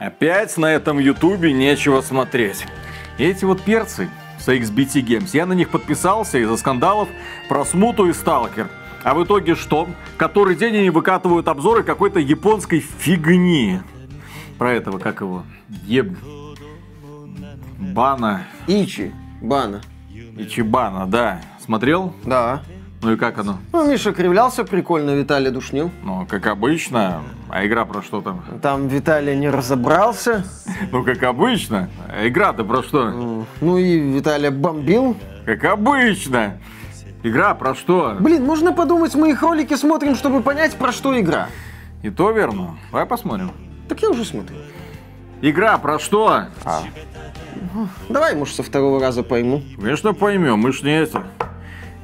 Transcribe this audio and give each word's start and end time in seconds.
Опять 0.00 0.56
на 0.56 0.64
этом 0.64 0.98
ютубе 0.98 1.52
нечего 1.52 2.00
смотреть. 2.00 2.64
Эти 3.18 3.44
вот 3.44 3.62
перцы 3.62 4.08
с 4.38 4.48
XBT 4.48 5.04
Games, 5.04 5.28
я 5.34 5.44
на 5.44 5.52
них 5.52 5.68
подписался 5.68 6.38
из-за 6.38 6.56
скандалов 6.56 7.10
про 7.50 7.66
смуту 7.66 8.08
и 8.08 8.14
сталкер. 8.14 8.70
А 9.04 9.12
в 9.12 9.22
итоге 9.22 9.54
что? 9.54 9.86
Который 10.16 10.56
день 10.56 10.78
они 10.78 10.88
выкатывают 10.88 11.48
обзоры 11.48 11.82
какой-то 11.82 12.18
японской 12.18 12.80
фигни. 12.80 13.80
Про 14.56 14.72
этого, 14.72 14.98
как 14.98 15.20
его? 15.20 15.42
Еб... 15.84 16.16
Бана. 17.78 18.46
Ичи. 18.66 19.12
Бана. 19.42 19.82
Ичибана, 20.38 21.06
да. 21.06 21.42
Смотрел? 21.62 22.14
Да. 22.24 22.62
Ну 23.02 23.12
и 23.12 23.16
как 23.16 23.36
оно? 23.36 23.58
Ну, 23.74 23.90
Миша 23.90 24.14
кривлялся 24.14 24.64
прикольно, 24.64 25.10
Виталий 25.10 25.50
душнил. 25.50 25.90
Ну, 26.02 26.26
как 26.26 26.46
обычно. 26.46 27.22
А 27.52 27.66
игра 27.66 27.84
про 27.84 28.02
что 28.02 28.20
там? 28.20 28.42
Там 28.62 28.88
Виталий 28.88 29.36
не 29.36 29.50
разобрался. 29.50 30.44
Ну, 30.92 31.04
как 31.04 31.22
обычно. 31.22 31.88
А 32.08 32.26
игра-то 32.26 32.64
про 32.64 32.82
что? 32.82 33.46
Ну 33.60 33.76
и 33.76 33.98
Виталий 33.98 34.50
бомбил. 34.50 35.16
Как 35.44 35.64
обычно. 35.64 36.58
Игра 37.22 37.54
про 37.54 37.74
что? 37.74 38.16
Блин, 38.20 38.44
можно 38.44 38.72
подумать, 38.72 39.14
мы 39.14 39.30
их 39.30 39.42
ролики 39.42 39.74
смотрим, 39.74 40.14
чтобы 40.14 40.42
понять, 40.42 40.76
про 40.76 40.92
что 40.92 41.18
игра. 41.20 41.48
И 42.02 42.10
то 42.10 42.30
верно. 42.30 42.78
Давай 42.90 43.04
посмотрим. 43.04 43.52
Так 43.88 44.00
я 44.00 44.10
уже 44.10 44.24
смотрю. 44.24 44.56
Игра 45.42 45.76
про 45.78 45.98
что? 45.98 46.44
А. 46.64 46.82
Давай, 48.08 48.34
может, 48.34 48.56
со 48.56 48.62
второго 48.62 49.00
раза 49.00 49.22
пойму. 49.22 49.62
Конечно, 49.76 50.14
поймем. 50.14 50.60
Мы 50.60 50.72
ж 50.72 50.82
не 50.82 50.98
это. 50.98 51.24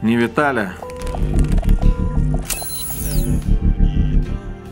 Не 0.03 0.17
Виталя. 0.17 0.75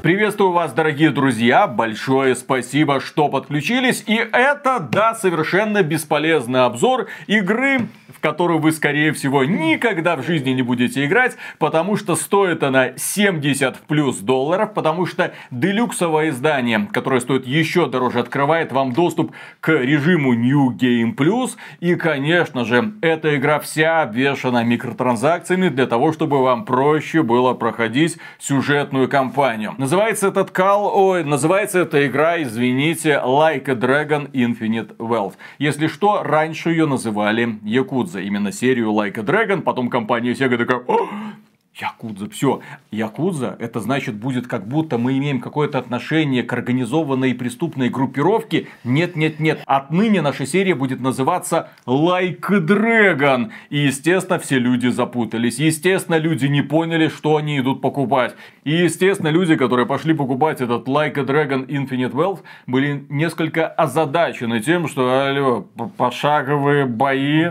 Приветствую 0.04 0.52
вас, 0.52 0.74
дорогие 0.74 1.10
друзья. 1.10 1.66
Большое 1.66 2.34
спасибо, 2.34 3.00
что 3.00 3.30
подключились. 3.30 4.04
И 4.06 4.16
это, 4.16 4.78
да, 4.78 5.14
совершенно 5.14 5.82
бесполезный 5.82 6.66
обзор 6.66 7.06
игры 7.27 7.88
которую 8.25 8.58
вы, 8.58 8.72
скорее 8.72 9.12
всего, 9.12 9.44
никогда 9.44 10.17
в 10.17 10.22
жизни 10.25 10.53
не 10.53 10.62
будете 10.62 11.05
играть, 11.05 11.36
потому 11.58 11.94
что 11.98 12.17
стоит 12.17 12.62
она 12.62 12.97
70 12.97 13.80
плюс 13.80 14.17
долларов, 14.17 14.72
потому 14.72 15.05
что 15.05 15.34
делюксовое 15.50 16.30
издание, 16.30 16.89
которое 16.91 17.20
стоит 17.20 17.47
еще 17.47 17.86
дороже, 17.86 18.20
открывает 18.20 18.72
вам 18.72 18.95
доступ 18.95 19.33
к 19.61 19.69
режиму 19.69 20.33
New 20.33 20.70
Game 20.70 21.14
Plus. 21.14 21.50
И, 21.80 21.97
конечно 21.97 22.64
же, 22.64 22.95
эта 23.02 23.36
игра 23.36 23.61
вся 23.61 24.00
обвешана 24.00 24.64
микротранзакциями 24.64 25.69
для 25.69 25.86
того, 25.86 26.14
чтобы 26.14 26.42
вам 26.42 26.64
проще 26.64 27.22
было 27.22 27.52
проходить 27.52 28.17
сюжетную 28.39 29.06
кампанию. 29.06 29.75
Называется 29.77 30.28
этот 30.28 30.50
кал, 30.50 30.91
ой, 30.97 31.25
называется 31.25 31.80
эта 31.80 32.06
игра, 32.06 32.42
извините, 32.42 33.20
Like 33.22 33.69
a 33.69 33.75
Dragon 33.75 34.30
Infinite 34.33 34.97
Wealth. 34.97 35.34
Если 35.58 35.89
что, 35.89 36.22
раньше 36.22 36.70
ее 36.70 36.86
называли 36.86 37.58
Якудза. 37.62 38.14
Yakuza, 38.15 38.20
именно 38.20 38.53
серию 38.53 38.93
Like 38.93 39.19
a 39.19 39.23
Dragon, 39.23 39.62
потом 39.62 39.91
компания 39.91 40.33
Sega 40.33 40.57
такая, 40.57 40.84
Якудза, 41.75 42.31
все. 42.31 42.61
Якудза, 42.93 43.57
это 43.59 43.81
значит 43.81 44.15
будет 44.15 44.47
как 44.47 44.69
будто 44.69 44.97
мы 44.97 45.19
имеем 45.19 45.41
какое-то 45.41 45.79
отношение 45.79 46.45
к 46.45 46.53
организованной 46.53 47.35
преступной 47.35 47.89
группировке. 47.89 48.69
Нет, 48.85 49.17
нет, 49.17 49.41
нет. 49.41 49.61
Отныне 49.67 50.23
наша 50.23 50.47
серия 50.47 50.77
будет 50.77 51.01
называться 51.01 51.70
Like 51.85 52.41
Dragon. 52.48 53.51
И, 53.70 53.79
естественно, 53.79 54.39
все 54.39 54.61
люди 54.61 54.87
запутались. 54.87 55.59
Естественно, 55.59 56.17
люди 56.17 56.47
не 56.47 56.62
поняли, 56.62 57.09
что 57.09 57.37
они 57.37 57.59
идут 57.59 57.81
покупать. 57.81 58.37
И, 58.62 58.70
естественно, 58.70 59.29
люди, 59.29 59.57
которые 59.57 59.87
пошли 59.87 60.15
покупать 60.15 60.61
этот 60.61 60.87
Like 60.87 61.19
a 61.19 61.25
Dragon 61.25 61.67
Infinite 61.67 62.12
Wealth, 62.12 62.42
были 62.69 63.05
несколько 63.09 63.67
озадачены 63.67 64.61
тем, 64.61 64.87
что, 64.87 65.27
алло, 65.27 65.67
пошаговые 65.97 66.87
бои. 66.87 67.47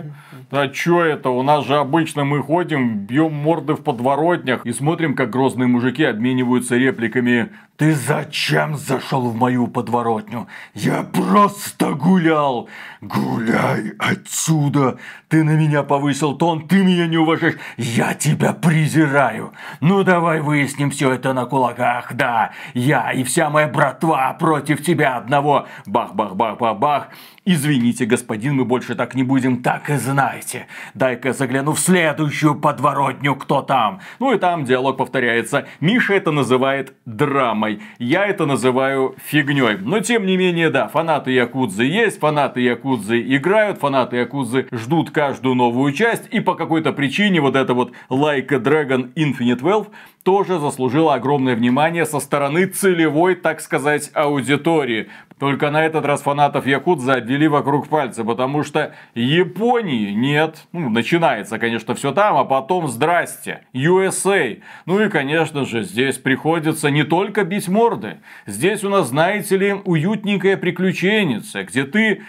А 0.51 0.67
чё 0.67 1.01
это? 1.03 1.29
У 1.29 1.43
нас 1.43 1.65
же 1.65 1.75
обычно 1.77 2.23
мы 2.23 2.41
ходим, 2.41 2.99
бьем 2.99 3.33
морды 3.33 3.73
в 3.73 3.83
подворотнях 3.83 4.65
и 4.65 4.73
смотрим, 4.73 5.15
как 5.15 5.29
грозные 5.29 5.67
мужики 5.67 6.03
обмениваются 6.03 6.77
репликами 6.77 7.49
ты 7.75 7.95
зачем 7.95 8.77
зашел 8.77 9.29
в 9.29 9.35
мою 9.35 9.67
подворотню? 9.67 10.47
Я 10.75 11.03
просто 11.03 11.93
гулял. 11.95 12.69
Гуляй 13.01 13.93
отсюда. 13.97 14.99
Ты 15.27 15.43
на 15.43 15.57
меня 15.57 15.81
повысил 15.81 16.37
тон, 16.37 16.67
ты 16.67 16.83
меня 16.83 17.07
не 17.07 17.17
уважаешь. 17.17 17.57
Я 17.77 18.13
тебя 18.13 18.53
презираю. 18.53 19.53
Ну 19.81 20.03
давай 20.03 20.39
выясним 20.39 20.91
все 20.91 21.13
это 21.13 21.33
на 21.33 21.45
кулаках. 21.45 22.13
Да, 22.13 22.51
я 22.75 23.11
и 23.11 23.23
вся 23.23 23.49
моя 23.49 23.67
братва 23.67 24.31
против 24.33 24.83
тебя 24.83 25.17
одного. 25.17 25.65
Бах-бах-бах-бах-бах. 25.87 27.09
Извините, 27.45 28.05
господин, 28.05 28.55
мы 28.55 28.63
больше 28.63 28.95
так 28.95 29.15
не 29.15 29.23
будем, 29.23 29.63
так 29.63 29.89
и 29.89 29.97
знаете. 29.97 30.67
Дай-ка 30.93 31.33
загляну 31.33 31.73
в 31.73 31.79
следующую 31.79 32.55
подворотню, 32.55 33.35
кто 33.35 33.61
там. 33.61 33.99
Ну 34.19 34.33
и 34.33 34.37
там 34.37 34.63
диалог 34.63 34.95
повторяется. 34.95 35.67
Миша 35.81 36.13
это 36.13 36.31
называет 36.31 36.93
драмой. 37.05 37.81
Я 37.99 38.25
это 38.27 38.45
называю 38.45 39.17
фигней. 39.25 39.77
Но 39.81 39.99
тем 39.99 40.25
не 40.25 40.37
менее, 40.37 40.69
да, 40.69 40.87
фанаты 40.87 41.31
Якудзы 41.31 41.83
есть, 41.83 42.19
фанаты 42.21 42.61
Якудзы 42.61 43.21
играют, 43.35 43.79
фанаты 43.79 44.15
Якудзы 44.15 44.67
ждут 44.71 45.11
каждую 45.11 45.55
новую 45.55 45.91
часть. 45.91 46.29
И 46.31 46.39
по 46.39 46.55
какой-то 46.55 46.93
причине 46.93 47.41
вот 47.41 47.57
это 47.57 47.73
вот 47.73 47.91
Like 48.09 48.53
a 48.53 48.59
Dragon 48.59 49.13
Infinite 49.15 49.59
Wealth 49.59 49.89
тоже 50.23 50.59
заслужила 50.59 51.15
огромное 51.15 51.55
внимание 51.55 52.05
со 52.05 52.21
стороны 52.21 52.65
целевой, 52.67 53.35
так 53.35 53.59
сказать, 53.59 54.09
аудитории. 54.13 55.09
Только 55.43 55.71
на 55.71 55.85
этот 55.85 56.05
раз 56.05 56.21
фанатов 56.21 56.65
Якудза 56.65 57.15
обвели 57.15 57.49
вокруг 57.49 57.89
пальца, 57.89 58.23
потому 58.23 58.63
что 58.63 58.95
Японии 59.13 60.11
нет. 60.11 60.55
Ну, 60.71 60.89
начинается, 60.89 61.59
конечно, 61.59 61.95
все 61.95 62.13
там, 62.13 62.37
а 62.37 62.45
потом 62.45 62.87
здрасте. 62.87 63.65
USA. 63.73 64.61
Ну 64.85 65.01
и, 65.01 65.09
конечно 65.09 65.65
же, 65.65 65.83
здесь 65.83 66.17
приходится 66.17 66.89
не 66.89 67.03
только 67.03 67.43
бить 67.43 67.67
морды. 67.67 68.19
Здесь 68.45 68.85
у 68.85 68.89
нас, 68.89 69.09
знаете 69.09 69.57
ли, 69.57 69.73
уютненькая 69.73 70.55
приключенница, 70.55 71.65
где 71.65 71.83
ты 71.83 72.21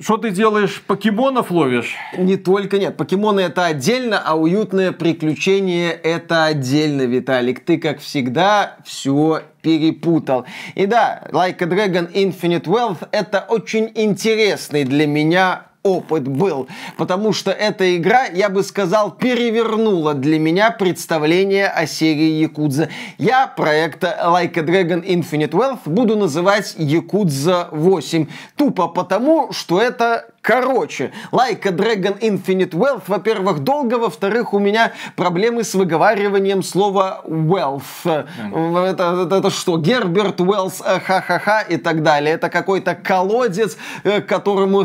что 0.00 0.16
ты 0.16 0.30
делаешь? 0.30 0.82
Покемонов 0.86 1.50
ловишь? 1.50 1.94
Не 2.16 2.36
только 2.36 2.78
нет. 2.78 2.96
Покемоны 2.96 3.40
это 3.40 3.66
отдельно, 3.66 4.18
а 4.24 4.34
уютное 4.34 4.92
приключение 4.92 5.92
это 5.92 6.44
отдельно, 6.44 7.02
Виталик. 7.02 7.64
Ты, 7.64 7.78
как 7.78 8.00
всегда, 8.00 8.76
все 8.84 9.42
перепутал. 9.62 10.46
И 10.74 10.86
да, 10.86 11.22
Like 11.30 11.62
a 11.62 11.66
Dragon 11.66 12.12
Infinite 12.12 12.64
Wealth 12.64 13.08
это 13.10 13.44
очень 13.48 13.90
интересный 13.94 14.84
для 14.84 15.06
меня 15.06 15.66
опыт 15.84 16.26
был, 16.26 16.66
потому 16.96 17.32
что 17.32 17.50
эта 17.50 17.96
игра, 17.96 18.24
я 18.24 18.48
бы 18.48 18.62
сказал, 18.62 19.10
перевернула 19.10 20.14
для 20.14 20.40
меня 20.40 20.70
представление 20.70 21.68
о 21.68 21.86
серии 21.86 22.40
Якудза. 22.40 22.88
Я 23.18 23.46
проект 23.46 24.02
Like 24.02 24.58
a 24.58 24.62
Dragon 24.62 25.04
Infinite 25.04 25.50
Wealth 25.50 25.80
буду 25.84 26.16
называть 26.16 26.74
Якудза 26.78 27.68
8, 27.70 28.26
тупо 28.56 28.88
потому, 28.88 29.52
что 29.52 29.80
это 29.80 30.24
Короче, 30.44 31.10
Like 31.32 31.66
a 31.66 31.70
Dragon 31.70 32.18
Infinite 32.20 32.72
Wealth, 32.72 33.04
во-первых, 33.06 33.60
долго, 33.60 33.94
во-вторых, 33.94 34.52
у 34.52 34.58
меня 34.58 34.92
проблемы 35.16 35.64
с 35.64 35.72
выговариванием 35.72 36.62
слова 36.62 37.22
wealth. 37.26 38.04
Mm. 38.04 38.84
Это, 38.84 39.22
это, 39.22 39.36
это 39.36 39.48
что, 39.48 39.78
Герберт 39.78 40.42
Уэллс, 40.42 40.82
э, 40.84 41.00
ха-ха-ха 41.00 41.62
и 41.62 41.78
так 41.78 42.02
далее. 42.02 42.34
Это 42.34 42.50
какой-то 42.50 42.94
колодец, 42.94 43.78
э, 44.02 44.20
которому 44.20 44.84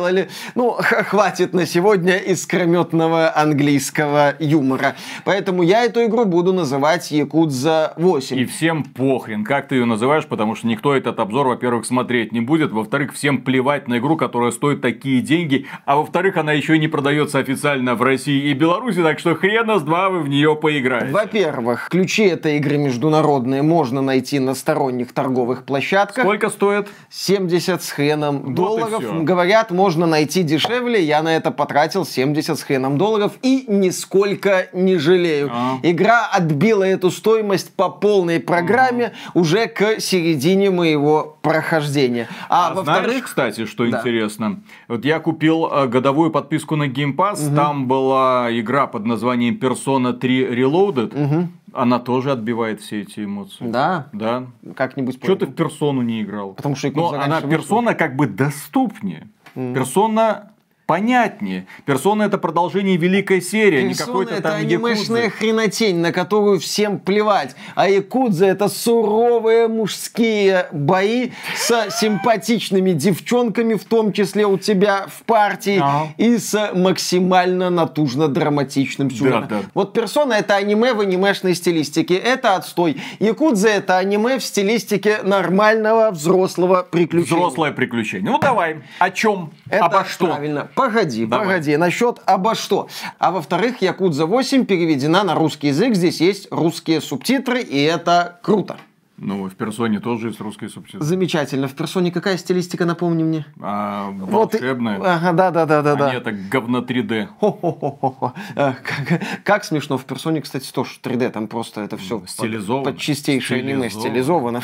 приделали. 0.00 0.28
Ну, 0.54 0.76
хватит 0.80 1.52
на 1.52 1.66
сегодня 1.66 2.16
искрометного 2.16 3.32
английского 3.34 4.34
юмора. 4.38 4.96
Поэтому 5.24 5.62
я 5.62 5.84
эту 5.84 6.04
игру 6.04 6.24
буду 6.24 6.52
называть 6.52 7.10
Якудза 7.10 7.94
8. 7.96 8.38
И 8.38 8.44
всем 8.44 8.84
похрен, 8.84 9.44
как 9.44 9.68
ты 9.68 9.76
ее 9.76 9.84
называешь, 9.84 10.26
потому 10.26 10.54
что 10.54 10.66
никто 10.66 10.94
этот 10.94 11.18
обзор, 11.18 11.48
во-первых, 11.48 11.86
смотреть 11.86 12.32
не 12.32 12.40
будет, 12.40 12.72
во-вторых, 12.72 13.12
всем 13.14 13.42
плевать 13.42 13.88
на 13.88 13.98
игру, 13.98 14.16
которая 14.16 14.50
стоит 14.50 14.80
такие 14.80 15.20
деньги, 15.20 15.66
а 15.84 15.96
во-вторых, 15.96 16.36
она 16.36 16.52
еще 16.52 16.76
и 16.76 16.78
не 16.78 16.88
продается 16.88 17.38
официально 17.38 17.94
в 17.94 18.02
России 18.02 18.50
и 18.50 18.54
Беларуси, 18.54 19.02
так 19.02 19.18
что 19.18 19.34
хрена 19.34 19.78
с 19.78 19.82
два 19.82 20.08
вы 20.08 20.20
в 20.20 20.28
нее 20.28 20.56
поиграете. 20.56 21.12
Во-первых, 21.12 21.88
ключи 21.90 22.24
этой 22.24 22.56
игры 22.56 22.78
международные 22.78 23.62
можно 23.62 24.00
найти 24.02 24.38
на 24.38 24.54
сторонних 24.54 25.12
торговых 25.12 25.64
площадках. 25.64 26.24
Сколько 26.24 26.50
стоит? 26.50 26.88
70 27.10 27.82
с 27.82 27.90
хреном 27.90 28.42
вот 28.42 28.54
долларов. 28.54 29.24
Говорят, 29.24 29.70
можно 29.70 29.89
найти 29.98 30.42
дешевле. 30.42 31.02
Я 31.02 31.22
на 31.22 31.34
это 31.34 31.50
потратил 31.50 32.04
70 32.04 32.58
с 32.58 32.62
хреном 32.62 32.98
долларов 32.98 33.32
и 33.42 33.64
нисколько 33.68 34.68
не 34.72 34.96
жалею. 34.96 35.50
А. 35.52 35.78
Игра 35.82 36.26
отбила 36.26 36.84
эту 36.84 37.10
стоимость 37.10 37.74
по 37.74 37.88
полной 37.88 38.40
программе 38.40 39.12
а. 39.34 39.38
уже 39.38 39.66
к 39.66 40.00
середине 40.00 40.70
моего 40.70 41.38
прохождения. 41.42 42.28
А, 42.48 42.68
а 42.68 42.74
во-вторых, 42.74 43.04
знаешь, 43.04 43.24
кстати, 43.24 43.66
что 43.66 43.88
да. 43.88 43.98
интересно? 43.98 44.60
Вот 44.88 45.04
я 45.04 45.20
купил 45.20 45.66
э, 45.66 45.86
годовую 45.86 46.30
подписку 46.30 46.76
на 46.76 46.88
Game 46.88 47.14
Pass. 47.14 47.46
Угу. 47.46 47.56
Там 47.56 47.86
была 47.86 48.48
игра 48.50 48.86
под 48.86 49.06
названием 49.06 49.58
Persona 49.60 50.12
3 50.12 50.46
Reloaded. 50.46 51.24
Угу. 51.24 51.48
Она 51.72 51.98
тоже 51.98 52.32
отбивает 52.32 52.80
все 52.80 53.02
эти 53.02 53.24
эмоции. 53.24 53.66
Да, 53.66 54.08
Да. 54.12 54.46
как-нибудь 54.74 55.22
Что 55.22 55.36
ты 55.36 55.46
в 55.46 55.54
персону 55.54 56.02
не 56.02 56.22
играл? 56.22 56.54
Потому 56.54 56.74
что 56.74 56.90
Но 56.90 57.12
она 57.12 57.40
персона 57.40 57.94
как 57.94 58.16
бы 58.16 58.26
доступнее. 58.26 59.28
Персона 59.74 60.50
понятнее. 60.90 61.66
Персона 61.84 62.24
это 62.24 62.36
продолжение 62.36 62.96
великой 62.96 63.40
серии, 63.40 63.78
а 63.78 63.82
не 63.82 63.88
Персона 63.90 64.06
какой-то 64.06 64.34
это 64.34 64.42
там 64.42 64.56
анимешная 64.58 65.22
якудзы. 65.26 65.38
хренотень, 65.38 65.98
на 66.00 66.10
которую 66.10 66.58
всем 66.58 66.98
плевать. 66.98 67.54
А 67.76 67.88
Якудза 67.88 68.46
это 68.46 68.68
суровые 68.68 69.68
мужские 69.68 70.66
бои 70.72 71.30
с 71.56 71.90
симпатичными 72.00 72.90
девчонками, 72.90 73.74
в 73.74 73.84
том 73.84 74.12
числе 74.12 74.46
у 74.46 74.58
тебя 74.58 75.06
в 75.06 75.22
партии, 75.22 75.78
Ага. 75.80 76.08
и 76.16 76.38
с 76.38 76.72
максимально 76.74 77.70
натужно-драматичным 77.70 79.10
сюжетом. 79.10 79.46
Да, 79.48 79.60
да. 79.60 79.66
Вот 79.74 79.92
Персона 79.92 80.32
это 80.34 80.56
аниме 80.56 80.92
в 80.94 81.00
анимешной 81.00 81.54
стилистике. 81.54 82.16
Это 82.16 82.56
отстой. 82.56 82.96
Якудза 83.20 83.68
это 83.68 83.96
аниме 83.98 84.40
в 84.40 84.42
стилистике 84.44 85.18
нормального 85.22 86.10
взрослого 86.10 86.82
приключения. 86.90 87.36
Взрослое 87.36 87.70
приключение. 87.70 88.28
Ну 88.28 88.38
давай, 88.40 88.82
о 88.98 89.10
чем? 89.10 89.52
Это 89.68 89.84
Обо 89.84 90.04
что? 90.04 90.26
Правильно. 90.26 90.68
Погоди, 90.80 91.26
Давай. 91.26 91.46
погоди. 91.46 91.76
Насчет 91.76 92.20
обо 92.24 92.54
что. 92.54 92.88
А 93.18 93.32
во-вторых, 93.32 93.82
Якудза 93.82 94.24
8 94.24 94.64
переведена 94.64 95.24
на 95.24 95.34
русский 95.34 95.68
язык. 95.68 95.94
Здесь 95.94 96.22
есть 96.22 96.48
русские 96.50 97.02
субтитры, 97.02 97.60
и 97.60 97.82
это 97.82 98.38
круто. 98.42 98.78
Ну, 99.18 99.46
в 99.46 99.54
персоне 99.54 100.00
тоже 100.00 100.28
есть 100.28 100.40
русский 100.40 100.68
субтитр. 100.68 101.04
Замечательно. 101.04 101.68
В 101.68 101.74
персоне 101.74 102.10
какая 102.10 102.38
стилистика, 102.38 102.86
напомни 102.86 103.22
мне? 103.22 103.44
А, 103.60 104.08
Вот 104.10 104.54
волшебная. 104.54 104.96
Ага, 104.96 105.32
да, 105.34 105.50
да, 105.50 105.66
да, 105.66 105.82
да, 105.82 105.92
а 105.92 105.96
да. 105.96 106.14
это 106.14 106.32
говно 106.32 106.78
3D. 106.78 107.26
Хо-хо-хо-хо. 107.38 108.32
Э, 108.56 108.72
Как, 108.82 109.20
как 109.44 109.64
смешно. 109.64 109.98
В 109.98 110.06
персоне, 110.06 110.40
кстати, 110.40 110.72
тоже 110.72 110.92
3D. 111.02 111.28
Там 111.28 111.48
просто 111.48 111.82
это 111.82 111.98
все 111.98 112.22
стилизовано. 112.26 112.92
под, 112.92 112.98
чистейшее 112.98 113.60
аниме 113.60 113.90
Стилизовано. 113.90 114.62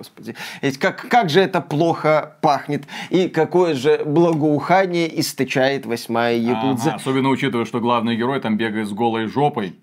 Господи. 0.00 0.34
Ведь 0.62 0.78
как, 0.78 1.08
как 1.10 1.28
же 1.28 1.40
это 1.40 1.60
плохо 1.60 2.36
пахнет. 2.40 2.84
И 3.10 3.28
какое 3.28 3.74
же 3.74 4.02
благоухание 4.06 5.20
источает 5.20 5.84
восьмая 5.84 6.38
Якудза. 6.38 6.88
Ага, 6.88 6.96
особенно 6.96 7.28
учитывая, 7.28 7.66
что 7.66 7.80
главный 7.80 8.16
герой 8.16 8.40
там 8.40 8.56
бегает 8.56 8.88
с 8.88 8.92
голой 8.92 9.26
жопой. 9.26 9.74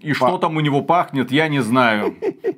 И 0.00 0.12
что 0.12 0.38
там 0.38 0.56
у 0.56 0.60
него 0.60 0.82
пахнет, 0.82 1.32
я 1.32 1.48
не 1.48 1.60
знаю. 1.60 2.14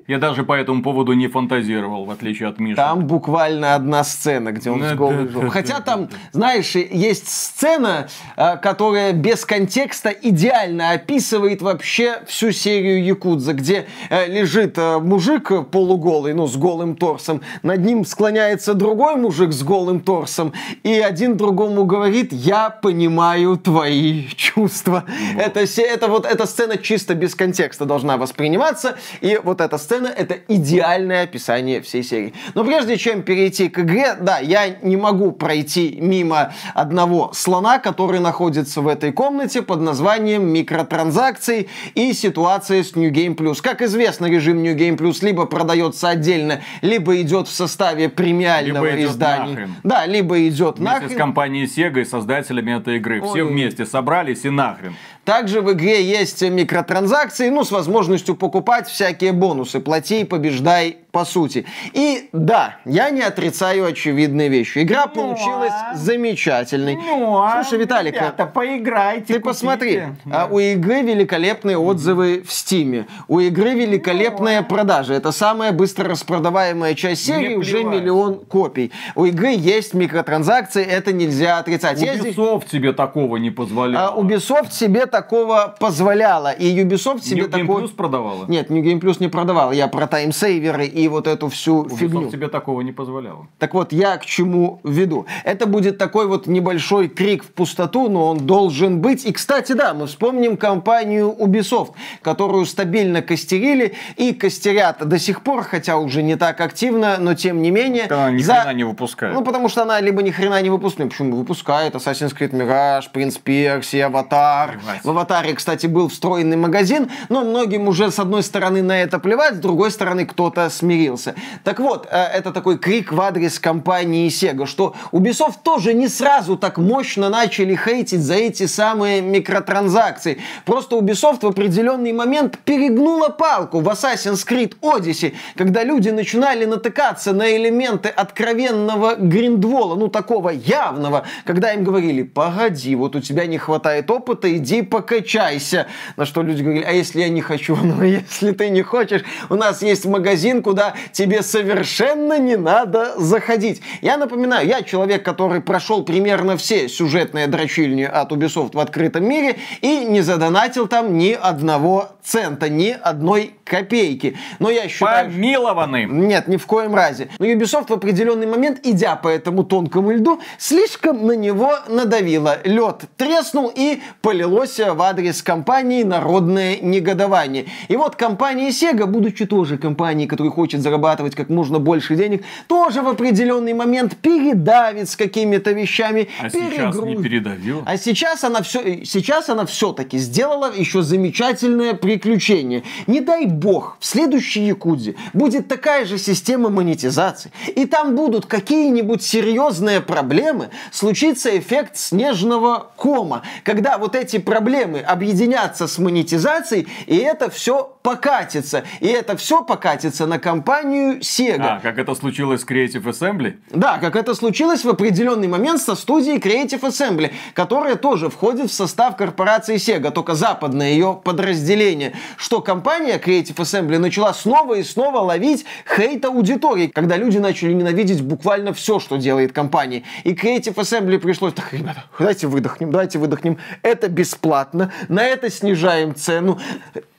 Я 0.06 0.18
даже 0.18 0.42
по 0.42 0.52
этому 0.52 0.82
поводу 0.82 1.12
не 1.12 1.28
фантазировал, 1.28 2.04
в 2.04 2.10
отличие 2.10 2.48
от 2.48 2.58
Миши. 2.58 2.76
Там 2.76 3.06
буквально 3.06 3.76
одна 3.76 4.02
сцена, 4.04 4.50
где 4.52 4.70
он 4.70 4.82
с 4.82 4.92
да, 4.92 5.48
Хотя 5.50 5.80
там, 5.80 6.08
знаешь, 6.32 6.74
есть 6.74 7.28
сцена, 7.28 8.08
а, 8.36 8.56
которая 8.56 9.12
без 9.12 9.44
контекста 9.44 10.10
идеально 10.10 10.90
описывает 10.90 11.62
вообще 11.62 12.22
всю 12.26 12.50
серию 12.50 13.04
Якудза, 13.04 13.52
где 13.52 13.86
э, 14.10 14.26
лежит 14.26 14.76
э, 14.78 14.98
мужик 14.98 15.50
полуголый, 15.70 16.34
ну, 16.34 16.46
с 16.46 16.56
голым 16.56 16.96
торсом, 16.96 17.40
над 17.62 17.84
ним 17.84 18.04
склоняется 18.04 18.74
другой 18.74 19.14
мужик 19.16 19.52
с 19.52 19.62
голым 19.62 20.00
торсом, 20.00 20.52
и 20.82 20.92
один 20.92 21.36
другому 21.36 21.84
говорит, 21.84 22.32
я 22.32 22.68
понимаю 22.70 23.56
твои 23.56 24.26
чувства. 24.36 25.04
Это, 25.38 25.66
се- 25.66 25.82
это 25.82 26.08
вот 26.08 26.26
эта 26.26 26.46
сцена 26.46 26.76
чисто 26.76 27.14
без 27.14 27.29
контекста 27.34 27.84
должна 27.84 28.16
восприниматься, 28.16 28.96
и 29.20 29.40
вот 29.42 29.60
эта 29.60 29.78
сцена 29.78 30.08
это 30.08 30.36
идеальное 30.48 31.24
описание 31.24 31.80
всей 31.80 32.02
серии. 32.02 32.34
Но 32.54 32.64
прежде 32.64 32.96
чем 32.96 33.22
перейти 33.22 33.68
к 33.68 33.78
игре, 33.80 34.14
да, 34.20 34.38
я 34.38 34.68
не 34.82 34.96
могу 34.96 35.32
пройти 35.32 35.98
мимо 36.00 36.52
одного 36.74 37.32
слона, 37.34 37.78
который 37.78 38.20
находится 38.20 38.80
в 38.80 38.88
этой 38.88 39.12
комнате 39.12 39.62
под 39.62 39.80
названием 39.80 40.44
микротранзакций 40.52 41.68
и 41.94 42.12
ситуация 42.12 42.82
с 42.82 42.94
New 42.96 43.10
Game 43.10 43.36
Plus. 43.36 43.60
Как 43.62 43.82
известно, 43.82 44.26
режим 44.26 44.62
New 44.62 44.74
Game 44.76 44.96
Plus 44.96 45.24
либо 45.24 45.46
продается 45.46 46.08
отдельно, 46.08 46.60
либо 46.82 47.20
идет 47.20 47.48
в 47.48 47.52
составе 47.52 48.08
премиального 48.08 48.84
Либо 48.86 49.00
идет 49.00 49.10
издания. 49.10 49.48
нахрен. 49.50 49.74
Да, 49.82 50.06
либо 50.06 50.46
идет 50.48 50.78
Вместе 50.78 50.94
нахрен. 51.00 51.10
с 51.10 51.14
компанией 51.16 51.66
Sega 51.66 52.02
и 52.02 52.04
создателями 52.04 52.76
этой 52.76 52.96
игры. 52.96 53.20
Все 53.20 53.42
Ой. 53.42 53.44
вместе 53.44 53.86
собрались 53.86 54.44
и 54.44 54.50
нахрен. 54.50 54.94
Также 55.30 55.60
в 55.60 55.70
игре 55.70 56.02
есть 56.02 56.42
микротранзакции, 56.42 57.50
ну, 57.50 57.62
с 57.62 57.70
возможностью 57.70 58.34
покупать 58.34 58.88
всякие 58.88 59.30
бонусы. 59.30 59.78
Плати 59.78 60.24
побеждай, 60.24 60.96
по 61.12 61.24
сути. 61.24 61.66
И 61.92 62.28
да, 62.32 62.76
я 62.84 63.10
не 63.10 63.22
отрицаю 63.22 63.86
очевидные 63.86 64.48
вещи. 64.48 64.82
Игра 64.82 65.06
получилась 65.06 65.72
замечательной. 65.94 66.96
Слушай, 66.96 67.78
Виталик, 67.78 68.14
поиграйте. 68.54 69.34
ты 69.34 69.40
посмотри, 69.40 70.02
а 70.30 70.48
у 70.50 70.58
игры 70.58 71.02
великолепные 71.02 71.78
отзывы 71.78 72.42
в 72.46 72.52
Стиме. 72.52 73.06
У 73.28 73.40
игры 73.40 73.74
великолепная 73.74 74.62
продажа. 74.62 75.14
Это 75.14 75.32
самая 75.32 75.72
быстро 75.72 76.08
распродаваемая 76.08 76.94
часть 76.94 77.24
серии, 77.26 77.54
уже 77.54 77.84
миллион 77.84 78.40
копий. 78.40 78.92
У 79.14 79.24
игры 79.24 79.48
есть 79.48 79.94
микротранзакции, 79.94 80.84
это 80.84 81.12
нельзя 81.12 81.58
отрицать. 81.58 82.00
Я 82.00 82.16
здесь- 82.16 82.36
Ubisoft 82.36 82.68
тебе 82.70 82.92
такого 82.92 83.36
не 83.36 83.48
а 83.48 83.52
позволял. 83.52 84.20
Ubisoft 84.20 84.72
себе 84.72 85.06
такого 85.06 85.74
позволяла. 85.78 86.52
И 86.52 86.82
Ubisoft 86.82 87.22
себе 87.22 87.42
New 87.42 87.48
Game 87.48 87.60
такое... 87.66 87.84
Plus 87.84 87.94
продавала? 87.94 88.46
Нет, 88.46 88.70
New 88.70 88.82
Game 88.82 89.00
Plus 89.00 89.16
не 89.20 89.28
продавал. 89.28 89.72
Я 89.72 89.88
про 89.88 90.06
таймсейверы 90.06 90.86
и 90.86 90.99
вот 91.08 91.26
эту 91.26 91.48
всю 91.48 91.84
Ubisoft 91.84 91.96
фигню. 91.96 92.30
тебе 92.30 92.48
такого 92.48 92.80
не 92.82 92.92
позволяла. 92.92 93.46
Так 93.58 93.74
вот, 93.74 93.92
я 93.92 94.16
к 94.16 94.24
чему 94.24 94.80
веду. 94.84 95.26
Это 95.44 95.66
будет 95.66 95.98
такой 95.98 96.26
вот 96.26 96.46
небольшой 96.46 97.08
крик 97.08 97.44
в 97.44 97.48
пустоту, 97.52 98.08
но 98.08 98.28
он 98.30 98.38
должен 98.46 99.00
быть. 99.00 99.24
И, 99.24 99.32
кстати, 99.32 99.72
да, 99.72 99.94
мы 99.94 100.06
вспомним 100.06 100.56
компанию 100.56 101.34
Ubisoft, 101.38 101.92
которую 102.22 102.66
стабильно 102.66 103.22
костерили 103.22 103.94
и 104.16 104.32
костерят 104.32 105.06
до 105.06 105.18
сих 105.18 105.42
пор, 105.42 105.62
хотя 105.62 105.96
уже 105.96 106.22
не 106.22 106.36
так 106.36 106.60
активно, 106.60 107.16
но 107.18 107.34
тем 107.34 107.62
не 107.62 107.70
менее. 107.70 108.04
Она 108.04 108.30
ни 108.30 108.42
за- 108.42 108.54
хрена 108.54 108.74
не 108.76 108.84
выпускает. 108.84 109.34
Ну, 109.34 109.42
потому 109.44 109.68
что 109.68 109.82
она 109.82 110.00
либо 110.00 110.22
ни 110.22 110.30
хрена 110.30 110.60
не 110.62 110.70
выпускает. 110.70 111.10
Почему 111.10 111.36
выпускает? 111.36 111.94
Assassin's 111.94 112.36
Creed 112.36 112.50
Mirage, 112.52 113.04
Prince 113.12 113.40
Persia, 113.44 114.02
Аватар. 114.02 114.78
Плевать. 114.78 115.04
В 115.04 115.10
Аватаре, 115.10 115.54
кстати, 115.54 115.86
был 115.86 116.08
встроенный 116.08 116.56
магазин, 116.56 117.10
но 117.28 117.42
многим 117.44 117.88
уже 117.88 118.10
с 118.10 118.18
одной 118.18 118.42
стороны 118.42 118.82
на 118.82 119.00
это 119.02 119.18
плевать, 119.18 119.54
с 119.56 119.58
другой 119.58 119.90
стороны 119.90 120.26
кто-то 120.26 120.68
смирился. 120.90 121.34
Так 121.64 121.78
вот, 121.78 122.08
э, 122.10 122.16
это 122.16 122.52
такой 122.52 122.78
крик 122.78 123.12
в 123.12 123.20
адрес 123.20 123.58
компании 123.58 124.28
Sega, 124.28 124.66
что 124.66 124.94
Ubisoft 125.12 125.58
тоже 125.62 125.94
не 125.94 126.08
сразу 126.08 126.56
так 126.56 126.78
мощно 126.78 127.28
начали 127.28 127.76
хейтить 127.76 128.20
за 128.20 128.34
эти 128.34 128.66
самые 128.66 129.20
микротранзакции. 129.20 130.38
Просто 130.64 130.96
Ubisoft 130.96 131.40
в 131.42 131.46
определенный 131.46 132.12
момент 132.12 132.58
перегнула 132.64 133.28
палку 133.28 133.80
в 133.80 133.88
Assassin's 133.88 134.44
Creed 134.46 134.74
Odyssey, 134.80 135.34
когда 135.56 135.84
люди 135.84 136.10
начинали 136.10 136.64
натыкаться 136.64 137.32
на 137.32 137.56
элементы 137.56 138.08
откровенного 138.08 139.14
гриндвола, 139.14 139.94
ну 139.94 140.08
такого 140.08 140.50
явного, 140.50 141.22
когда 141.44 141.72
им 141.72 141.84
говорили, 141.84 142.22
погоди, 142.22 142.96
вот 142.96 143.14
у 143.14 143.20
тебя 143.20 143.46
не 143.46 143.58
хватает 143.58 144.10
опыта, 144.10 144.52
иди 144.56 144.82
покачайся. 144.82 145.86
На 146.16 146.26
что 146.26 146.42
люди 146.42 146.62
говорили, 146.62 146.84
а 146.84 146.92
если 146.92 147.20
я 147.20 147.28
не 147.28 147.42
хочу? 147.42 147.76
Ну, 147.90 148.04
если 148.04 148.52
ты 148.52 148.70
не 148.70 148.82
хочешь, 148.82 149.22
у 149.48 149.56
нас 149.56 149.82
есть 149.82 150.06
магазин, 150.06 150.62
куда 150.62 150.79
тебе 151.12 151.42
совершенно 151.42 152.38
не 152.38 152.56
надо 152.56 153.14
заходить. 153.16 153.82
Я 154.00 154.16
напоминаю, 154.16 154.66
я 154.66 154.82
человек, 154.82 155.24
который 155.24 155.60
прошел 155.60 156.04
примерно 156.04 156.56
все 156.56 156.88
сюжетные 156.88 157.46
дрочильни 157.46 158.04
от 158.04 158.32
Ubisoft 158.32 158.74
в 158.74 158.78
открытом 158.78 159.24
мире 159.24 159.56
и 159.80 160.04
не 160.04 160.22
задонатил 160.22 160.86
там 160.86 161.16
ни 161.16 161.32
одного 161.32 162.10
цента, 162.22 162.68
ни 162.68 162.90
одной 162.90 163.54
копейки. 163.70 164.36
Но 164.58 164.68
я 164.68 164.88
считаю... 164.88 165.30
Помилованы. 165.30 166.06
Нет, 166.10 166.48
ни 166.48 166.56
в 166.56 166.66
коем 166.66 166.94
разе. 166.94 167.28
Но 167.38 167.46
Ubisoft 167.46 167.86
в 167.88 167.92
определенный 167.92 168.46
момент, 168.46 168.80
идя 168.82 169.14
по 169.14 169.28
этому 169.28 169.62
тонкому 169.62 170.10
льду, 170.10 170.40
слишком 170.58 171.26
на 171.26 171.32
него 171.36 171.72
надавило. 171.88 172.58
Лед 172.64 173.04
треснул 173.16 173.72
и 173.74 174.00
полилось 174.22 174.78
в 174.80 175.00
адрес 175.00 175.42
компании 175.42 176.02
народное 176.02 176.78
негодование. 176.80 177.66
И 177.88 177.96
вот 177.96 178.16
компания 178.16 178.70
Sega, 178.70 179.06
будучи 179.06 179.46
тоже 179.46 179.78
компанией, 179.78 180.26
которая 180.26 180.52
хочет 180.52 180.80
зарабатывать 180.80 181.36
как 181.36 181.48
можно 181.48 181.78
больше 181.78 182.16
денег, 182.16 182.42
тоже 182.66 183.02
в 183.02 183.08
определенный 183.08 183.74
момент 183.74 184.16
передавит 184.16 185.08
с 185.08 185.16
какими-то 185.16 185.70
вещами. 185.70 186.28
А 186.42 186.50
сейчас 186.50 186.96
не 186.96 187.14
перегруз- 187.14 187.22
передавил. 187.22 187.82
а 187.86 187.96
сейчас 187.96 188.42
она 188.42 188.62
все, 188.62 189.04
сейчас 189.04 189.48
она 189.48 189.64
все-таки 189.64 190.18
сделала 190.18 190.72
еще 190.74 191.02
замечательное 191.02 191.94
приключение. 191.94 192.82
Не 193.06 193.20
дай 193.20 193.46
бог, 193.60 193.96
в 194.00 194.06
следующей 194.06 194.66
Якудзе 194.66 195.14
будет 195.32 195.68
такая 195.68 196.04
же 196.06 196.18
система 196.18 196.70
монетизации, 196.70 197.52
и 197.76 197.86
там 197.86 198.16
будут 198.16 198.46
какие-нибудь 198.46 199.22
серьезные 199.22 200.00
проблемы, 200.00 200.70
случится 200.90 201.56
эффект 201.56 201.96
снежного 201.96 202.90
кома, 202.96 203.42
когда 203.62 203.98
вот 203.98 204.16
эти 204.16 204.38
проблемы 204.38 205.00
объединятся 205.00 205.86
с 205.86 205.98
монетизацией, 205.98 206.88
и 207.06 207.16
это 207.16 207.50
все 207.50 207.96
покатится. 208.02 208.84
И 209.00 209.06
это 209.06 209.36
все 209.36 209.62
покатится 209.62 210.26
на 210.26 210.38
компанию 210.38 211.18
Sega. 211.20 211.76
А, 211.76 211.80
как 211.80 211.98
это 211.98 212.14
случилось 212.14 212.62
с 212.62 212.64
Creative 212.64 213.02
Assembly? 213.02 213.58
Да, 213.70 213.98
как 213.98 214.16
это 214.16 214.34
случилось 214.34 214.84
в 214.84 214.88
определенный 214.88 215.48
момент 215.48 215.80
со 215.80 215.94
студией 215.94 216.38
Creative 216.38 216.80
Assembly, 216.80 217.32
которая 217.54 217.96
тоже 217.96 218.30
входит 218.30 218.70
в 218.70 218.74
состав 218.74 219.16
корпорации 219.16 219.76
Sega, 219.76 220.10
только 220.10 220.34
западное 220.34 220.90
ее 220.90 221.20
подразделение. 221.22 222.14
Что 222.36 222.60
компания 222.60 223.18
Creative 223.18 223.49
Assembly 223.56 223.98
начала 223.98 224.32
снова 224.32 224.74
и 224.74 224.82
снова 224.82 225.18
ловить 225.18 225.64
хейт 225.96 226.24
аудитории, 226.24 226.86
когда 226.86 227.16
люди 227.16 227.38
начали 227.38 227.72
ненавидеть 227.72 228.22
буквально 228.22 228.72
все, 228.72 228.98
что 228.98 229.16
делает 229.16 229.52
компания. 229.52 230.04
И 230.24 230.32
Creative 230.32 230.74
Assembly 230.74 231.18
пришлось, 231.18 231.54
так, 231.54 231.72
ребята, 231.72 232.04
давайте 232.18 232.46
выдохнем, 232.46 232.90
давайте 232.90 233.18
выдохнем. 233.18 233.58
Это 233.82 234.08
бесплатно, 234.08 234.92
на 235.08 235.24
это 235.24 235.50
снижаем 235.50 236.14
цену. 236.14 236.58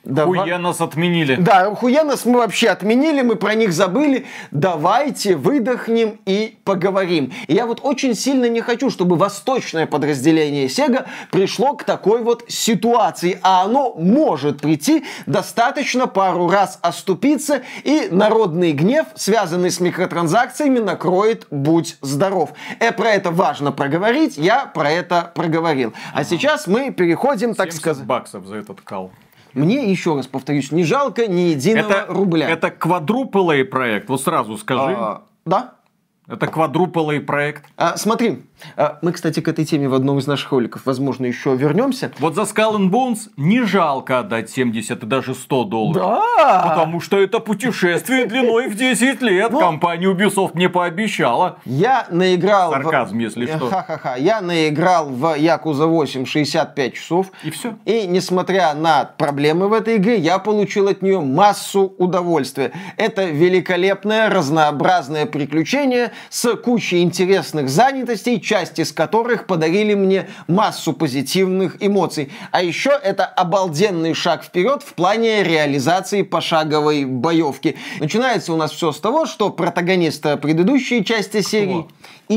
Давай... 0.04 0.40
Хуенос 0.40 0.80
отменили. 0.80 1.36
Да, 1.36 1.72
Хуенос 1.74 2.24
мы 2.24 2.38
вообще 2.38 2.68
отменили, 2.68 3.22
мы 3.22 3.36
про 3.36 3.54
них 3.54 3.72
забыли. 3.72 4.26
Давайте 4.50 5.36
выдохнем 5.36 6.18
и 6.26 6.58
поговорим. 6.64 7.32
И 7.46 7.54
я 7.54 7.66
вот 7.66 7.80
очень 7.82 8.14
сильно 8.14 8.48
не 8.48 8.60
хочу, 8.60 8.90
чтобы 8.90 9.16
восточное 9.16 9.86
подразделение 9.86 10.66
Sega 10.66 11.06
пришло 11.30 11.74
к 11.74 11.84
такой 11.84 12.22
вот 12.22 12.44
ситуации. 12.48 13.38
А 13.42 13.62
оно 13.62 13.94
может 13.94 14.60
прийти, 14.60 15.04
достаточно 15.26 16.08
пару 16.08 16.48
раз 16.48 16.80
оступиться, 16.82 17.62
и 17.84 18.08
народный 18.10 18.72
гнев, 18.72 19.06
связанный 19.14 19.70
с 19.70 19.78
микротранзакциями, 19.78 20.80
накроет 20.80 21.46
«Будь 21.50 21.96
здоров». 22.00 22.50
Э, 22.80 22.90
про 22.90 23.10
это 23.10 23.30
важно 23.30 23.70
проговорить, 23.70 24.36
я 24.36 24.66
про 24.66 24.90
это 24.90 25.30
проговорил. 25.34 25.92
А 26.12 26.24
сейчас 26.24 26.66
мы 26.66 26.90
переходим, 26.90 27.54
так 27.54 27.72
сказать... 27.72 28.04
баксов 28.04 28.46
за 28.46 28.56
этот 28.56 28.80
кал. 28.80 29.12
Мне, 29.54 29.90
еще 29.90 30.16
раз 30.16 30.26
повторюсь, 30.26 30.72
не 30.72 30.84
жалко 30.84 31.26
ни 31.26 31.50
единого 31.50 31.92
это, 31.92 32.12
рубля. 32.12 32.48
Это 32.48 32.70
квадрупл 32.70 33.50
проект, 33.70 34.08
вот 34.08 34.22
сразу 34.22 34.56
скажи. 34.58 34.96
А, 34.98 35.22
да. 35.44 35.74
Это 36.28 36.46
квадруполый 36.46 37.20
проект. 37.20 37.64
А, 37.76 37.96
смотри, 37.96 38.44
мы, 39.02 39.12
кстати, 39.12 39.40
к 39.40 39.48
этой 39.48 39.64
теме 39.64 39.88
в 39.88 39.94
одном 39.94 40.18
из 40.18 40.26
наших 40.26 40.52
роликов, 40.52 40.82
возможно, 40.84 41.26
еще 41.26 41.54
вернемся. 41.54 42.12
Вот 42.18 42.34
за 42.34 42.42
Skull 42.42 42.76
and 42.76 42.90
Bones 42.90 43.30
не 43.36 43.62
жалко 43.62 44.20
отдать 44.20 44.50
70 44.50 45.02
и 45.02 45.06
даже 45.06 45.34
100 45.34 45.64
долларов. 45.64 46.22
Да! 46.36 46.68
Потому 46.68 47.00
что 47.00 47.20
это 47.20 47.38
путешествие 47.38 48.26
длиной 48.26 48.68
в 48.68 48.76
10 48.76 49.22
лет. 49.22 49.50
Ну, 49.50 49.60
Компания 49.60 50.06
Ubisoft 50.06 50.50
мне 50.54 50.68
пообещала. 50.68 51.58
Я 51.64 52.06
наиграл... 52.10 52.72
Сарказм, 52.72 53.18
в... 53.18 53.20
если 53.20 53.46
что. 53.46 53.68
Ха-ха-ха. 53.68 54.16
Я 54.16 54.40
наиграл 54.40 55.08
в 55.08 55.34
Якуза 55.36 55.86
8 55.86 56.26
65 56.26 56.94
часов. 56.94 57.26
И 57.44 57.50
все. 57.50 57.74
И, 57.84 58.06
несмотря 58.06 58.74
на 58.74 59.04
проблемы 59.04 59.68
в 59.68 59.72
этой 59.72 59.96
игре, 59.96 60.18
я 60.18 60.38
получил 60.38 60.88
от 60.88 61.02
нее 61.02 61.20
массу 61.20 61.94
удовольствия. 61.98 62.72
Это 62.96 63.24
великолепное, 63.24 64.30
разнообразное 64.30 65.26
приключение 65.26 66.12
с 66.30 66.54
кучей 66.56 67.02
интересных 67.02 67.68
занятостей, 67.68 68.40
часть 68.52 68.78
из 68.78 68.92
которых 68.92 69.46
подарили 69.46 69.94
мне 69.94 70.28
массу 70.46 70.92
позитивных 70.92 71.78
эмоций. 71.80 72.30
А 72.50 72.62
еще 72.62 72.90
это 72.90 73.24
обалденный 73.24 74.12
шаг 74.12 74.44
вперед 74.44 74.82
в 74.82 74.92
плане 74.92 75.42
реализации 75.42 76.20
пошаговой 76.20 77.06
боевки. 77.06 77.78
Начинается 77.98 78.52
у 78.52 78.56
нас 78.56 78.72
все 78.72 78.92
с 78.92 79.00
того, 79.00 79.24
что 79.24 79.48
протагониста 79.48 80.36
предыдущей 80.36 81.02
части 81.02 81.40
серии 81.40 81.86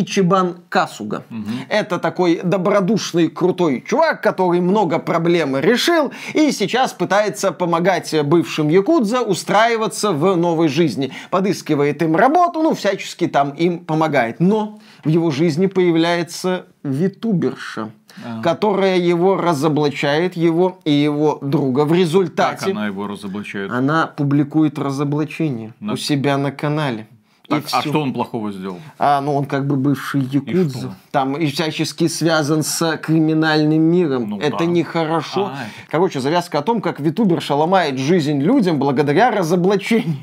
Ичибан 0.02 0.58
Касуга. 0.70 1.24
Угу. 1.30 1.50
Это 1.70 2.00
такой 2.00 2.42
добродушный, 2.44 3.30
крутой 3.30 3.84
чувак, 3.88 4.22
который 4.22 4.60
много 4.60 5.00
проблем 5.00 5.58
решил 5.58 6.12
и 6.34 6.52
сейчас 6.52 6.94
пытается 6.94 7.52
помогать 7.52 8.16
бывшим 8.24 8.70
якудза 8.70 9.22
устраиваться 9.22 10.12
в 10.12 10.36
новой 10.36 10.68
жизни. 10.68 11.12
Подыскивает 11.30 12.02
им 12.02 12.16
работу, 12.16 12.62
ну, 12.62 12.74
всячески 12.74 13.28
там 13.28 13.52
им 13.52 13.80
помогает. 13.80 14.40
Но 14.40 14.80
в 15.04 15.10
его 15.10 15.32
жизни 15.32 15.68
появляется 15.68 16.66
витуберша. 16.84 17.92
А. 18.24 18.42
которая 18.42 18.98
его 18.98 19.36
разоблачает, 19.36 20.38
его 20.38 20.80
и 20.86 20.92
его 20.92 21.38
друга. 21.42 21.84
В 21.84 21.94
результате... 21.94 22.68
Как 22.68 22.70
она 22.70 22.88
его 22.88 23.08
разоблачает? 23.08 23.70
Она 23.70 24.08
публикует 24.08 24.80
разоблачение 24.80 25.74
на... 25.82 25.94
у 25.94 25.98
себя 25.98 26.38
на 26.38 26.52
канале. 26.52 27.08
Так, 27.48 27.64
а 27.72 27.82
что 27.82 28.02
он 28.02 28.14
плохого 28.14 28.52
сделал? 28.52 28.80
А, 28.98 29.22
ну 29.22 29.36
он 29.36 29.46
как 29.46 29.68
бы 29.68 29.76
бывший 29.76 30.22
якудза. 30.22 30.88
И 30.88 31.12
там 31.12 31.38
и 31.38 31.48
всячески 31.48 32.08
связан 32.08 32.64
с 32.64 32.98
криминальным 32.98 33.82
миром. 33.82 34.30
Ну, 34.30 34.40
это 34.40 34.60
да. 34.60 34.66
нехорошо. 34.66 35.48
А, 35.48 35.58
Короче, 35.90 36.20
завязка 36.20 36.60
о 36.60 36.62
том, 36.62 36.82
как 36.82 37.00
витуберша 37.00 37.56
ломает 37.56 38.00
жизнь 38.00 38.40
людям 38.42 38.80
благодаря 38.80 39.32
разоблачению. 39.32 40.18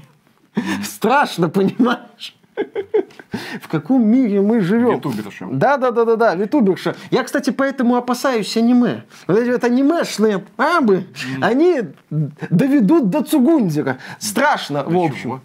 Страшно, 0.82 1.48
понимаешь? 1.48 2.34
В 3.62 3.68
каком 3.68 4.06
мире 4.06 4.40
мы 4.42 4.60
живем? 4.60 4.96
Витуберша. 4.96 5.48
Да, 5.50 5.78
да, 5.78 5.90
да, 5.90 6.04
да, 6.04 6.16
да, 6.16 6.34
витуберша. 6.34 6.94
Я, 7.10 7.22
кстати, 7.22 7.50
поэтому 7.50 7.96
опасаюсь 7.96 8.56
аниме. 8.56 9.04
Вот 9.26 9.38
эти 9.38 9.50
вот 9.50 9.64
анимешные 9.64 10.44
абы, 10.56 11.06
они 11.40 11.82
доведут 12.50 13.08
до 13.08 13.22
Цугундера. 13.22 13.98
Страшно, 14.18 14.84
в 14.84 14.96
общем. 14.96 15.40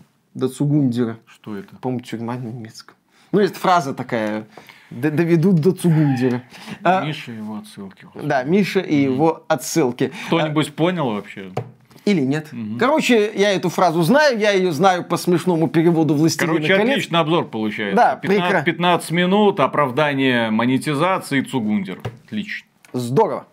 Цугундера. 0.47 1.17
Что 1.25 1.57
это? 1.57 1.75
По-моему, 1.77 2.03
тюрьма 2.03 2.35
на 2.35 2.47
немецком. 2.47 2.95
Ну, 3.31 3.39
есть 3.39 3.55
фраза 3.55 3.93
такая. 3.93 4.47
Доведут 4.89 5.55
до 5.55 5.71
Цугундера. 5.71 6.43
А, 6.83 7.05
Миша 7.05 7.31
и 7.31 7.35
его 7.35 7.57
отсылки. 7.57 8.07
Да, 8.15 8.43
Миша 8.43 8.79
и 8.79 8.95
его 8.95 9.43
отсылки. 9.47 10.13
Кто-нибудь 10.27 10.75
понял 10.75 11.11
вообще? 11.11 11.51
Или 12.05 12.21
нет. 12.21 12.47
Угу. 12.53 12.77
Короче, 12.79 13.33
я 13.35 13.51
эту 13.51 13.67
фразу 13.67 14.01
знаю, 14.01 14.39
я 14.39 14.51
ее 14.51 14.71
знаю 14.71 15.03
по 15.03 15.17
смешному 15.17 15.67
переводу 15.67 16.13
«Властелина 16.13 16.53
Короче, 16.53 16.77
колец». 16.77 16.89
отличный 16.91 17.19
обзор 17.19 17.49
получается. 17.49 17.97
Да, 17.97 18.15
15, 18.15 18.43
прекра... 18.43 18.61
15 18.63 19.11
минут, 19.11 19.59
оправдание 19.59 20.49
монетизации 20.49 21.41
Цугундер. 21.41 21.99
Отлично. 22.25 22.66
Здорово. 22.93 23.47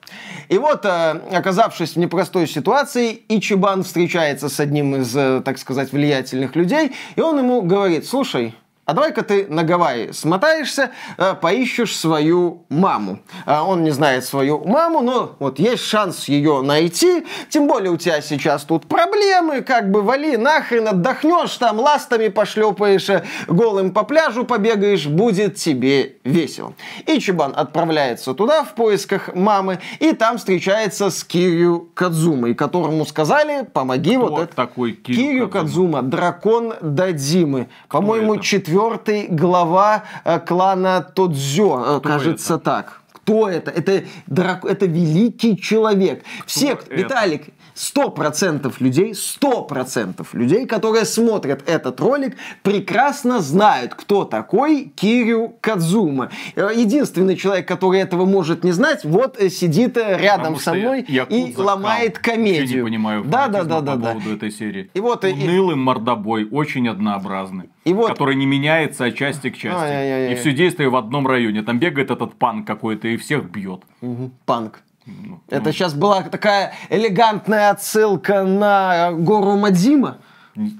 И 0.49 0.59
вот, 0.59 0.85
э, 0.85 1.21
оказавшись 1.33 1.95
в 1.95 1.99
непростой 1.99 2.47
ситуации, 2.47 3.23
Ичибан 3.29 3.83
встречается 3.83 4.49
с 4.49 4.61
одним 4.61 4.97
из, 4.97 5.14
э, 5.17 5.43
так 5.45 5.59
сказать, 5.59 5.93
влиятельных 5.93 6.55
людей, 6.55 6.93
и 7.17 7.21
он 7.21 7.38
ему 7.38 7.62
говорит, 7.62 8.07
слушай, 8.07 8.55
а 8.87 8.93
давай-ка 8.93 9.23
ты 9.23 9.47
на 9.49 9.64
Гавайи 9.64 10.12
смотаешься, 10.12 10.91
э, 11.17 11.35
поищешь 11.41 11.97
свою 11.97 12.64
маму. 12.69 13.21
Э, 13.47 13.61
он 13.61 13.83
не 13.83 13.91
знает 13.91 14.25
свою 14.25 14.62
маму, 14.64 15.00
но 15.00 15.37
вот 15.38 15.59
есть 15.59 15.85
шанс 15.85 16.29
ее 16.29 16.61
найти. 16.61 17.25
Тем 17.49 17.67
более 17.67 17.91
у 17.91 17.97
тебя 17.97 18.21
сейчас 18.21 18.64
тут 18.64 18.87
проблемы, 18.87 19.62
как 19.62 19.91
бы 19.91 20.03
вали 20.03 20.37
нахрен, 20.37 20.87
отдохнешь 20.88 21.57
там, 21.57 21.81
ластами 21.81 22.29
пошлепаешь, 22.29 23.09
э, 23.09 23.25
голым 23.49 23.93
по 23.93 24.03
пляжу 24.03 24.45
побегаешь, 24.45 25.07
будет 25.07 25.57
тебе 25.57 26.17
весело. 26.23 26.75
И 27.07 27.19
Чебан 27.21 27.55
отправляется 27.57 28.35
туда 28.35 28.64
в 28.64 28.75
поисках 28.75 29.35
мамы, 29.35 29.79
и 29.99 30.12
там 30.12 30.37
встречается 30.37 31.09
с 31.09 31.25
Кирью 31.25 31.88
Кадзумой, 31.95 32.55
которому 32.55 33.07
сказали, 33.07 33.67
помоги 33.73 34.17
Кто 34.17 34.26
вот 34.26 34.41
это. 34.43 34.55
такой 34.55 34.93
Кирью, 34.93 35.23
Кирью 35.23 35.49
Кадзума, 35.49 36.03
дракон 36.03 36.75
Дадзимы. 36.83 37.69
По-моему, 37.88 38.37
четвертый 38.41 38.74
четвертый 38.75 39.28
глава 39.28 40.02
э, 40.25 40.40
клана 40.40 41.00
Тодзё, 41.00 41.81
э, 41.81 42.00
Кто 42.00 42.09
кажется 42.09 42.54
это? 42.54 42.64
так. 42.64 43.00
Кто 43.12 43.49
это? 43.49 43.71
Это, 43.71 44.04
драк... 44.26 44.64
это 44.64 44.87
великий 44.87 45.57
человек. 45.57 46.25
Кто 46.38 46.47
Все, 46.47 46.73
это? 46.73 46.93
Виталик, 46.93 47.47
сто 47.75 48.11
процентов 48.11 48.81
людей, 48.81 49.14
сто 49.14 49.62
процентов 49.62 50.33
людей, 50.35 50.66
которые 50.66 51.04
смотрят 51.04 51.69
этот 51.69 52.00
ролик, 52.00 52.37
прекрасно 52.62 53.40
знают, 53.40 53.95
кто 53.95 54.25
такой 54.25 54.93
Кирю 54.97 55.57
Кадзума. 55.61 56.31
Э, 56.54 56.71
единственный 56.75 57.37
человек, 57.37 57.69
который 57.69 58.00
этого 58.00 58.25
может 58.25 58.64
не 58.64 58.73
знать, 58.73 59.04
вот 59.04 59.38
сидит 59.50 59.97
рядом 59.97 60.54
Потому 60.54 60.59
со 60.59 60.75
мной 60.75 61.02
и 61.02 61.54
ломает 61.57 62.19
комедию. 62.19 62.69
Я 62.69 62.76
не 62.76 62.83
понимаю 62.83 63.25
да, 63.25 63.49
да, 63.49 63.64
да, 63.64 63.81
да, 63.81 63.93
по 63.93 63.99
да. 63.99 64.12
поводу 64.12 64.35
этой 64.35 64.50
серии. 64.50 64.90
И 64.95 65.00
вот, 65.00 65.25
Унылый 65.25 65.76
мордобой, 65.76 66.49
очень 66.50 66.88
однообразный 66.88 67.69
и 67.85 67.93
вот... 67.93 68.09
который 68.09 68.35
не 68.35 68.47
меняется 68.47 69.07
от 69.07 69.14
части 69.14 69.50
к 69.50 69.57
части. 69.57 69.78
Ай-яй-яй. 69.78 70.33
И 70.33 70.37
все 70.37 70.52
действие 70.52 70.88
в 70.88 70.97
одном 70.97 71.26
районе. 71.26 71.62
Там 71.62 71.78
бегает 71.78 72.11
этот 72.11 72.35
панк 72.35 72.66
какой-то 72.66 73.09
и 73.09 73.16
всех 73.16 73.50
бьет. 73.50 73.83
Угу. 74.00 74.31
Панк. 74.47 74.83
Ну, 75.06 75.40
Это 75.49 75.66
ну... 75.66 75.73
сейчас 75.73 75.94
была 75.94 76.23
такая 76.23 76.75
элегантная 76.88 77.70
отсылка 77.70 78.42
на 78.44 79.12
гору 79.12 79.56
Мадзима. 79.56 80.18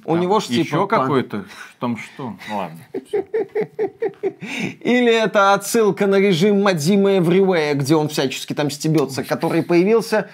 У 0.04 0.16
него 0.16 0.38
же 0.38 0.48
типа 0.48 0.60
Еще 0.60 0.86
какой-то? 0.86 1.44
Там 1.80 1.96
что? 1.96 2.36
Ладно. 2.50 2.78
Или 4.80 5.12
это 5.12 5.52
отсылка 5.52 6.06
на 6.06 6.20
режим 6.20 6.62
Мадзима 6.62 7.18
Эвривея, 7.18 7.74
где 7.74 7.96
он 7.96 8.08
всячески 8.08 8.52
там 8.52 8.70
стебется, 8.70 9.24
который 9.24 9.62
появился 9.64 10.30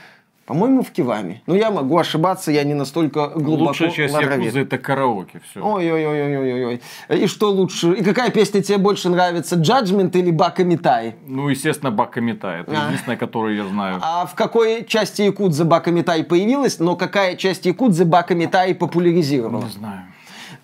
По-моему, 0.51 0.83
в 0.83 0.91
Кивами. 0.91 1.43
Но 1.47 1.55
я 1.55 1.71
могу 1.71 1.97
ошибаться, 1.97 2.51
я 2.51 2.65
не 2.65 2.75
настолько 2.75 3.29
глубоко 3.29 3.69
Лучшая 3.69 3.91
часть 3.91 4.13
лоровед. 4.13 4.41
Якузы 4.47 4.61
это 4.63 4.79
караоке. 4.79 5.41
Все. 5.49 5.61
Ой-ой-ой-ой-ой-ой. 5.65 6.81
И 7.09 7.27
что 7.29 7.53
лучше? 7.53 7.93
И 7.93 8.03
какая 8.03 8.31
песня 8.31 8.61
тебе 8.61 8.79
больше 8.79 9.11
нравится? 9.11 9.55
Judgment 9.55 10.11
или 10.19 10.33
Бака 10.33 10.65
Митай? 10.65 11.15
Ну, 11.25 11.49
естественно, 11.51 11.93
Бакамита. 11.93 12.49
Это 12.49 12.73
А. 12.73 12.87
единственная, 12.87 13.17
которую 13.17 13.55
я 13.55 13.65
знаю. 13.69 14.01
А 14.03 14.27
в 14.27 14.35
какой 14.35 14.85
части 14.85 15.23
Якудзы 15.23 15.65
Бака 15.65 15.93
Митай 15.93 16.25
появилась, 16.25 16.81
но 16.81 16.97
какая 16.97 17.37
часть 17.37 17.65
Якудзы 17.65 18.05
Бака 18.05 18.35
Митай 18.35 18.75
популяризировала? 18.75 19.63
Не 19.63 19.71
знаю. 19.71 20.03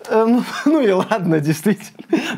Э, 0.09 0.25
ну, 0.27 0.43
ну 0.65 0.81
и 0.81 0.91
ладно, 0.91 1.39
действительно. 1.39 1.91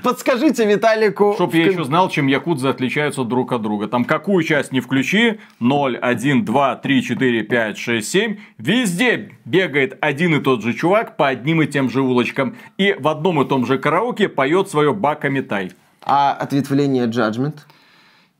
Подскажите 0.04 0.66
Виталику. 0.66 1.34
Чтоб 1.36 1.52
в 1.52 1.56
я 1.56 1.68
еще 1.68 1.84
знал, 1.84 2.10
чем 2.10 2.28
якудзы 2.28 2.68
отличаются 2.68 3.24
друг 3.24 3.52
от 3.52 3.62
друга. 3.62 3.88
Там 3.88 4.06
какую 4.06 4.44
часть 4.44 4.72
не 4.72 4.80
включи, 4.80 5.40
0, 5.60 5.98
1, 5.98 6.46
2, 6.46 6.76
3, 6.76 7.04
4, 7.04 7.44
5, 7.44 7.78
6, 7.78 8.08
7, 8.08 8.38
везде 8.58 9.32
бегает 9.46 9.98
один 10.02 10.36
и 10.36 10.42
тот 10.42 10.64
же 10.64 10.74
чувак 10.74 11.18
по 11.18 11.28
одним 11.28 11.62
и 11.62 11.68
тем 11.68 11.90
же 11.90 12.02
улочкам. 12.02 12.56
И 12.78 12.96
в 12.98 13.08
одном 13.08 13.42
и 13.42 13.48
том 13.48 13.66
же 13.66 13.78
караоке 13.78 14.30
поет 14.30 14.70
свое 14.70 14.94
Бака 14.94 15.30
Митай. 15.30 15.72
А 16.02 16.34
ответвление 16.34 17.08
Judgment? 17.08 17.60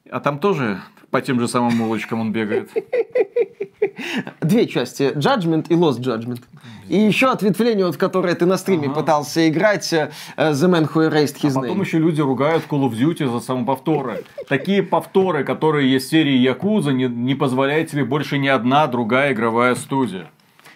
А 0.10 0.20
там 0.20 0.40
тоже 0.40 0.80
по 1.12 1.22
тем 1.22 1.40
же 1.40 1.48
самым 1.48 1.82
улочкам 1.82 2.22
он 2.22 2.32
бегает. 2.32 2.70
Две 4.42 4.68
части. 4.68 5.12
Judgment 5.16 5.68
и 5.70 5.74
Lost 5.74 6.00
Judgment. 6.00 6.42
И 6.88 6.98
еще 6.98 7.28
ответвление, 7.32 7.86
вот, 7.86 7.96
в 7.96 7.98
которое 7.98 8.34
ты 8.34 8.46
на 8.46 8.58
стриме 8.58 8.90
пытался 8.90 9.48
играть, 9.48 9.94
э, 9.94 10.10
The 10.38 10.54
Man 10.70 10.92
Who 10.92 11.10
Erased 11.12 11.40
His 11.42 11.52
А 11.52 11.62
потом 11.62 11.78
Name. 11.82 11.86
еще 11.86 12.00
люди 12.00 12.22
ругают 12.22 12.64
Call 12.68 12.90
of 12.90 12.94
Duty 12.94 13.32
за 13.32 13.40
самоповторы. 13.40 14.24
Такие 14.48 14.82
повторы, 14.82 15.44
которые 15.44 15.92
есть 15.92 16.08
в 16.08 16.10
серии 16.10 16.38
Якуза, 16.38 16.92
не, 16.92 17.06
не 17.06 17.36
позволяет 17.36 17.92
себе 17.92 18.06
больше 18.06 18.40
ни 18.40 18.48
одна 18.48 18.88
другая 18.88 19.34
игровая 19.34 19.76
студия. 19.76 20.32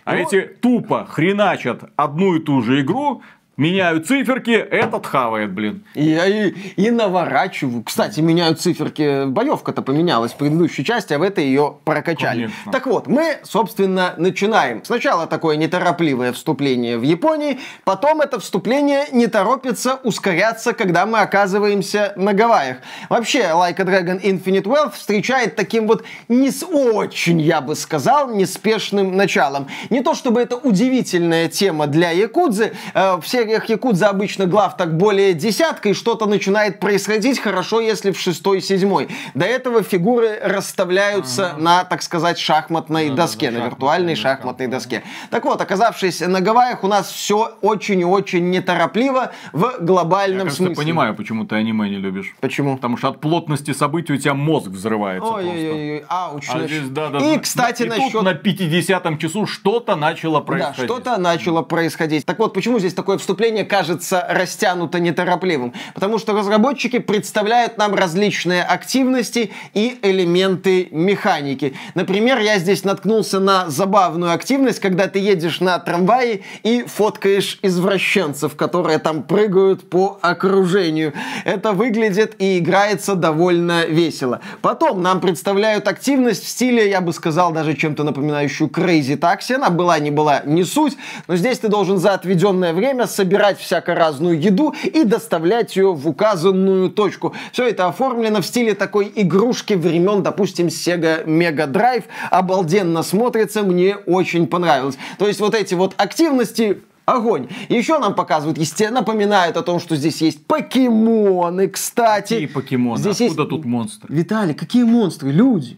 А 0.05 0.15
Ну, 0.15 0.21
эти 0.21 0.41
тупо 0.41 1.07
хреначат 1.09 1.89
одну 1.95 2.35
и 2.35 2.39
ту 2.39 2.61
же 2.61 2.81
игру, 2.81 3.23
меняют 3.57 4.07
циферки, 4.07 4.51
этот 4.51 5.05
хавает, 5.05 5.51
блин. 5.51 5.83
И, 5.93 6.09
и, 6.09 6.85
и 6.87 6.91
наворачиваю. 6.91 7.83
Кстати, 7.83 8.19
меняют 8.19 8.59
циферки. 8.59 9.25
Боевка-то 9.25 9.81
поменялась 9.81 10.31
в 10.33 10.37
предыдущей 10.37 10.83
части, 10.83 11.13
а 11.13 11.19
в 11.19 11.21
этой 11.21 11.45
ее 11.45 11.75
прокачали. 11.83 12.43
Конечно. 12.43 12.71
Так 12.71 12.87
вот, 12.87 13.07
мы, 13.07 13.37
собственно, 13.43 14.15
начинаем. 14.17 14.83
Сначала 14.83 15.27
такое 15.27 15.55
неторопливое 15.57 16.33
вступление 16.33 16.97
в 16.97 17.03
Японии, 17.03 17.59
потом 17.83 18.21
это 18.21 18.39
вступление 18.39 19.05
не 19.11 19.27
торопится 19.27 19.99
ускоряться, 20.03 20.73
когда 20.73 21.05
мы 21.05 21.19
оказываемся 21.19 22.13
на 22.15 22.33
Гавайях. 22.33 22.77
Вообще, 23.09 23.39
Like 23.53 23.79
a 23.79 23.83
Dragon 23.83 24.21
Infinite 24.21 24.63
Wealth 24.63 24.93
встречает 24.95 25.55
таким 25.55 25.87
вот 25.87 26.03
не 26.27 26.49
с 26.51 26.63
очень, 26.63 27.39
я 27.41 27.61
бы 27.61 27.75
сказал, 27.75 28.33
неспешным 28.33 29.15
началом. 29.15 29.67
Не 29.89 30.01
то 30.01 30.15
чтобы 30.15 30.41
это 30.41 30.55
удивительная 30.55 31.47
тема 31.49 31.87
для 31.87 32.11
Якудзы. 32.11 32.73
Э, 32.93 33.17
В 33.17 33.27
сериях 33.43 33.69
Якудза 33.69 34.09
обычно 34.09 34.45
глав 34.45 34.77
так 34.77 34.95
более 34.97 35.33
десятка, 35.33 35.89
и 35.89 35.93
что-то 35.93 36.25
начинает 36.25 36.79
происходить 36.79 37.39
хорошо, 37.39 37.81
если 37.81 38.11
в 38.11 38.19
шестой, 38.19 38.61
седьмой. 38.61 39.09
До 39.33 39.45
этого 39.45 39.83
фигуры 39.83 40.39
расставляются 40.43 41.55
на, 41.57 41.83
так 41.83 42.01
сказать, 42.01 42.37
шахматной 42.39 43.09
Да-да-да, 43.09 43.23
доске, 43.23 43.45
на 43.47 43.51
шахматной 43.57 43.69
виртуальной 43.69 44.13
доске. 44.13 44.21
шахматной 44.23 44.67
доске. 44.67 45.03
Так 45.29 45.45
вот, 45.45 45.61
оказавшись 45.61 46.21
на 46.21 46.39
Гавайях, 46.41 46.83
у 46.83 46.87
нас 46.87 47.11
все 47.11 47.51
очень 47.61 47.99
и 48.01 48.05
очень 48.05 48.49
неторопливо 48.49 49.31
в 49.51 49.61
Я, 49.77 49.85
глобальном 49.85 50.39
кажется, 50.47 50.57
смысле. 50.65 50.75
понимаю, 50.75 51.15
почему 51.15 51.45
ты 51.45 51.55
аниме 51.55 51.89
не 51.89 51.97
любишь. 51.97 52.33
Почему? 52.39 52.75
Потому 52.75 52.97
что 52.97 53.09
от 53.09 53.19
плотности 53.19 53.73
событий 53.73 54.13
у 54.13 54.17
тебя 54.17 54.33
мозг 54.33 54.67
взрывается. 54.67 55.29
Ой-ой-ой, 55.29 56.05
ауч. 56.07 56.45
А 56.49 56.57
нач- 56.59 56.67
здесь, 56.67 56.89
да, 56.89 57.09
да, 57.09 57.19
И, 57.19 57.33
да. 57.35 57.39
кстати, 57.39 57.83
И 57.83 57.89
тут 57.89 57.97
насчет... 57.97 58.21
на 58.21 58.33
50-м 58.33 59.17
часу 59.17 59.45
что-то 59.47 59.95
начало 59.95 60.39
Да, 60.39 60.45
происходить. 60.45 60.85
что-то 60.85 61.17
начало 61.17 61.61
происходить. 61.61 62.25
Так 62.25 62.39
вот, 62.39 62.53
почему 62.53 62.79
здесь 62.79 62.93
такое 62.93 63.17
вступление 63.17 63.32
кажется 63.63 64.25
растянуто 64.29 64.99
неторопливым? 64.99 65.73
Потому 65.93 66.19
что 66.19 66.33
разработчики 66.33 66.99
представляют 66.99 67.77
нам 67.77 67.95
различные 67.95 68.63
активности 68.63 69.51
и 69.73 69.99
элементы 70.01 70.87
механики. 70.91 71.73
Например, 71.95 72.39
я 72.39 72.59
здесь 72.59 72.83
наткнулся 72.83 73.39
на 73.39 73.69
забавную 73.69 74.33
активность, 74.33 74.79
когда 74.79 75.07
ты 75.07 75.19
едешь 75.19 75.59
на 75.59 75.79
трамвае 75.79 76.41
и 76.63 76.83
фоткаешь 76.83 77.59
извращенцев, 77.61 78.55
которые 78.55 78.99
там 78.99 79.23
прыгают 79.23 79.89
по 79.89 80.19
окружению. 80.21 81.13
Это 81.45 81.71
выглядит 81.71 82.35
и 82.39 82.59
играется 82.59 83.15
довольно 83.15 83.85
весело. 83.85 84.39
Потом 84.61 85.01
нам 85.01 85.19
представляют 85.19 85.87
активность 85.87 86.43
в 86.43 86.47
стиле, 86.47 86.89
я 86.89 87.01
бы 87.01 87.13
сказал, 87.13 87.51
даже 87.51 87.75
чем-то 87.75 88.03
напоминающую 88.03 88.69
Crazy 88.69 89.17
Taxi. 89.17 89.55
Она 89.55 89.69
была, 89.69 89.99
не 89.99 90.11
была, 90.11 90.41
не 90.45 90.63
суть. 90.63 90.97
Но 91.27 91.35
здесь 91.35 91.59
ты 91.59 91.67
должен 91.67 91.97
за 91.97 92.13
отведенное 92.13 92.73
время 92.73 93.07
собирать 93.23 93.57
всяко 93.57 93.95
разную 93.95 94.37
еду 94.39 94.73
и 94.83 95.05
доставлять 95.05 95.77
ее 95.77 95.93
в 95.93 96.07
указанную 96.09 96.89
точку. 96.89 97.33
Все 97.53 97.69
это 97.69 97.87
оформлено 97.87 98.41
в 98.41 98.45
стиле 98.45 98.73
такой 98.73 99.09
игрушки 99.15 99.75
времен, 99.75 100.23
допустим, 100.23 100.67
Sega 100.67 101.25
Mega 101.25 101.71
Drive. 101.71 102.03
Обалденно 102.31 103.01
смотрится, 103.01 103.63
мне 103.63 103.95
очень 103.95 104.45
понравилось. 104.47 104.97
То 105.17 105.27
есть 105.27 105.39
вот 105.39 105.55
эти 105.55 105.73
вот 105.73 105.93
активности 105.97 106.81
Огонь. 107.05 107.49
Еще 107.67 107.99
нам 107.99 108.15
показывают, 108.15 108.57
естественно, 108.57 109.01
напоминают 109.01 109.57
о 109.57 109.61
том, 109.61 109.81
что 109.81 109.97
здесь 109.97 110.21
есть 110.21 110.45
покемоны, 110.47 111.67
кстати. 111.67 112.33
Какие 112.35 112.45
покемоны? 112.45 112.97
Здесь 112.97 113.19
Откуда 113.19 113.41
есть- 113.41 113.49
тут 113.49 113.65
монстры? 113.65 114.15
Виталий, 114.15 114.53
какие 114.53 114.83
монстры? 114.83 115.31
Люди. 115.31 115.77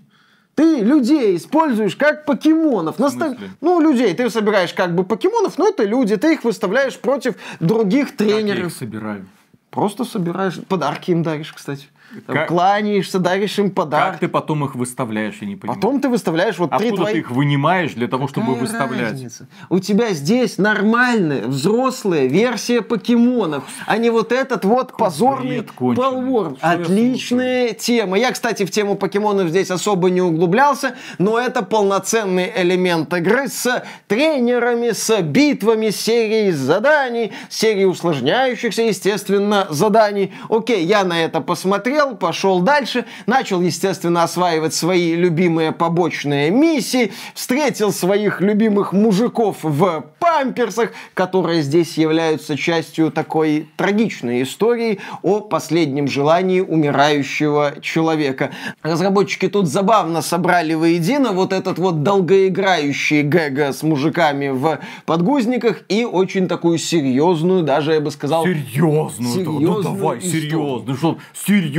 Ты 0.55 0.79
людей 0.79 1.35
используешь 1.35 1.95
как 1.97 2.25
покемонов. 2.25 2.97
Наста-? 2.97 3.37
Ну, 3.59 3.81
людей. 3.81 4.13
Ты 4.13 4.29
собираешь 4.29 4.73
как 4.73 4.95
бы 4.95 5.03
покемонов, 5.03 5.57
но 5.57 5.67
это 5.67 5.83
люди. 5.83 6.15
Ты 6.15 6.33
их 6.33 6.43
выставляешь 6.45 6.97
против 6.97 7.35
других 7.59 8.11
Как 8.15 8.27
я 8.27 8.35
тренеров. 8.37 8.67
их 8.67 8.73
собираю? 8.73 9.25
Просто 9.69 10.05
собираешь. 10.05 10.57
Подарки 10.69 11.11
им 11.11 11.23
даришь, 11.23 11.51
кстати. 11.53 11.87
Там 12.27 12.35
Как- 12.35 12.47
кланяешься, 12.47 13.19
даришь 13.19 13.59
им 13.59 13.65
Как 13.67 13.75
подарки. 13.75 14.19
ты 14.21 14.27
потом 14.29 14.63
их 14.63 14.75
выставляешь, 14.75 15.35
я 15.41 15.47
не 15.47 15.55
понимаю. 15.57 15.79
Потом 15.81 15.99
ты 15.99 16.07
выставляешь 16.07 16.57
вот 16.57 16.69
три 16.77 16.87
Откуда 16.87 17.01
твои... 17.03 17.13
ты 17.13 17.19
их 17.19 17.31
вынимаешь 17.31 17.93
для 17.93 18.07
того, 18.07 18.27
чтобы 18.27 18.47
Какая 18.47 18.61
выставлять? 18.61 19.11
разница? 19.11 19.47
У 19.69 19.79
тебя 19.79 20.11
здесь 20.11 20.57
нормальная, 20.57 21.45
взрослая 21.47 22.27
версия 22.27 22.81
покемонов, 22.81 23.63
а 23.85 23.97
не 23.97 24.09
вот 24.11 24.31
этот 24.31 24.63
вот 24.63 24.95
позорный 24.95 25.57
бред 25.57 25.71
конченый. 25.71 26.05
полворм. 26.09 26.57
Что 26.57 26.67
я 26.67 26.73
Отличная 26.73 27.73
тема. 27.73 28.17
Я, 28.17 28.31
кстати, 28.31 28.63
в 28.65 28.71
тему 28.71 28.95
покемонов 28.95 29.49
здесь 29.49 29.69
особо 29.71 30.09
не 30.09 30.21
углублялся, 30.21 30.95
но 31.17 31.37
это 31.39 31.63
полноценный 31.63 32.51
элемент 32.55 33.13
игры 33.13 33.47
с 33.49 33.83
тренерами, 34.07 34.91
с 34.91 35.21
битвами, 35.21 35.89
с 35.89 35.99
серией 35.99 36.51
заданий, 36.51 37.33
серией 37.49 37.85
усложняющихся, 37.87 38.83
естественно, 38.83 39.67
заданий. 39.69 40.31
Окей, 40.49 40.85
я 40.85 41.03
на 41.03 41.21
это 41.23 41.41
посмотрел, 41.41 41.94
пошел 42.15 42.61
дальше, 42.61 43.05
начал, 43.25 43.61
естественно, 43.61 44.23
осваивать 44.23 44.73
свои 44.73 45.15
любимые 45.15 45.71
побочные 45.71 46.49
миссии, 46.51 47.11
встретил 47.33 47.91
своих 47.91 48.41
любимых 48.41 48.93
мужиков 48.93 49.57
в 49.63 50.05
памперсах, 50.19 50.91
которые 51.13 51.61
здесь 51.61 51.97
являются 51.97 52.57
частью 52.57 53.11
такой 53.11 53.69
трагичной 53.77 54.43
истории 54.43 54.99
о 55.21 55.39
последнем 55.41 56.07
желании 56.07 56.61
умирающего 56.61 57.75
человека. 57.81 58.51
Разработчики 58.81 59.47
тут 59.47 59.67
забавно 59.67 60.21
собрали 60.21 60.73
воедино 60.73 61.31
вот 61.31 61.53
этот 61.53 61.77
вот 61.77 62.03
долгоиграющий 62.03 63.21
гэга 63.21 63.71
с 63.73 63.83
мужиками 63.83 64.49
в 64.49 64.79
подгузниках 65.05 65.81
и 65.89 66.05
очень 66.05 66.47
такую 66.47 66.77
серьезную, 66.77 67.63
даже 67.63 67.93
я 67.93 68.01
бы 68.01 68.11
сказал, 68.11 68.45
Серьезную, 68.45 69.13
ну 69.19 69.33
Серьезную 69.33 69.83
давай, 69.83 70.19
историю. 70.19 70.41
серьезно, 70.41 70.97
что 70.97 71.17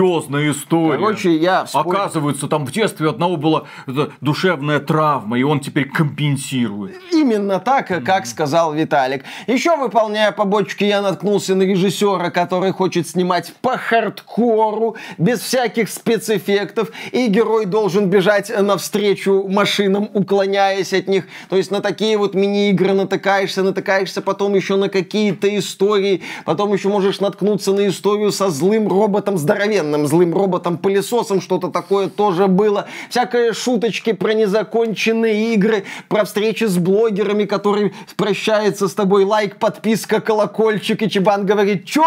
серьезная 0.06 0.50
история. 0.50 0.98
Короче, 0.98 1.36
я 1.36 1.64
вспомнил- 1.64 1.92
Оказывается, 1.92 2.46
там 2.48 2.66
в 2.66 2.72
детстве 2.72 3.10
одного 3.10 3.36
была 3.36 3.64
эта 3.86 4.10
душевная 4.20 4.80
травма, 4.80 5.38
и 5.38 5.42
он 5.42 5.60
теперь 5.60 5.88
компенсирует. 5.88 6.96
Именно 7.12 7.58
так, 7.60 7.88
как 8.04 8.26
сказал 8.26 8.72
Виталик. 8.72 9.24
Еще 9.46 9.76
выполняя 9.76 10.32
побочки, 10.32 10.84
я 10.84 11.02
наткнулся 11.02 11.54
на 11.54 11.62
режиссера, 11.62 12.30
который 12.30 12.72
хочет 12.72 13.08
снимать 13.08 13.52
по 13.60 13.76
хардкору, 13.76 14.96
без 15.18 15.40
всяких 15.40 15.88
спецэффектов, 15.88 16.90
и 17.12 17.26
герой 17.26 17.66
должен 17.66 18.08
бежать 18.08 18.52
навстречу 18.60 19.46
машинам, 19.48 20.08
уклоняясь 20.14 20.92
от 20.92 21.08
них. 21.08 21.24
То 21.48 21.56
есть 21.56 21.70
на 21.70 21.80
такие 21.80 22.16
вот 22.16 22.34
мини-игры 22.34 22.92
натыкаешься, 22.92 23.62
натыкаешься 23.62 24.22
потом 24.22 24.54
еще 24.54 24.76
на 24.76 24.88
какие-то 24.88 25.56
истории, 25.58 26.22
потом 26.44 26.72
еще 26.72 26.88
можешь 26.88 27.20
наткнуться 27.20 27.72
на 27.72 27.88
историю 27.88 28.32
со 28.32 28.50
злым 28.50 28.88
роботом 28.88 29.38
здоровенным, 29.38 29.95
Рейганом, 29.96 30.06
злым 30.06 30.34
роботом-пылесосом, 30.34 31.40
что-то 31.40 31.68
такое 31.68 32.08
тоже 32.08 32.46
было. 32.46 32.86
Всякие 33.08 33.52
шуточки 33.52 34.12
про 34.12 34.34
незаконченные 34.34 35.54
игры, 35.54 35.84
про 36.08 36.24
встречи 36.24 36.64
с 36.64 36.76
блогерами, 36.76 37.44
которые 37.44 37.92
прощаются 38.16 38.88
с 38.88 38.94
тобой, 38.94 39.24
лайк, 39.24 39.56
подписка, 39.56 40.20
колокольчик, 40.20 41.02
и 41.02 41.10
Чебан 41.10 41.46
говорит, 41.46 41.86
чё? 41.86 42.04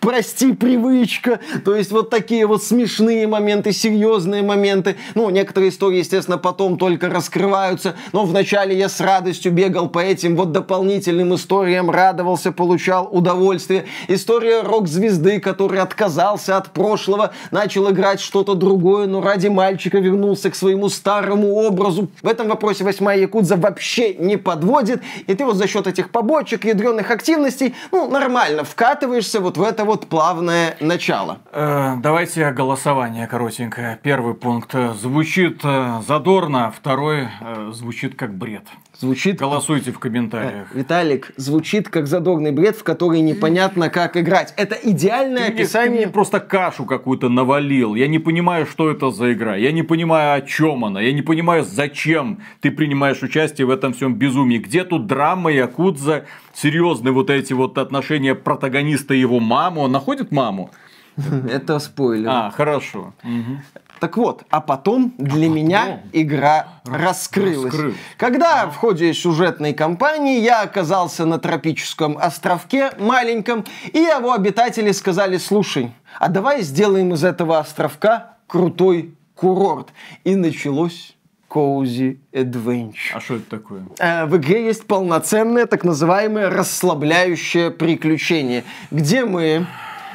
Прости, 0.00 0.52
привычка. 0.52 1.40
То 1.64 1.74
есть 1.74 1.90
вот 1.90 2.10
такие 2.10 2.46
вот 2.46 2.62
смешные 2.62 3.26
моменты, 3.26 3.72
серьезные 3.72 4.42
моменты. 4.42 4.96
Ну, 5.14 5.30
некоторые 5.30 5.70
истории, 5.70 5.98
естественно, 5.98 6.38
потом 6.38 6.78
только 6.78 7.08
раскрываются, 7.08 7.96
но 8.12 8.24
вначале 8.24 8.76
я 8.76 8.88
с 8.88 9.00
радостью 9.00 9.52
бегал 9.52 9.88
по 9.88 9.98
этим 9.98 10.36
вот 10.36 10.52
дополнительным 10.52 11.34
историям, 11.34 11.90
радовался, 11.90 12.52
получал 12.52 13.08
удовольствие. 13.10 13.86
История 14.08 14.62
рок-звезды, 14.62 15.40
который 15.40 15.80
отказался 15.80 16.56
от 16.56 16.70
прошлого, 16.70 17.31
начал 17.50 17.90
играть 17.90 18.20
что-то 18.20 18.54
другое, 18.54 19.06
но 19.06 19.20
ради 19.20 19.48
мальчика 19.48 19.98
вернулся 19.98 20.50
к 20.50 20.54
своему 20.54 20.88
старому 20.88 21.54
образу. 21.54 22.08
В 22.22 22.28
этом 22.28 22.48
вопросе 22.48 22.84
восьмая 22.84 23.18
Якудза 23.18 23.56
вообще 23.56 24.14
не 24.14 24.36
подводит, 24.36 25.02
и 25.26 25.34
ты 25.34 25.44
вот 25.44 25.56
за 25.56 25.66
счет 25.66 25.86
этих 25.86 26.10
побочек, 26.10 26.64
ядреных 26.64 27.10
активностей, 27.10 27.74
ну, 27.90 28.08
нормально 28.10 28.64
вкатываешься 28.64 29.40
вот 29.40 29.56
в 29.56 29.62
это 29.62 29.84
вот 29.84 30.06
плавное 30.06 30.76
начало. 30.80 31.38
Э, 31.52 31.94
давайте 31.98 32.50
голосование 32.50 33.26
коротенькое. 33.26 33.98
Первый 34.02 34.34
пункт 34.34 34.74
звучит 35.00 35.60
э, 35.64 36.00
задорно, 36.06 36.72
второй 36.76 37.28
э, 37.40 37.70
звучит 37.72 38.16
как 38.16 38.34
бред. 38.34 38.64
Звучит... 39.02 39.40
Голосуйте 39.40 39.90
в 39.90 39.98
комментариях. 39.98 40.72
Виталик, 40.72 41.32
звучит 41.36 41.88
как 41.88 42.06
задорный 42.06 42.52
бред, 42.52 42.76
в 42.76 42.84
который 42.84 43.20
непонятно 43.20 43.90
как 43.90 44.16
играть. 44.16 44.54
Это 44.56 44.76
идеальное 44.76 45.46
Ты 45.48 45.52
мне- 45.52 45.62
описание... 45.62 45.98
Ты 45.98 46.06
мне 46.06 46.12
просто 46.12 46.38
кашу 46.38 46.84
какую-то 46.84 47.28
навалил. 47.28 47.96
Я 47.96 48.06
не 48.06 48.20
понимаю, 48.20 48.64
что 48.64 48.88
это 48.92 49.10
за 49.10 49.32
игра. 49.32 49.56
Я 49.56 49.72
не 49.72 49.82
понимаю, 49.82 50.34
о 50.34 50.40
чем 50.46 50.84
она. 50.84 51.00
Я 51.00 51.12
не 51.12 51.22
понимаю, 51.22 51.64
зачем 51.64 52.38
ты 52.60 52.70
принимаешь 52.70 53.20
участие 53.24 53.66
в 53.66 53.70
этом 53.70 53.92
всем 53.92 54.14
безумии. 54.14 54.58
Где 54.58 54.84
тут 54.84 55.08
драма, 55.08 55.50
якудза, 55.50 56.26
серьезные 56.54 57.10
вот 57.12 57.28
эти 57.28 57.54
вот 57.54 57.78
отношения 57.78 58.36
протагониста 58.36 59.14
и 59.14 59.18
его 59.18 59.40
мамы. 59.40 59.80
Он 59.80 59.90
находит 59.90 60.30
маму? 60.30 60.70
Это 61.50 61.80
спойлер. 61.80 62.28
А, 62.30 62.50
хорошо. 62.50 63.14
Мгм. 63.24 63.62
Так 64.02 64.16
вот, 64.16 64.42
а 64.50 64.60
потом 64.60 65.14
для 65.16 65.48
меня 65.48 66.00
игра 66.12 66.80
раскрылась. 66.84 67.66
раскрылась. 67.66 67.96
Когда 68.16 68.66
в 68.66 68.74
ходе 68.74 69.14
сюжетной 69.14 69.74
кампании 69.74 70.40
я 70.40 70.62
оказался 70.62 71.24
на 71.24 71.38
тропическом 71.38 72.18
островке 72.20 72.90
маленьком, 72.98 73.64
и 73.92 74.00
его 74.00 74.32
обитатели 74.32 74.90
сказали, 74.90 75.36
слушай, 75.36 75.92
а 76.18 76.26
давай 76.28 76.62
сделаем 76.62 77.14
из 77.14 77.22
этого 77.22 77.60
островка 77.60 78.38
крутой 78.48 79.14
курорт. 79.36 79.90
И 80.24 80.34
началось 80.34 81.14
Cozy 81.48 82.18
Adventure. 82.32 83.12
А 83.14 83.20
что 83.20 83.36
это 83.36 83.48
такое? 83.50 83.82
Э, 84.00 84.26
В 84.26 84.36
игре 84.36 84.66
есть 84.66 84.84
полноценное 84.88 85.66
так 85.66 85.84
называемое 85.84 86.50
расслабляющее 86.50 87.70
приключение, 87.70 88.64
где 88.90 89.24
мы 89.24 89.68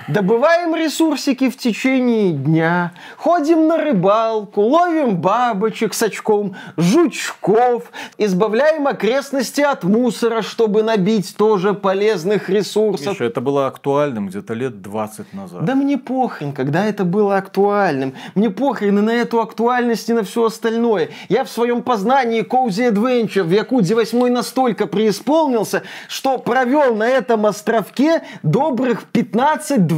добываем 0.08 0.76
ресурсики 0.76 1.50
в 1.50 1.58
течение 1.58 2.32
дня, 2.32 2.94
ходим 3.18 3.68
на 3.68 3.78
рыбалку, 3.78 4.62
ловим 4.62 5.18
бабочек 5.18 5.94
с 5.94 6.04
очком, 6.04 6.56
жучков, 6.78 7.92
избавляем 8.18 8.88
окрестности 8.88 9.62
от 9.62 9.84
мусора, 9.84 10.42
чтобы 10.42 10.84
набить 10.84 11.36
тоже 11.38 11.74
полезных 11.74 12.50
ресурсов. 12.50 13.14
Миша, 13.14 13.26
это 13.26 13.42
было 13.42 13.68
актуальным 13.68 14.28
где-то 14.28 14.54
лет 14.54 14.82
20 14.82 15.34
назад. 15.34 15.66
Да 15.66 15.76
мне 15.76 15.98
похрен, 15.98 16.54
когда 16.54 16.86
это 16.86 17.04
было 17.04 17.38
актуальным. 17.38 18.14
Мне 18.36 18.50
похрен 18.50 19.00
и 19.00 19.02
на 19.02 19.12
эту 19.12 19.42
актуальность, 19.42 20.10
и 20.10 20.14
на 20.14 20.24
все 20.24 20.46
остальное. 20.46 21.10
Я 21.30 21.44
в 21.44 21.50
своем 21.50 21.82
познании 21.82 22.44
Cozy 22.44 22.92
Adventure 22.92 23.44
в 23.44 23.52
Якудзе 23.52 23.96
8 23.96 24.30
настолько 24.30 24.88
преисполнился, 24.88 25.84
что 26.08 26.38
провел 26.38 26.96
на 26.96 27.08
этом 27.08 27.46
островке 27.46 28.24
добрых 28.44 29.04
15-20 29.14 29.97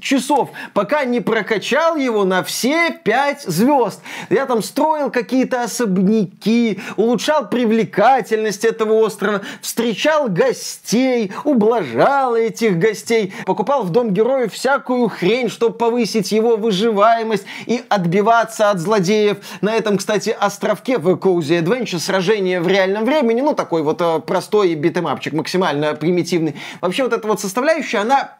часов, 0.00 0.50
пока 0.72 1.04
не 1.04 1.20
прокачал 1.20 1.96
его 1.96 2.24
на 2.24 2.42
все 2.42 2.90
5 2.90 3.42
звезд. 3.42 4.00
Я 4.30 4.46
там 4.46 4.62
строил 4.62 5.10
какие-то 5.10 5.62
особняки, 5.62 6.80
улучшал 6.96 7.48
привлекательность 7.48 8.64
этого 8.64 8.94
острова, 8.94 9.42
встречал 9.60 10.28
гостей, 10.28 11.32
ублажал 11.44 12.36
этих 12.36 12.78
гостей, 12.78 13.34
покупал 13.46 13.82
в 13.82 13.90
Дом 13.90 14.10
Героев 14.10 14.52
всякую 14.52 15.08
хрень, 15.08 15.48
чтобы 15.48 15.76
повысить 15.76 16.32
его 16.32 16.56
выживаемость 16.56 17.44
и 17.66 17.82
отбиваться 17.88 18.70
от 18.70 18.78
злодеев. 18.78 19.38
На 19.60 19.74
этом, 19.74 19.98
кстати, 19.98 20.30
островке 20.38 20.98
в 20.98 21.08
Cozy 21.14 21.62
Adventure 21.62 21.98
сражение 21.98 22.60
в 22.60 22.68
реальном 22.68 23.04
времени, 23.04 23.40
ну, 23.40 23.54
такой 23.54 23.82
вот 23.82 24.00
э, 24.00 24.20
простой 24.20 24.74
битэмапчик, 24.74 25.32
максимально 25.32 25.94
примитивный. 25.94 26.54
Вообще 26.80 27.04
вот 27.04 27.12
эта 27.12 27.26
вот 27.26 27.40
составляющая, 27.40 27.98
она 27.98 28.34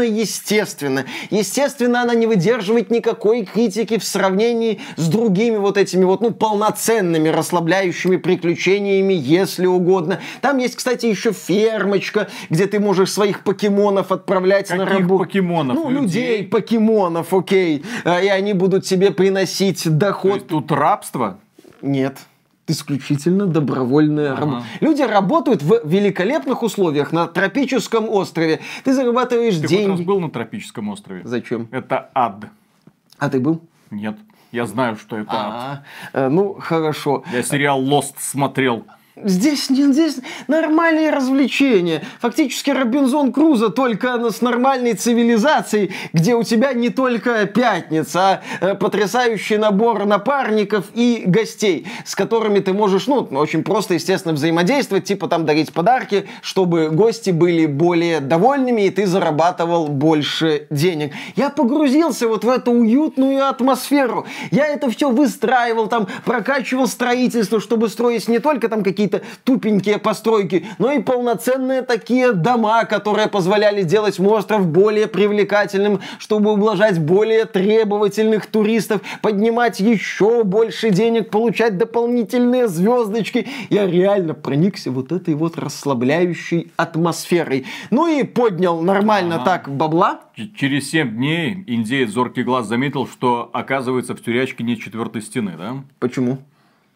примитивно 0.00 0.20
естественна. 0.20 1.04
Естественно, 1.30 2.02
она 2.02 2.14
не 2.14 2.26
выдерживает 2.26 2.90
никакой 2.90 3.44
критики 3.44 3.98
в 3.98 4.04
сравнении 4.04 4.80
с 4.96 5.08
другими 5.08 5.56
вот 5.56 5.76
этими 5.76 6.04
вот, 6.04 6.20
ну, 6.20 6.30
полноценными 6.30 7.28
расслабляющими 7.28 8.16
приключениями, 8.16 9.12
если 9.14 9.66
угодно. 9.66 10.20
Там 10.40 10.58
есть, 10.58 10.76
кстати, 10.76 11.06
еще 11.06 11.32
фермочка, 11.32 12.28
где 12.48 12.66
ты 12.66 12.80
можешь 12.80 13.12
своих 13.12 13.44
покемонов 13.44 14.12
отправлять 14.12 14.70
на 14.70 14.84
Каких 14.84 15.00
работу. 15.00 15.24
покемонов? 15.24 15.76
Ну, 15.76 15.90
Людей? 15.90 16.00
людей, 16.38 16.44
покемонов, 16.48 17.32
окей. 17.34 17.82
Э, 18.04 18.24
И 18.24 18.28
они 18.28 18.52
будут 18.52 18.84
тебе 18.84 19.10
приносить 19.10 19.84
То 19.84 19.90
доход. 19.90 20.34
есть 20.34 20.46
тут 20.48 20.72
рабство? 20.72 21.38
Нет. 21.82 22.18
Исключительно 22.70 23.46
добровольная 23.46 24.36
работа. 24.36 24.64
Люди 24.80 25.02
работают 25.02 25.62
в 25.62 25.80
великолепных 25.84 26.62
условиях 26.62 27.12
на 27.12 27.26
тропическом 27.26 28.08
острове. 28.08 28.60
Ты 28.84 28.94
зарабатываешь 28.94 29.56
Ты 29.56 29.62
хоть 29.62 29.70
раз 29.70 29.86
деньги. 29.86 30.02
был 30.02 30.20
на 30.20 30.30
тропическом 30.30 30.88
острове? 30.88 31.22
Зачем? 31.24 31.68
Это 31.72 32.10
ад. 32.14 32.46
А 33.18 33.28
ты 33.28 33.40
был? 33.40 33.60
Нет. 33.90 34.16
Я 34.52 34.66
знаю, 34.66 34.96
что 34.96 35.16
это 35.16 35.32
ад. 35.32 35.52
А, 35.52 35.82
э, 36.12 36.28
ну, 36.28 36.54
хорошо. 36.60 37.24
Я 37.32 37.42
сериал 37.42 37.82
Lost 37.82 38.14
смотрел. 38.18 38.84
Здесь 39.24 39.66
здесь 39.68 40.16
нормальные 40.48 41.10
развлечения. 41.10 42.02
Фактически 42.20 42.70
Робинзон 42.70 43.32
Крузо 43.32 43.70
только 43.70 44.30
с 44.30 44.40
нормальной 44.40 44.94
цивилизацией, 44.94 45.92
где 46.12 46.34
у 46.34 46.42
тебя 46.42 46.72
не 46.72 46.90
только 46.90 47.46
пятница, 47.46 48.20
а 48.20 48.40
э, 48.60 48.74
потрясающий 48.74 49.56
набор 49.56 50.06
напарников 50.06 50.86
и 50.94 51.24
гостей, 51.26 51.86
с 52.04 52.14
которыми 52.14 52.60
ты 52.60 52.72
можешь, 52.72 53.06
ну, 53.06 53.28
очень 53.32 53.62
просто, 53.62 53.94
естественно, 53.94 54.34
взаимодействовать, 54.34 55.04
типа 55.04 55.28
там 55.28 55.46
дарить 55.46 55.72
подарки, 55.72 56.28
чтобы 56.42 56.90
гости 56.90 57.30
были 57.30 57.66
более 57.66 58.20
довольными, 58.20 58.82
и 58.82 58.90
ты 58.90 59.06
зарабатывал 59.06 59.88
больше 59.88 60.66
денег. 60.70 61.12
Я 61.36 61.50
погрузился 61.50 62.28
вот 62.28 62.44
в 62.44 62.48
эту 62.48 62.72
уютную 62.72 63.48
атмосферу. 63.48 64.26
Я 64.50 64.66
это 64.66 64.90
все 64.90 65.10
выстраивал, 65.10 65.88
там, 65.88 66.08
прокачивал 66.24 66.86
строительство, 66.86 67.60
чтобы 67.60 67.88
строить 67.88 68.28
не 68.28 68.38
только 68.38 68.68
там 68.68 68.82
какие-то 68.82 69.09
тупенькие 69.44 69.98
постройки, 69.98 70.66
но 70.78 70.92
и 70.92 71.00
полноценные 71.02 71.82
такие 71.82 72.32
дома, 72.32 72.84
которые 72.84 73.28
позволяли 73.28 73.82
делать 73.82 74.18
остров 74.20 74.66
более 74.66 75.06
привлекательным, 75.06 76.00
чтобы 76.18 76.52
ублажать 76.52 76.98
более 77.00 77.44
требовательных 77.44 78.46
туристов, 78.46 79.00
поднимать 79.22 79.80
еще 79.80 80.44
больше 80.44 80.90
денег, 80.90 81.30
получать 81.30 81.78
дополнительные 81.78 82.68
звездочки. 82.68 83.46
Я 83.68 83.86
реально 83.86 84.34
проникся 84.34 84.90
вот 84.90 85.12
этой 85.12 85.34
вот 85.34 85.58
расслабляющей 85.58 86.72
атмосферой. 86.76 87.66
Ну 87.90 88.06
и 88.06 88.22
поднял 88.24 88.80
нормально 88.80 89.36
Ага. 89.36 89.44
так 89.44 89.68
бабла. 89.68 90.20
Через 90.56 90.90
7 90.90 91.10
дней 91.16 91.64
индеец 91.66 92.10
Зоркий 92.10 92.42
Глаз 92.42 92.66
заметил, 92.66 93.06
что 93.06 93.50
оказывается 93.52 94.14
в 94.14 94.22
тюрячке 94.22 94.64
нет 94.64 94.80
четвертой 94.80 95.22
стены, 95.22 95.52
да? 95.58 95.76
Почему? 95.98 96.38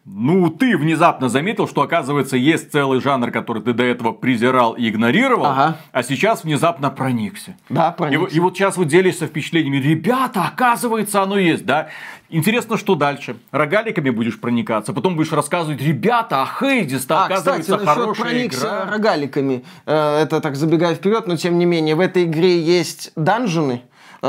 Ну, 0.07 0.51
ты 0.51 0.77
внезапно 0.77 1.29
заметил, 1.29 1.67
что, 1.67 1.81
оказывается, 1.81 2.37
есть 2.37 2.71
целый 2.71 3.01
жанр, 3.01 3.31
который 3.31 3.63
ты 3.63 3.73
до 3.73 3.83
этого 3.83 4.11
презирал 4.11 4.73
и 4.73 4.87
игнорировал, 4.87 5.47
Ага. 5.47 5.77
а 5.91 6.03
сейчас 6.03 6.43
внезапно 6.43 6.91
проникся. 6.91 7.55
Да, 7.69 7.89
И, 7.89 7.97
проникся. 7.97 8.19
вот- 8.19 8.33
и 8.33 8.39
вот 8.39 8.55
сейчас 8.55 8.77
вы 8.77 8.85
делишься 8.85 9.25
впечатлениями. 9.25 9.77
Ребята, 9.77 10.43
оказывается, 10.45 11.23
оно 11.23 11.39
есть, 11.39 11.65
да? 11.65 11.87
Интересно, 12.29 12.77
что 12.77 12.93
дальше? 12.93 13.37
Рогаликами 13.49 14.11
будешь 14.11 14.39
проникаться, 14.39 14.93
потом 14.93 15.15
будешь 15.15 15.31
рассказывать, 15.31 15.81
ребята, 15.81 16.43
а 16.43 16.45
Хейдис-то, 16.45 17.21
А, 17.21 17.23
кстати, 17.23 17.39
оказывается, 17.39 17.71
насчет 17.71 17.87
хорошая 17.87 18.25
проникся 18.31 18.67
игра. 18.67 18.85
рогаликами. 18.91 19.63
Э, 19.87 20.21
Это 20.21 20.39
так 20.39 20.55
забегая 20.55 20.93
вперед, 20.93 21.25
но 21.25 21.35
тем 21.35 21.57
не 21.57 21.65
менее, 21.65 21.95
в 21.95 21.99
этой 21.99 22.25
игре 22.25 22.59
есть 22.61 23.11
данжены 23.15 23.81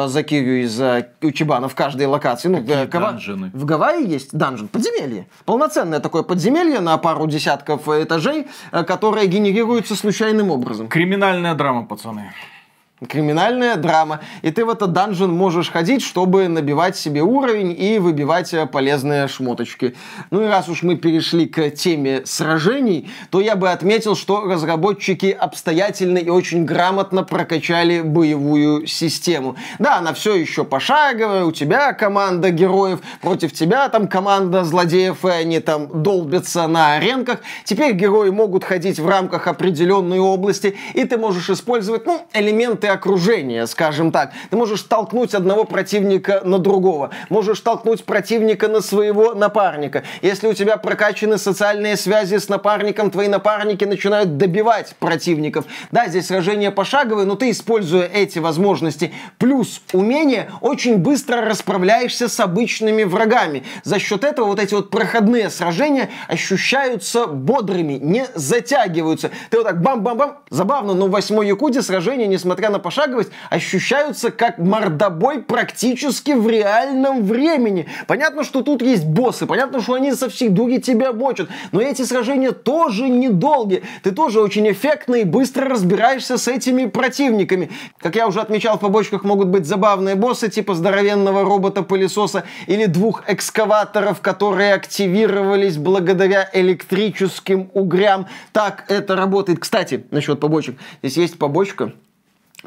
за 0.05 0.23
Кирю 0.23 0.63
из 0.65 0.79
э, 0.81 1.09
Учебана 1.23 1.69
в 1.69 1.75
каждой 1.75 2.07
локации. 2.07 2.49
Ну, 2.49 2.59
Какие 2.59 2.85
э, 2.85 2.87
Гава- 2.87 3.13
данжены? 3.13 3.51
В 3.55 3.65
Гавайи 3.65 4.07
есть 4.07 4.37
данжен, 4.37 4.69
подземелье. 4.69 5.27
Полноценное 5.45 6.01
такое 6.01 6.23
подземелье 6.23 6.81
на 6.81 6.97
пару 6.99 7.27
десятков 7.27 7.89
э, 7.89 8.05
этажей, 8.05 8.47
э, 8.73 8.85
которое 8.85 9.27
генерируется 9.27 9.97
случайным 9.97 10.51
образом. 10.51 10.89
Криминальная 10.89 11.55
драма, 11.55 11.87
пацаны. 11.87 12.33
Криминальная 13.07 13.77
драма. 13.77 14.21
И 14.41 14.51
ты 14.51 14.65
в 14.65 14.71
этот 14.71 14.93
данжен 14.93 15.31
можешь 15.31 15.71
ходить, 15.71 16.01
чтобы 16.01 16.49
набивать 16.49 16.97
себе 16.97 17.21
уровень 17.21 17.77
и 17.79 17.99
выбивать 17.99 18.55
э, 18.55 18.65
полезные 18.65 19.29
шмоточки. 19.29 19.95
Ну 20.31 20.43
и 20.43 20.47
раз 20.47 20.71
уж 20.71 20.83
мы 20.83 20.97
перешли 20.97 21.45
к 21.45 21.69
теме 21.73 22.23
сражений, 22.25 23.11
то 23.31 23.43
я 23.43 23.55
бы 23.55 23.71
отметил, 23.71 24.17
что 24.17 24.47
разработчики 24.47 25.27
обстоятельно 25.27 26.17
и 26.17 26.31
очень 26.31 26.65
грамотно 26.65 27.23
прокачали 27.23 28.01
боевую 28.01 28.87
систему. 28.87 29.57
Да, 29.79 29.99
она 29.99 30.15
все 30.15 30.35
еще 30.35 30.65
пошаговая, 30.65 31.45
у 31.45 31.53
тебя 31.53 31.93
команда 31.93 32.49
героев, 32.49 33.01
против 33.21 33.53
тебя 33.53 33.91
там 33.91 34.09
команда 34.09 34.65
злодеев, 34.65 35.23
и 35.27 35.29
они 35.29 35.61
там 35.61 36.03
долбятся 36.03 36.67
на 36.67 36.95
аренках. 36.95 37.41
Теперь 37.65 37.93
герои 37.93 38.31
могут 38.31 38.65
ходить 38.65 38.99
в 38.99 39.07
рамках 39.07 39.49
определенной 39.49 40.19
области, 40.19 40.79
и 40.95 41.05
ты 41.05 41.19
можешь 41.19 41.51
использовать, 41.51 42.07
ну, 42.07 42.27
элементы 42.33 42.86
элементы 42.87 42.89
окружения, 42.89 43.67
скажем 43.67 44.13
так. 44.13 44.33
Ты 44.51 44.57
можешь 44.57 44.83
толкнуть 44.83 45.35
одного 45.35 45.65
противника 45.65 46.41
на 46.45 46.59
другого, 46.59 47.11
можешь 47.29 47.61
толкнуть 47.61 48.05
противника 48.05 48.69
на 48.69 48.81
своего 48.81 49.35
напарника. 49.35 50.03
Если 50.23 50.49
у 50.49 50.55
тебя 50.55 50.77
прокачаны 50.77 51.39
социальные 51.39 51.97
связи 51.97 52.39
с 52.39 52.49
напарником, 52.49 53.11
твои 53.11 53.29
напарники 53.29 53.85
начинают 53.85 54.37
добивать 54.37 54.95
противников. 54.99 55.65
Да, 55.91 56.09
здесь 56.09 56.27
сражение 56.27 56.71
пошаговое, 56.71 57.25
но 57.25 57.35
ты, 57.35 57.51
используя 57.51 58.07
эти 58.07 58.39
возможности 58.39 59.13
плюс 59.39 59.83
умения, 59.93 60.51
очень 60.61 60.97
быстро 60.97 61.43
расправляешься 61.43 62.29
с 62.29 62.41
обычными 62.41 63.05
врагами. 63.05 63.65
За 63.85 63.99
счет 63.99 64.25
этого 64.25 64.47
вот 64.47 64.61
эти 64.61 64.75
вот 64.75 64.91
проходные 64.91 65.51
сражения 65.51 66.11
ощущаются 66.29 67.27
бодрыми, 67.27 67.95
не 67.95 68.27
затягиваются. 68.35 69.31
Ты 69.51 69.59
вот 69.59 69.67
так 69.67 69.83
бам-бам-бам, 69.83 70.39
забавно, 70.51 70.95
но 70.95 71.07
в 71.07 71.11
восьмой 71.11 71.47
Якуде 71.49 71.83
сражение, 71.83 72.27
несмотря 72.27 72.71
на 72.71 72.76
на 72.77 72.79
пошаговость 72.79 73.31
ощущаются 73.49 74.31
как 74.31 74.59
мордобой 74.59 75.41
практически 75.41 76.33
в 76.33 76.47
реальном 76.49 77.25
времени. 77.25 77.89
Понятно, 78.07 78.45
что 78.45 78.63
тут 78.63 78.83
есть 78.83 79.07
боссы, 79.07 79.47
понятно, 79.47 79.81
что 79.81 79.95
они 79.95 80.13
со 80.13 80.29
всей 80.29 80.51
дури 80.51 80.79
тебя 80.79 81.13
мочат, 81.13 81.49
но 81.73 81.81
эти 81.81 82.03
сражения 82.03 82.53
тоже 82.53 83.09
недолгие. 83.09 83.83
Ты 84.03 84.11
тоже 84.11 84.41
очень 84.41 84.71
эффектно 84.71 85.15
и 85.15 85.25
быстро 85.25 85.71
разбираешься 85.71 86.37
с 86.37 86.49
этими 86.49 86.85
противниками. 86.85 87.71
Как 87.99 88.15
я 88.15 88.27
уже 88.29 88.41
отмечал, 88.41 88.77
в 88.77 88.81
побочках 88.81 89.25
могут 89.25 89.49
быть 89.49 89.65
забавные 89.65 90.15
боссы, 90.15 90.51
типа 90.51 90.75
здоровенного 90.75 91.45
робота-пылесоса 91.45 92.45
или 92.67 92.85
двух 92.85 93.25
экскаваторов, 93.27 94.21
которые 94.21 94.75
активировались 94.75 95.79
благодаря 95.79 96.51
электрическим 96.53 97.71
угрям. 97.73 98.27
Так 98.53 98.85
это 98.89 99.17
работает. 99.17 99.61
Кстати, 99.61 100.05
насчет 100.11 100.41
побочек. 100.41 100.77
Здесь 101.03 101.17
есть 101.17 101.39
побочка, 101.39 101.93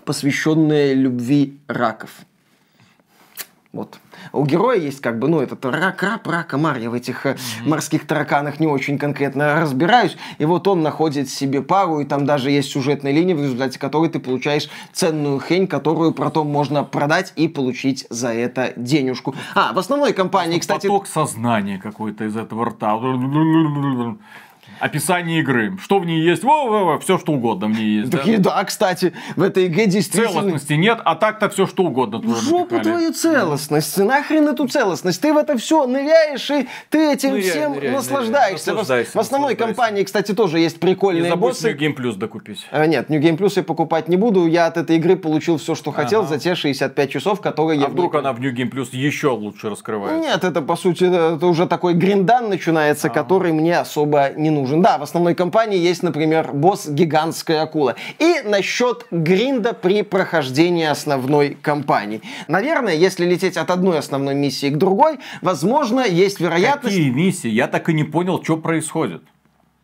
посвященная 0.05 0.93
любви 0.93 1.57
раков. 1.67 2.09
Вот. 3.71 3.99
У 4.33 4.45
героя 4.45 4.79
есть 4.79 4.99
как 4.99 5.19
бы, 5.19 5.27
ну, 5.27 5.41
этот 5.41 5.63
рак, 5.63 6.01
раб, 6.01 6.27
рак, 6.27 6.47
комар. 6.47 6.77
Я 6.77 6.89
в 6.89 6.95
этих 6.95 7.25
mm-hmm. 7.25 7.37
морских 7.65 8.07
тараканах 8.07 8.59
не 8.59 8.65
очень 8.65 8.97
конкретно 8.97 9.61
разбираюсь. 9.61 10.17
И 10.39 10.45
вот 10.45 10.67
он 10.67 10.81
находит 10.81 11.29
себе 11.29 11.61
пару, 11.61 11.99
и 11.99 12.05
там 12.05 12.25
даже 12.25 12.49
есть 12.49 12.71
сюжетная 12.71 13.11
линия, 13.11 13.35
в 13.35 13.41
результате 13.41 13.77
которой 13.77 14.09
ты 14.09 14.19
получаешь 14.19 14.69
ценную 14.91 15.37
хрень, 15.37 15.67
которую 15.67 16.13
потом 16.13 16.47
можно 16.47 16.83
продать 16.83 17.31
и 17.35 17.47
получить 17.47 18.07
за 18.09 18.33
это 18.33 18.73
денежку. 18.75 19.35
А, 19.53 19.71
в 19.73 19.77
основной 19.77 20.13
компании, 20.13 20.57
кстати... 20.57 20.87
Поток 20.87 21.05
сознания 21.05 21.77
какой-то 21.77 22.25
из 22.25 22.35
этого 22.35 22.65
рта 22.65 22.97
описание 24.79 25.39
игры. 25.39 25.77
Что 25.81 25.99
в 25.99 26.05
ней 26.05 26.21
есть? 26.21 26.43
Во, 26.43 26.67
во, 26.67 26.83
во, 26.85 26.99
все 26.99 27.17
что 27.17 27.33
угодно 27.33 27.67
в 27.67 27.71
ней 27.71 27.99
есть. 27.99 28.11
Такие, 28.11 28.37
да? 28.37 28.55
да, 28.55 28.63
кстати, 28.63 29.13
в 29.35 29.43
этой 29.43 29.67
игре 29.67 29.85
действительно... 29.85 30.33
Целостности 30.33 30.73
нет, 30.73 30.99
а 31.03 31.15
так-то 31.15 31.49
все 31.49 31.65
что 31.65 31.83
угодно. 31.83 32.19
В 32.19 32.35
жопу 32.41 32.79
твою 32.79 33.13
целостность. 33.13 33.97
Нахрен 33.97 34.47
эту 34.47 34.67
целостность. 34.67 35.21
Ты 35.21 35.33
в 35.33 35.37
это 35.37 35.57
все 35.57 35.85
ныряешь, 35.85 36.49
и 36.51 36.67
ты 36.89 37.13
этим 37.13 37.31
ныряй, 37.31 37.49
всем 37.49 37.73
ныряй, 37.73 37.91
наслаждаешься. 37.91 38.73
Ныряй, 38.73 39.05
в 39.05 39.15
основной 39.17 39.55
компании, 39.55 40.03
кстати, 40.03 40.33
тоже 40.33 40.59
есть 40.59 40.79
прикольные 40.79 41.23
Не 41.23 41.29
забудь 41.29 41.51
боссы. 41.51 41.71
New 41.71 41.77
Game 41.77 41.95
Plus 41.95 42.15
докупить. 42.15 42.65
А, 42.71 42.85
нет, 42.85 43.09
New 43.09 43.21
Game 43.21 43.37
Plus 43.37 43.53
я 43.55 43.63
покупать 43.63 44.07
не 44.07 44.17
буду. 44.17 44.47
Я 44.47 44.67
от 44.67 44.77
этой 44.77 44.97
игры 44.97 45.15
получил 45.15 45.57
все, 45.57 45.75
что 45.75 45.91
хотел 45.91 46.21
ага. 46.21 46.29
за 46.29 46.39
те 46.39 46.55
65 46.55 47.11
часов, 47.11 47.41
которые 47.41 47.77
а 47.79 47.81
я... 47.81 47.87
А 47.87 47.89
вдруг 47.89 48.15
она 48.15 48.33
в 48.33 48.39
New 48.39 48.53
Game 48.53 48.71
Plus 48.71 48.89
еще 48.91 49.29
лучше 49.29 49.69
раскрывается? 49.69 50.19
Нет, 50.19 50.43
это, 50.43 50.61
по 50.61 50.75
сути, 50.75 51.03
это 51.03 51.45
уже 51.45 51.67
такой 51.67 51.93
гриндан 51.93 52.49
начинается, 52.49 53.07
а 53.07 53.09
-а 53.09 53.13
-а. 53.13 53.15
который 53.15 53.51
мне 53.51 53.77
особо 53.77 54.29
не 54.35 54.49
нужен. 54.49 54.68
Да, 54.77 54.97
в 54.97 55.03
основной 55.03 55.35
компании 55.35 55.77
есть, 55.77 56.03
например, 56.03 56.51
босс 56.53 56.87
гигантская 56.87 57.61
акула. 57.61 57.95
И 58.19 58.41
насчет 58.45 59.05
гринда 59.11 59.73
при 59.73 60.03
прохождении 60.03 60.85
основной 60.85 61.55
кампании. 61.61 62.21
Наверное, 62.47 62.95
если 62.95 63.25
лететь 63.25 63.57
от 63.57 63.69
одной 63.71 63.99
основной 63.99 64.35
миссии 64.35 64.69
к 64.69 64.77
другой, 64.77 65.19
возможно, 65.41 66.01
есть 66.01 66.39
вероятность... 66.39 66.95
Какие 66.95 67.11
миссии? 67.11 67.49
Я 67.49 67.67
так 67.67 67.89
и 67.89 67.93
не 67.93 68.03
понял, 68.03 68.43
что 68.43 68.57
происходит. 68.57 69.23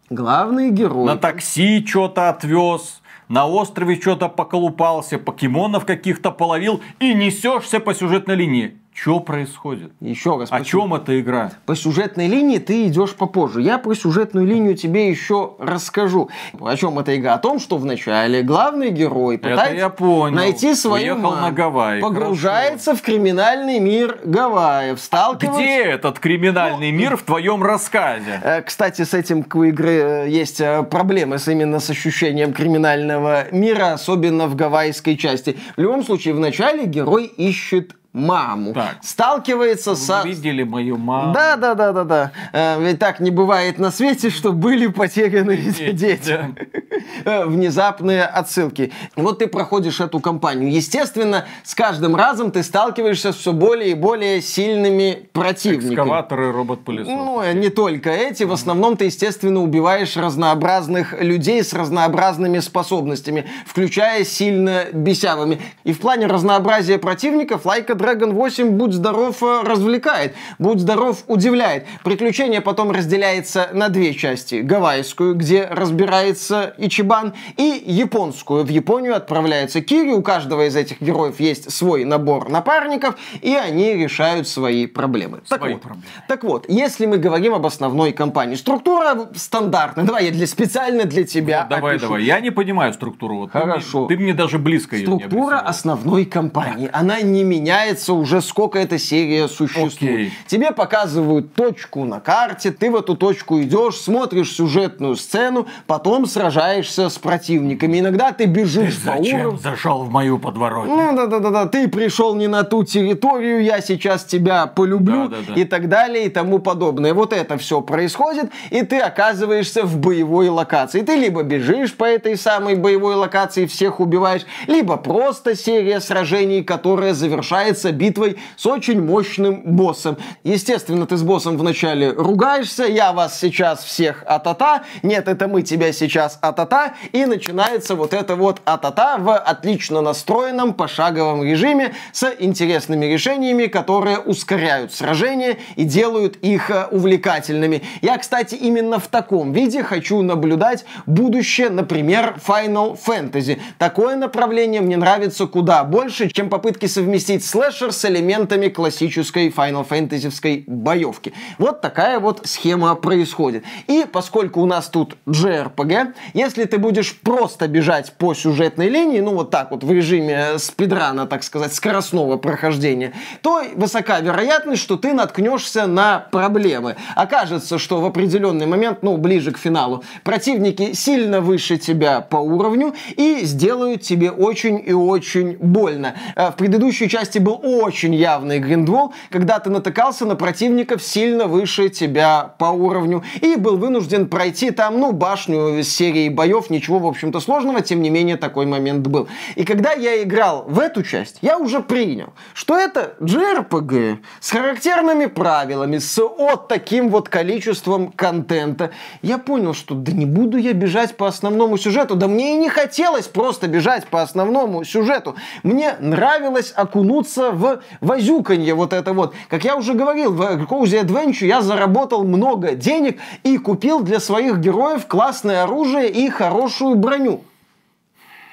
Главный 0.09 0.69
герой. 0.69 1.05
На 1.05 1.17
такси 1.17 1.83
что-то 1.85 2.29
отвез, 2.29 3.01
на 3.27 3.47
острове 3.47 3.99
что-то 3.99 4.29
поколупался, 4.29 5.17
покемонов 5.17 5.85
каких-то 5.85 6.31
половил 6.31 6.81
и 6.99 7.13
несешься 7.13 7.79
по 7.79 7.93
сюжетной 7.93 8.35
линии. 8.35 8.77
Что 8.95 9.19
происходит? 9.19 9.91
Еще 9.99 10.37
раз. 10.37 10.47
О 10.49 10.63
чем 10.63 10.93
эта 10.93 11.19
игра? 11.19 11.51
По 11.65 11.75
сюжетной 11.75 12.27
линии 12.27 12.59
ты 12.59 12.87
идешь 12.87 13.13
попозже. 13.13 13.61
Я 13.61 13.77
про 13.77 13.93
сюжетную 13.93 14.47
линию 14.47 14.73
тебе 14.77 15.09
еще 15.09 15.55
расскажу. 15.59 16.29
О 16.57 16.75
чем 16.77 16.97
эта 16.97 17.13
игра? 17.17 17.33
О 17.33 17.37
том, 17.37 17.59
что 17.59 17.77
вначале 17.77 18.41
главный 18.41 18.91
герой 18.91 19.37
пытается 19.37 19.75
я 19.75 19.89
понял. 19.89 20.37
найти 20.37 20.73
свою 20.73 21.15
Уехал 21.15 21.35
на 21.35 21.51
Гавайи. 21.51 22.01
Погружается 22.01 22.91
Хорошо. 22.91 23.03
в 23.03 23.05
криминальный 23.05 23.79
мир 23.79 24.17
Гавайев. 24.23 25.01
Сталкивается... 25.01 25.61
Где 25.61 25.83
этот 25.83 26.19
криминальный 26.19 26.91
ну, 26.93 26.97
мир 26.97 27.17
в 27.17 27.23
твоем 27.23 27.63
рассказе? 27.63 28.39
Э, 28.41 28.61
кстати, 28.61 29.01
с 29.01 29.13
этим 29.13 29.45
у 29.53 29.63
игры 29.63 29.91
э, 29.91 30.29
есть 30.29 30.61
э, 30.61 30.83
проблемы 30.83 31.37
с 31.37 31.49
именно 31.49 31.81
с 31.81 31.89
ощущением 31.89 32.53
криминального 32.53 33.51
мира, 33.51 33.91
особенно 33.91 34.47
в 34.47 34.55
гавайской 34.55 35.17
части. 35.17 35.57
В 35.75 35.81
любом 35.81 36.01
случае, 36.01 36.33
вначале 36.33 36.85
герой 36.85 37.25
ищет 37.25 37.97
маму. 38.15 38.73
Так. 38.73 38.97
Сталкивается 39.03 39.91
Вы 39.91 39.95
со... 39.97 40.21
видели 40.23 40.63
мою 40.63 40.97
маму? 40.97 41.33
Да, 41.33 41.57
да, 41.57 41.75
да, 41.75 41.91
да, 41.91 42.03
да. 42.03 42.31
Э, 42.53 42.81
ведь 42.81 42.99
так 42.99 43.19
не 43.19 43.29
бывает 43.29 43.77
на 43.77 43.91
свете, 43.91 44.29
что 44.29 44.53
были 44.53 44.87
потеряны 44.87 45.57
дети. 45.93 46.39
Э, 47.25 47.45
внезапные 47.45 48.23
отсылки. 48.23 48.91
Вот 49.15 49.39
ты 49.39 49.47
проходишь 49.47 49.99
эту 49.99 50.19
кампанию. 50.19 50.71
Естественно, 50.71 51.45
с 51.63 51.75
каждым 51.75 52.15
разом 52.15 52.51
ты 52.51 52.63
сталкиваешься 52.63 53.31
с 53.31 53.35
все 53.35 53.53
более 53.53 53.91
и 53.91 53.93
более 53.93 54.41
сильными 54.41 55.27
противниками. 55.33 55.93
Экскаваторы, 55.93 56.51
робот-пылесос. 56.51 57.07
Ну, 57.07 57.41
э, 57.41 57.53
не 57.53 57.69
только 57.69 58.09
эти. 58.09 58.43
В 58.43 58.51
основном 58.51 58.97
ты, 58.97 59.05
естественно, 59.05 59.61
убиваешь 59.61 60.17
разнообразных 60.17 61.21
людей 61.21 61.63
с 61.63 61.73
разнообразными 61.73 62.59
способностями, 62.59 63.45
включая 63.65 64.23
сильно 64.23 64.85
бесявыми. 64.91 65.61
И 65.83 65.93
в 65.93 65.99
плане 65.99 66.27
разнообразия 66.27 66.97
противников 66.97 67.65
лайка 67.65 67.95
Dragon 68.05 68.33
8, 68.33 68.69
будь 68.69 68.93
здоров, 68.93 69.41
э, 69.41 69.61
развлекает, 69.63 70.35
будь 70.59 70.79
здоров, 70.79 71.23
удивляет. 71.27 71.85
Приключение 72.03 72.61
потом 72.61 72.91
разделяется 72.91 73.69
на 73.73 73.89
две 73.89 74.13
части. 74.13 74.55
Гавайскую, 74.55 75.35
где 75.35 75.65
разбирается 75.65 76.75
Ичибан, 76.77 77.33
и 77.57 77.83
японскую. 77.85 78.63
В 78.63 78.69
Японию 78.69 79.15
отправляется 79.15 79.81
Кири, 79.81 80.13
у 80.13 80.21
каждого 80.21 80.67
из 80.67 80.75
этих 80.75 81.01
героев 81.01 81.39
есть 81.39 81.71
свой 81.71 82.05
набор 82.05 82.49
напарников, 82.49 83.15
и 83.41 83.55
они 83.55 83.93
решают 83.93 84.47
свои 84.47 84.85
проблемы. 84.85 85.41
Свои 85.45 85.59
так, 85.59 85.71
вот, 85.71 85.81
проблемы. 85.81 86.03
так 86.27 86.43
вот, 86.43 86.65
если 86.69 87.05
мы 87.07 87.17
говорим 87.17 87.53
об 87.55 87.65
основной 87.65 88.11
компании, 88.11 88.55
структура 88.55 89.29
стандартная. 89.35 90.05
Давай 90.05 90.25
я 90.25 90.31
для, 90.31 90.45
специально 90.45 91.05
для 91.05 91.23
тебя 91.23 91.61
вот, 91.61 91.69
Давай, 91.69 91.95
опишу. 91.95 92.07
давай. 92.07 92.23
Я 92.23 92.39
не 92.39 92.51
понимаю 92.51 92.93
структуру. 92.93 93.37
Вот 93.37 93.51
Хорошо. 93.51 94.05
Ты, 94.07 94.15
мне, 94.15 94.17
ты 94.17 94.23
мне 94.23 94.33
даже 94.33 94.59
близко 94.59 94.95
Структура 94.97 95.59
основной 95.59 96.25
компании. 96.25 96.89
Она 96.93 97.21
не 97.21 97.43
меняется 97.43 97.94
меняется 97.95 98.13
уже 98.13 98.41
сколько 98.41 98.77
эта 98.79 98.97
серия 98.97 99.47
существует. 99.47 99.95
Okay. 100.01 100.31
Тебе 100.47 100.71
показывают 100.71 101.53
точку 101.53 102.05
на 102.05 102.19
карте, 102.19 102.71
ты 102.71 102.91
в 102.91 102.95
эту 102.95 103.15
точку 103.15 103.61
идешь, 103.61 103.95
смотришь 103.95 104.53
сюжетную 104.53 105.15
сцену, 105.15 105.67
потом 105.87 106.25
сражаешься 106.25 107.09
с 107.09 107.17
противниками. 107.17 107.99
Иногда 107.99 108.31
ты 108.31 108.45
бежишь 108.45 108.95
ты 108.95 109.09
по 109.09 109.17
зачем 109.17 109.57
зашел 109.57 110.03
в 110.03 110.09
мою 110.11 110.39
подворотню? 110.39 110.95
Ну 110.95 111.15
да, 111.15 111.27
да, 111.27 111.39
да, 111.39 111.49
да. 111.49 111.65
Ты 111.65 111.87
пришел 111.87 112.35
не 112.35 112.47
на 112.47 112.63
ту 112.63 112.83
территорию, 112.83 113.63
я 113.63 113.81
сейчас 113.81 114.25
тебя 114.25 114.67
полюблю 114.67 115.29
да, 115.29 115.37
да, 115.37 115.53
да. 115.55 115.61
и 115.61 115.63
так 115.63 115.89
далее 115.89 116.25
и 116.25 116.29
тому 116.29 116.59
подобное. 116.59 117.13
Вот 117.13 117.33
это 117.33 117.57
все 117.57 117.81
происходит, 117.81 118.51
и 118.71 118.83
ты 118.83 118.99
оказываешься 118.99 119.83
в 119.83 119.97
боевой 119.97 120.49
локации. 120.49 121.01
Ты 121.01 121.15
либо 121.15 121.43
бежишь 121.43 121.93
по 121.93 122.05
этой 122.05 122.37
самой 122.37 122.75
боевой 122.75 123.15
локации, 123.15 123.65
всех 123.65 123.99
убиваешь, 123.99 124.45
либо 124.67 124.97
просто 124.97 125.55
серия 125.55 125.99
сражений, 125.99 126.63
которая 126.63 127.13
завершается 127.13 127.84
начинается 127.85 127.91
битвой 127.91 128.37
с 128.55 128.65
очень 128.65 129.01
мощным 129.01 129.61
боссом. 129.63 130.17
Естественно, 130.43 131.05
ты 131.05 131.17
с 131.17 131.23
боссом 131.23 131.57
вначале 131.57 132.11
ругаешься, 132.11 132.83
я 132.83 133.11
вас 133.11 133.39
сейчас 133.39 133.83
всех 133.83 134.23
атата, 134.27 134.83
нет, 135.03 135.27
это 135.27 135.47
мы 135.47 135.61
тебя 135.61 135.91
сейчас 135.91 136.37
атата, 136.41 136.93
и 137.13 137.25
начинается 137.25 137.95
вот 137.95 138.13
это 138.13 138.35
вот 138.35 138.61
атата 138.65 139.17
в 139.19 139.37
отлично 139.37 140.01
настроенном 140.01 140.73
пошаговом 140.73 141.43
режиме 141.43 141.93
с 142.11 142.31
интересными 142.39 143.05
решениями, 143.05 143.67
которые 143.67 144.19
ускоряют 144.19 144.93
сражения 144.93 145.57
и 145.75 145.83
делают 145.83 146.37
их 146.37 146.69
э, 146.69 146.87
увлекательными. 146.91 147.81
Я, 148.01 148.17
кстати, 148.17 148.55
именно 148.55 148.99
в 148.99 149.07
таком 149.07 149.53
виде 149.53 149.83
хочу 149.83 150.21
наблюдать 150.21 150.85
будущее, 151.05 151.69
например, 151.69 152.35
Final 152.45 152.97
Fantasy. 153.05 153.59
Такое 153.77 154.15
направление 154.15 154.81
мне 154.81 154.97
нравится 154.97 155.47
куда 155.47 155.83
больше, 155.83 156.29
чем 156.29 156.49
попытки 156.49 156.87
совместить 156.87 157.43
слэшер 157.75 157.91
с 157.91 158.05
элементами 158.05 158.69
классической 158.69 159.49
Final 159.49 159.87
Fantasy 159.87 160.63
боевки. 160.65 161.33
Вот 161.57 161.81
такая 161.81 162.19
вот 162.19 162.41
схема 162.45 162.95
происходит. 162.95 163.63
И 163.87 164.05
поскольку 164.09 164.61
у 164.61 164.65
нас 164.65 164.87
тут 164.87 165.17
JRPG, 165.27 166.13
если 166.33 166.63
ты 166.65 166.77
будешь 166.77 167.17
просто 167.19 167.67
бежать 167.67 168.13
по 168.13 168.33
сюжетной 168.33 168.87
линии, 168.87 169.19
ну 169.19 169.33
вот 169.33 169.51
так 169.51 169.71
вот 169.71 169.83
в 169.83 169.91
режиме 169.91 170.57
спидрана, 170.57 171.27
так 171.27 171.43
сказать, 171.43 171.73
скоростного 171.73 172.37
прохождения, 172.37 173.13
то 173.41 173.61
высока 173.75 174.19
вероятность, 174.21 174.81
что 174.81 174.95
ты 174.95 175.13
наткнешься 175.13 175.85
на 175.85 176.19
проблемы. 176.31 176.95
Окажется, 177.15 177.77
что 177.77 177.99
в 177.99 178.05
определенный 178.05 178.67
момент, 178.67 178.99
ну, 179.01 179.17
ближе 179.17 179.51
к 179.51 179.57
финалу, 179.57 180.03
противники 180.23 180.93
сильно 180.93 181.41
выше 181.41 181.77
тебя 181.77 182.21
по 182.21 182.37
уровню 182.37 182.95
и 183.17 183.41
сделают 183.43 184.01
тебе 184.01 184.31
очень 184.31 184.81
и 184.85 184.93
очень 184.93 185.57
больно. 185.57 186.15
Э, 186.35 186.51
в 186.51 186.55
предыдущей 186.55 187.09
части 187.09 187.39
был 187.39 187.54
очень 187.55 188.13
явный 188.15 188.59
гриндвол, 188.59 189.13
когда 189.29 189.59
ты 189.59 189.69
натыкался 189.69 190.25
на 190.25 190.35
противников 190.35 191.01
сильно 191.01 191.47
выше 191.47 191.89
тебя 191.89 192.53
по 192.57 192.65
уровню 192.65 193.23
и 193.41 193.55
был 193.55 193.77
вынужден 193.77 194.27
пройти 194.27 194.71
там, 194.71 194.99
ну, 194.99 195.11
башню 195.11 195.83
серии 195.83 196.29
боев, 196.29 196.69
ничего, 196.69 196.99
в 196.99 197.07
общем-то, 197.07 197.39
сложного, 197.39 197.81
тем 197.81 198.01
не 198.01 198.09
менее, 198.09 198.37
такой 198.37 198.65
момент 198.65 199.07
был. 199.07 199.27
И 199.55 199.63
когда 199.63 199.93
я 199.93 200.21
играл 200.21 200.65
в 200.67 200.79
эту 200.79 201.03
часть, 201.03 201.37
я 201.41 201.57
уже 201.57 201.81
принял, 201.81 202.33
что 202.53 202.77
это 202.77 203.15
JRPG 203.19 204.19
с 204.39 204.51
характерными 204.51 205.25
правилами, 205.27 205.97
с 205.97 206.17
вот 206.17 206.67
таким 206.67 207.09
вот 207.09 207.29
количеством 207.29 208.11
контента. 208.11 208.91
Я 209.21 209.37
понял, 209.37 209.73
что 209.73 209.95
да 209.95 210.11
не 210.11 210.25
буду 210.25 210.57
я 210.57 210.73
бежать 210.73 211.17
по 211.17 211.27
основному 211.27 211.77
сюжету, 211.77 212.15
да 212.15 212.27
мне 212.27 212.55
и 212.55 212.57
не 212.57 212.69
хотелось 212.69 213.27
просто 213.27 213.67
бежать 213.67 214.07
по 214.07 214.21
основному 214.21 214.83
сюжету. 214.83 215.35
Мне 215.63 215.95
нравилось 215.99 216.73
окунуться 216.75 217.44
в 217.51 217.81
возюканье 218.01 218.73
вот 218.73 218.93
это 218.93 219.13
вот. 219.13 219.33
Как 219.49 219.63
я 219.63 219.75
уже 219.75 219.93
говорил, 219.93 220.31
в 220.31 220.41
Cozy 220.63 221.03
Adventure 221.03 221.45
я 221.45 221.61
заработал 221.61 222.23
много 222.23 222.75
денег 222.75 223.19
и 223.43 223.57
купил 223.57 224.01
для 224.01 224.19
своих 224.19 224.57
героев 224.57 225.07
классное 225.07 225.63
оружие 225.63 226.09
и 226.09 226.29
хорошую 226.29 226.95
броню. 226.95 227.43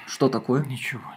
Что 0.07 0.29
такое? 0.29 0.65
Ничего. 0.65 1.12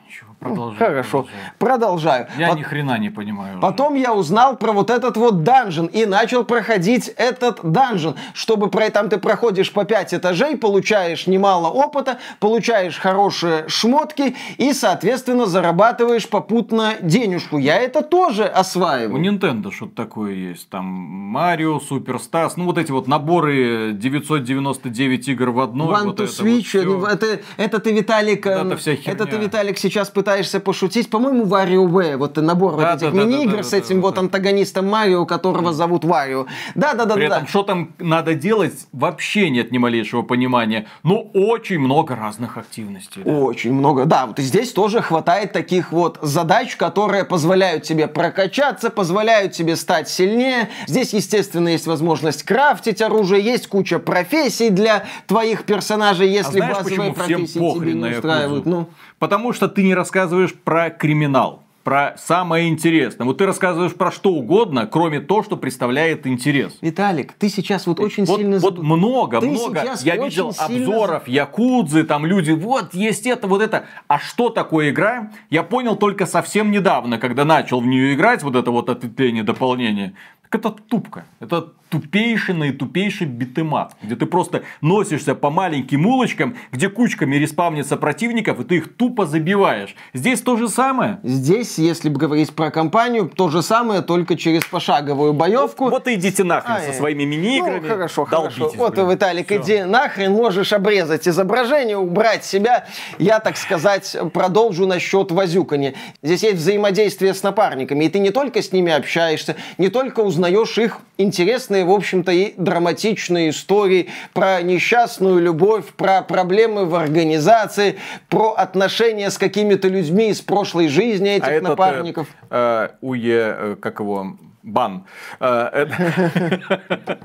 Продолжай, 0.45 0.87
Хорошо, 0.87 1.25
продолжаю. 1.57 2.27
Я 2.37 2.49
Пот... 2.49 2.57
ни 2.59 2.61
хрена 2.61 2.99
не 2.99 3.09
понимаю. 3.09 3.59
Потом 3.59 3.93
уже. 3.93 4.03
я 4.03 4.13
узнал 4.13 4.57
про 4.57 4.73
вот 4.73 4.91
этот 4.91 5.17
вот 5.17 5.41
данжен 5.41 5.87
и 5.87 6.05
начал 6.05 6.43
проходить 6.43 7.07
этот 7.07 7.59
данжен, 7.63 8.15
чтобы 8.33 8.69
про 8.69 8.91
там 8.91 9.09
ты 9.09 9.17
проходишь 9.17 9.71
по 9.71 9.85
5 9.85 10.13
этажей, 10.13 10.55
получаешь 10.55 11.25
немало 11.25 11.69
опыта, 11.69 12.19
получаешь 12.39 12.99
хорошие 12.99 13.67
шмотки 13.67 14.35
и, 14.57 14.71
соответственно, 14.73 15.47
зарабатываешь 15.47 16.29
попутно 16.29 16.93
денежку. 17.01 17.57
Я 17.57 17.77
это 17.77 18.03
тоже 18.03 18.43
осваиваю. 18.45 19.15
У 19.15 19.19
Nintendo 19.19 19.71
что-то 19.71 19.95
такое 19.95 20.33
есть. 20.33 20.69
Там 20.69 20.85
Марио, 20.85 21.79
Суперстас, 21.79 22.55
ну 22.55 22.65
вот 22.65 22.77
эти 22.77 22.91
вот 22.91 23.07
наборы 23.07 23.93
999 23.93 25.27
игр 25.29 25.49
в 25.49 25.59
одной. 25.59 25.87
One 25.87 26.05
вот 26.05 26.19
to 26.19 26.25
это 26.25 26.43
Switch. 26.43 26.85
вот 26.85 27.23
это, 27.23 27.41
это 27.57 27.79
ты, 27.79 27.93
Виталик, 27.93 28.45
это, 28.45 28.77
вся 28.77 28.91
это 29.05 29.25
ты, 29.25 29.37
Виталик, 29.37 29.79
сейчас 29.79 30.09
пытаешься 30.11 30.34
пытаешься 30.35 30.59
пошутить, 30.59 31.09
по-моему, 31.09 31.45
WarioWare, 31.45 32.17
вот 32.17 32.35
набор 32.35 32.75
да, 32.75 32.91
вот 32.91 33.01
этих 33.01 33.13
да, 33.13 33.23
мини-игр 33.23 33.51
да, 33.51 33.57
да, 33.57 33.63
с 33.63 33.71
этим 33.71 33.97
да, 33.97 34.01
вот 34.01 34.15
да. 34.15 34.21
антагонистом 34.21 34.85
Марио, 34.87 35.25
которого 35.25 35.71
зовут 35.71 36.03
Варио. 36.03 36.45
Да-да-да. 36.75 37.15
При 37.15 37.27
да. 37.27 37.37
этом, 37.37 37.47
что 37.47 37.63
там 37.63 37.93
надо 37.99 38.35
делать, 38.35 38.87
вообще 38.91 39.49
нет 39.49 39.71
ни 39.71 39.77
малейшего 39.77 40.23
понимания. 40.23 40.87
Но 41.03 41.21
очень 41.33 41.79
много 41.79 42.17
разных 42.17 42.57
активностей. 42.57 43.21
Да. 43.23 43.31
Очень 43.31 43.71
много, 43.73 44.03
да. 44.03 44.25
Вот 44.25 44.39
и 44.39 44.41
здесь 44.41 44.73
тоже 44.73 45.01
хватает 45.01 45.53
таких 45.53 45.93
вот 45.93 46.19
задач, 46.21 46.75
которые 46.75 47.23
позволяют 47.23 47.83
тебе 47.83 48.07
прокачаться, 48.07 48.89
позволяют 48.89 49.53
тебе 49.53 49.77
стать 49.77 50.09
сильнее. 50.09 50.67
Здесь, 50.85 51.13
естественно, 51.13 51.69
есть 51.69 51.87
возможность 51.87 52.43
крафтить 52.43 53.01
оружие, 53.01 53.41
есть 53.41 53.67
куча 53.67 53.99
профессий 53.99 54.69
для 54.69 55.05
твоих 55.27 55.63
персонажей, 55.63 56.27
если 56.29 56.59
а 56.59 56.65
знаешь, 56.65 56.77
базовые 56.77 57.13
профессии 57.13 57.79
тебе 57.79 57.93
не 57.93 58.09
устраивают. 58.17 58.65
Ну, 58.65 58.89
Потому 59.19 59.53
что 59.53 59.67
ты 59.67 59.83
не 59.83 59.95
рассказываешь 59.95 60.53
про 60.53 60.89
криминал 60.89 61.65
про 61.85 62.15
самое 62.17 62.67
интересное. 62.67 63.25
Вот 63.25 63.37
ты 63.37 63.45
рассказываешь 63.45 63.93
про 63.93 64.11
что 64.11 64.31
угодно, 64.31 64.87
кроме 64.87 65.19
того, 65.19 65.43
что 65.43 65.55
представляет 65.55 66.25
интерес. 66.25 66.75
Виталик, 66.81 67.33
ты 67.33 67.47
сейчас 67.47 67.85
вот 67.85 67.99
очень 67.99 68.25
вот, 68.25 68.39
сильно... 68.39 68.57
Вот 68.57 68.79
много, 68.79 69.39
ты 69.39 69.51
много. 69.51 69.93
Я 70.01 70.15
видел 70.15 70.51
сильно... 70.51 70.83
обзоров 70.83 71.27
Якудзы, 71.27 72.03
там 72.03 72.25
люди, 72.25 72.53
вот 72.53 72.95
есть 72.95 73.27
это, 73.27 73.45
вот 73.45 73.61
это. 73.61 73.85
А 74.07 74.17
что 74.17 74.49
такое 74.49 74.89
игра? 74.89 75.31
Я 75.51 75.61
понял 75.61 75.95
только 75.95 76.25
совсем 76.25 76.71
недавно, 76.71 77.19
когда 77.19 77.45
начал 77.45 77.79
в 77.81 77.85
нее 77.85 78.15
играть, 78.15 78.41
вот 78.41 78.55
это 78.55 78.71
вот 78.71 78.89
ответвление, 78.89 79.43
дополнение. 79.43 80.15
Так 80.41 80.55
это 80.55 80.71
тупка. 80.71 81.25
Это 81.39 81.67
тупейший 81.95 82.55
наитупейший 82.55 83.25
beat 83.25 83.52
'em 83.52 83.73
up, 83.73 83.93
где 84.03 84.17
ты 84.17 84.25
просто 84.25 84.63
носишься 84.81 85.33
по 85.33 85.49
маленьким 85.49 86.05
улочкам, 86.05 86.57
где 86.73 86.89
кучками 86.89 87.37
респавнится 87.37 87.95
противников, 87.95 88.59
и 88.59 88.63
ты 88.65 88.75
их 88.77 88.97
тупо 88.97 89.25
забиваешь. 89.25 89.95
Здесь 90.13 90.41
то 90.41 90.57
же 90.57 90.67
самое. 90.67 91.19
Здесь, 91.23 91.77
если 91.77 92.09
бы 92.09 92.19
говорить 92.19 92.53
про 92.53 92.69
компанию, 92.69 93.31
то 93.33 93.47
же 93.49 93.61
самое, 93.61 94.01
только 94.01 94.35
через 94.35 94.65
пошаговую 94.65 95.31
боевку. 95.31 95.85
Вот, 95.85 95.93
вот 95.93 96.07
и 96.09 96.15
идите 96.15 96.43
нахрен 96.43 96.75
а, 96.75 96.81
со 96.81 96.91
своими 96.91 97.23
мини-играми. 97.23 97.79
Ну, 97.79 97.87
хорошо, 97.87 98.25
хорошо. 98.25 98.73
Вот, 98.75 98.95
блин. 98.95 99.11
Виталик, 99.11 99.45
Все. 99.45 99.61
иди 99.61 99.83
нахрен, 99.83 100.33
можешь 100.33 100.73
обрезать 100.73 101.27
изображение, 101.29 101.97
убрать 101.97 102.43
себя. 102.43 102.87
Я, 103.19 103.39
так 103.39 103.55
сказать, 103.55 104.17
продолжу 104.33 104.85
насчет 104.85 105.31
возюкания. 105.31 105.93
Здесь 106.21 106.43
есть 106.43 106.57
взаимодействие 106.57 107.33
с 107.33 107.41
напарниками, 107.41 108.03
и 108.03 108.09
ты 108.09 108.19
не 108.19 108.31
только 108.31 108.61
с 108.61 108.73
ними 108.73 108.91
общаешься, 108.91 109.55
не 109.77 109.87
только 109.87 110.19
узнаешь 110.19 110.77
их 110.77 110.99
интересные 111.17 111.84
в 111.85 111.91
общем-то, 111.91 112.31
и 112.31 112.53
драматичные 112.57 113.51
истории 113.51 114.09
про 114.33 114.61
несчастную 114.61 115.39
любовь, 115.39 115.85
про 115.95 116.21
проблемы 116.21 116.85
в 116.85 116.95
организации, 116.95 117.97
про 118.29 118.51
отношения 118.51 119.29
с 119.29 119.37
какими-то 119.37 119.87
людьми 119.87 120.29
из 120.29 120.41
прошлой 120.41 120.87
жизни 120.87 121.31
этих 121.31 121.59
а 121.59 121.61
напарников. 121.61 122.27
Этот, 122.27 122.51
э, 122.51 122.87
э, 122.91 122.95
уе, 123.01 123.55
э, 123.57 123.75
как 123.79 123.99
его, 123.99 124.35
бан. 124.63 125.05
Э, 125.39 125.85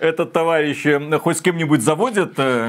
этот 0.00 0.32
товарищ 0.32 0.86
э, 0.86 1.18
хоть 1.18 1.38
с 1.38 1.40
кем-нибудь 1.40 1.82
заводит 1.82 2.34
э, 2.38 2.66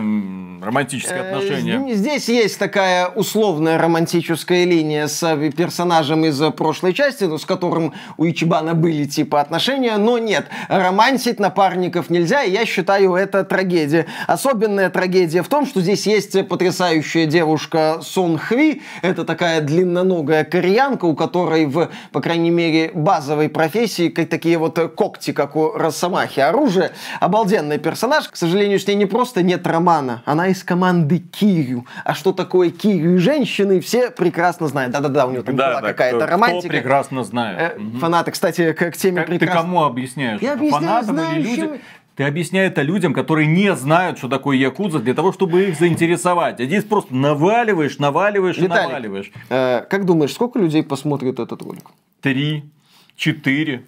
романтические 0.61 1.21
отношения? 1.21 1.95
Здесь 1.95 2.29
есть 2.29 2.59
такая 2.59 3.07
условная 3.07 3.77
романтическая 3.77 4.65
линия 4.65 5.07
с 5.07 5.35
персонажем 5.55 6.25
из 6.25 6.39
прошлой 6.53 6.93
части, 6.93 7.23
ну, 7.25 7.37
с 7.37 7.45
которым 7.45 7.93
у 8.17 8.25
Ичибана 8.25 8.73
были 8.73 9.05
типа 9.05 9.41
отношения, 9.41 9.97
но 9.97 10.17
нет, 10.17 10.47
романтить 10.69 11.39
напарников 11.39 12.09
нельзя, 12.09 12.43
и 12.43 12.51
я 12.51 12.65
считаю 12.65 13.15
это 13.15 13.43
трагедия. 13.43 14.07
Особенная 14.27 14.89
трагедия 14.89 15.41
в 15.41 15.47
том, 15.47 15.65
что 15.65 15.81
здесь 15.81 16.05
есть 16.07 16.47
потрясающая 16.47 17.25
девушка 17.25 17.99
Сон 18.01 18.37
Хви, 18.37 18.81
это 19.01 19.23
такая 19.23 19.61
длинноногая 19.61 20.43
кореянка, 20.43 21.05
у 21.05 21.15
которой 21.15 21.65
в, 21.65 21.89
по 22.11 22.21
крайней 22.21 22.51
мере, 22.51 22.91
базовой 22.93 23.49
профессии 23.49 24.09
такие 24.09 24.57
вот 24.57 24.77
когти, 24.95 25.31
как 25.31 25.55
у 25.55 25.71
Росомахи 26.07 26.39
оружие. 26.39 26.91
Обалденный 27.19 27.77
персонаж. 27.79 28.29
К 28.29 28.35
сожалению, 28.35 28.79
с 28.79 28.87
ней 28.87 28.95
не 28.95 29.05
просто 29.05 29.43
нет 29.43 29.67
романа. 29.67 30.23
Она 30.25 30.47
из 30.47 30.63
команды 30.63 31.19
Кирю. 31.19 31.85
А 32.05 32.13
что 32.13 32.31
такое 32.31 32.69
Кирю 32.71 33.15
и 33.15 33.17
женщины, 33.17 33.81
все 33.81 34.09
прекрасно 34.09 34.67
знают. 34.67 34.93
Да-да-да, 34.93 35.25
у 35.25 35.31
него 35.31 35.43
там 35.43 35.55
да, 35.55 35.69
была 35.69 35.81
да, 35.81 35.87
какая-то 35.89 36.17
кто, 36.19 36.25
романтика. 36.27 36.67
Кто 36.69 36.77
прекрасно 36.77 37.23
знает. 37.23 37.59
Э, 37.59 37.79
угу. 37.79 37.99
Фанаты, 37.99 38.31
кстати, 38.31 38.71
к, 38.71 38.91
к 38.91 38.97
теме 38.97 39.17
как 39.17 39.27
прекрасно... 39.27 39.55
Ты 39.55 39.61
кому 39.61 39.83
объясняешь? 39.83 40.41
Я 40.41 40.53
объясняю 40.53 40.83
Фанатам 40.83 41.15
знающим... 41.15 41.41
или 41.41 41.61
людям? 41.61 41.79
Ты 42.15 42.23
объясняешь 42.23 42.71
это 42.71 42.81
людям, 42.81 43.13
которые 43.13 43.47
не 43.47 43.75
знают, 43.75 44.17
что 44.17 44.27
такое 44.27 44.57
якудза, 44.57 44.99
для 44.99 45.13
того, 45.13 45.31
чтобы 45.33 45.65
их 45.65 45.77
заинтересовать. 45.77 46.59
А 46.59 46.65
здесь 46.65 46.83
просто 46.83 47.13
наваливаешь, 47.13 47.99
наваливаешь 47.99 48.57
Виталик, 48.57 48.85
и 48.85 48.87
наваливаешь. 48.87 49.31
Э, 49.49 49.81
как 49.81 50.05
думаешь, 50.05 50.33
сколько 50.33 50.57
людей 50.57 50.83
посмотрят 50.83 51.39
этот 51.39 51.61
ролик? 51.61 51.83
Три, 52.21 52.63
четыре. 53.15 53.83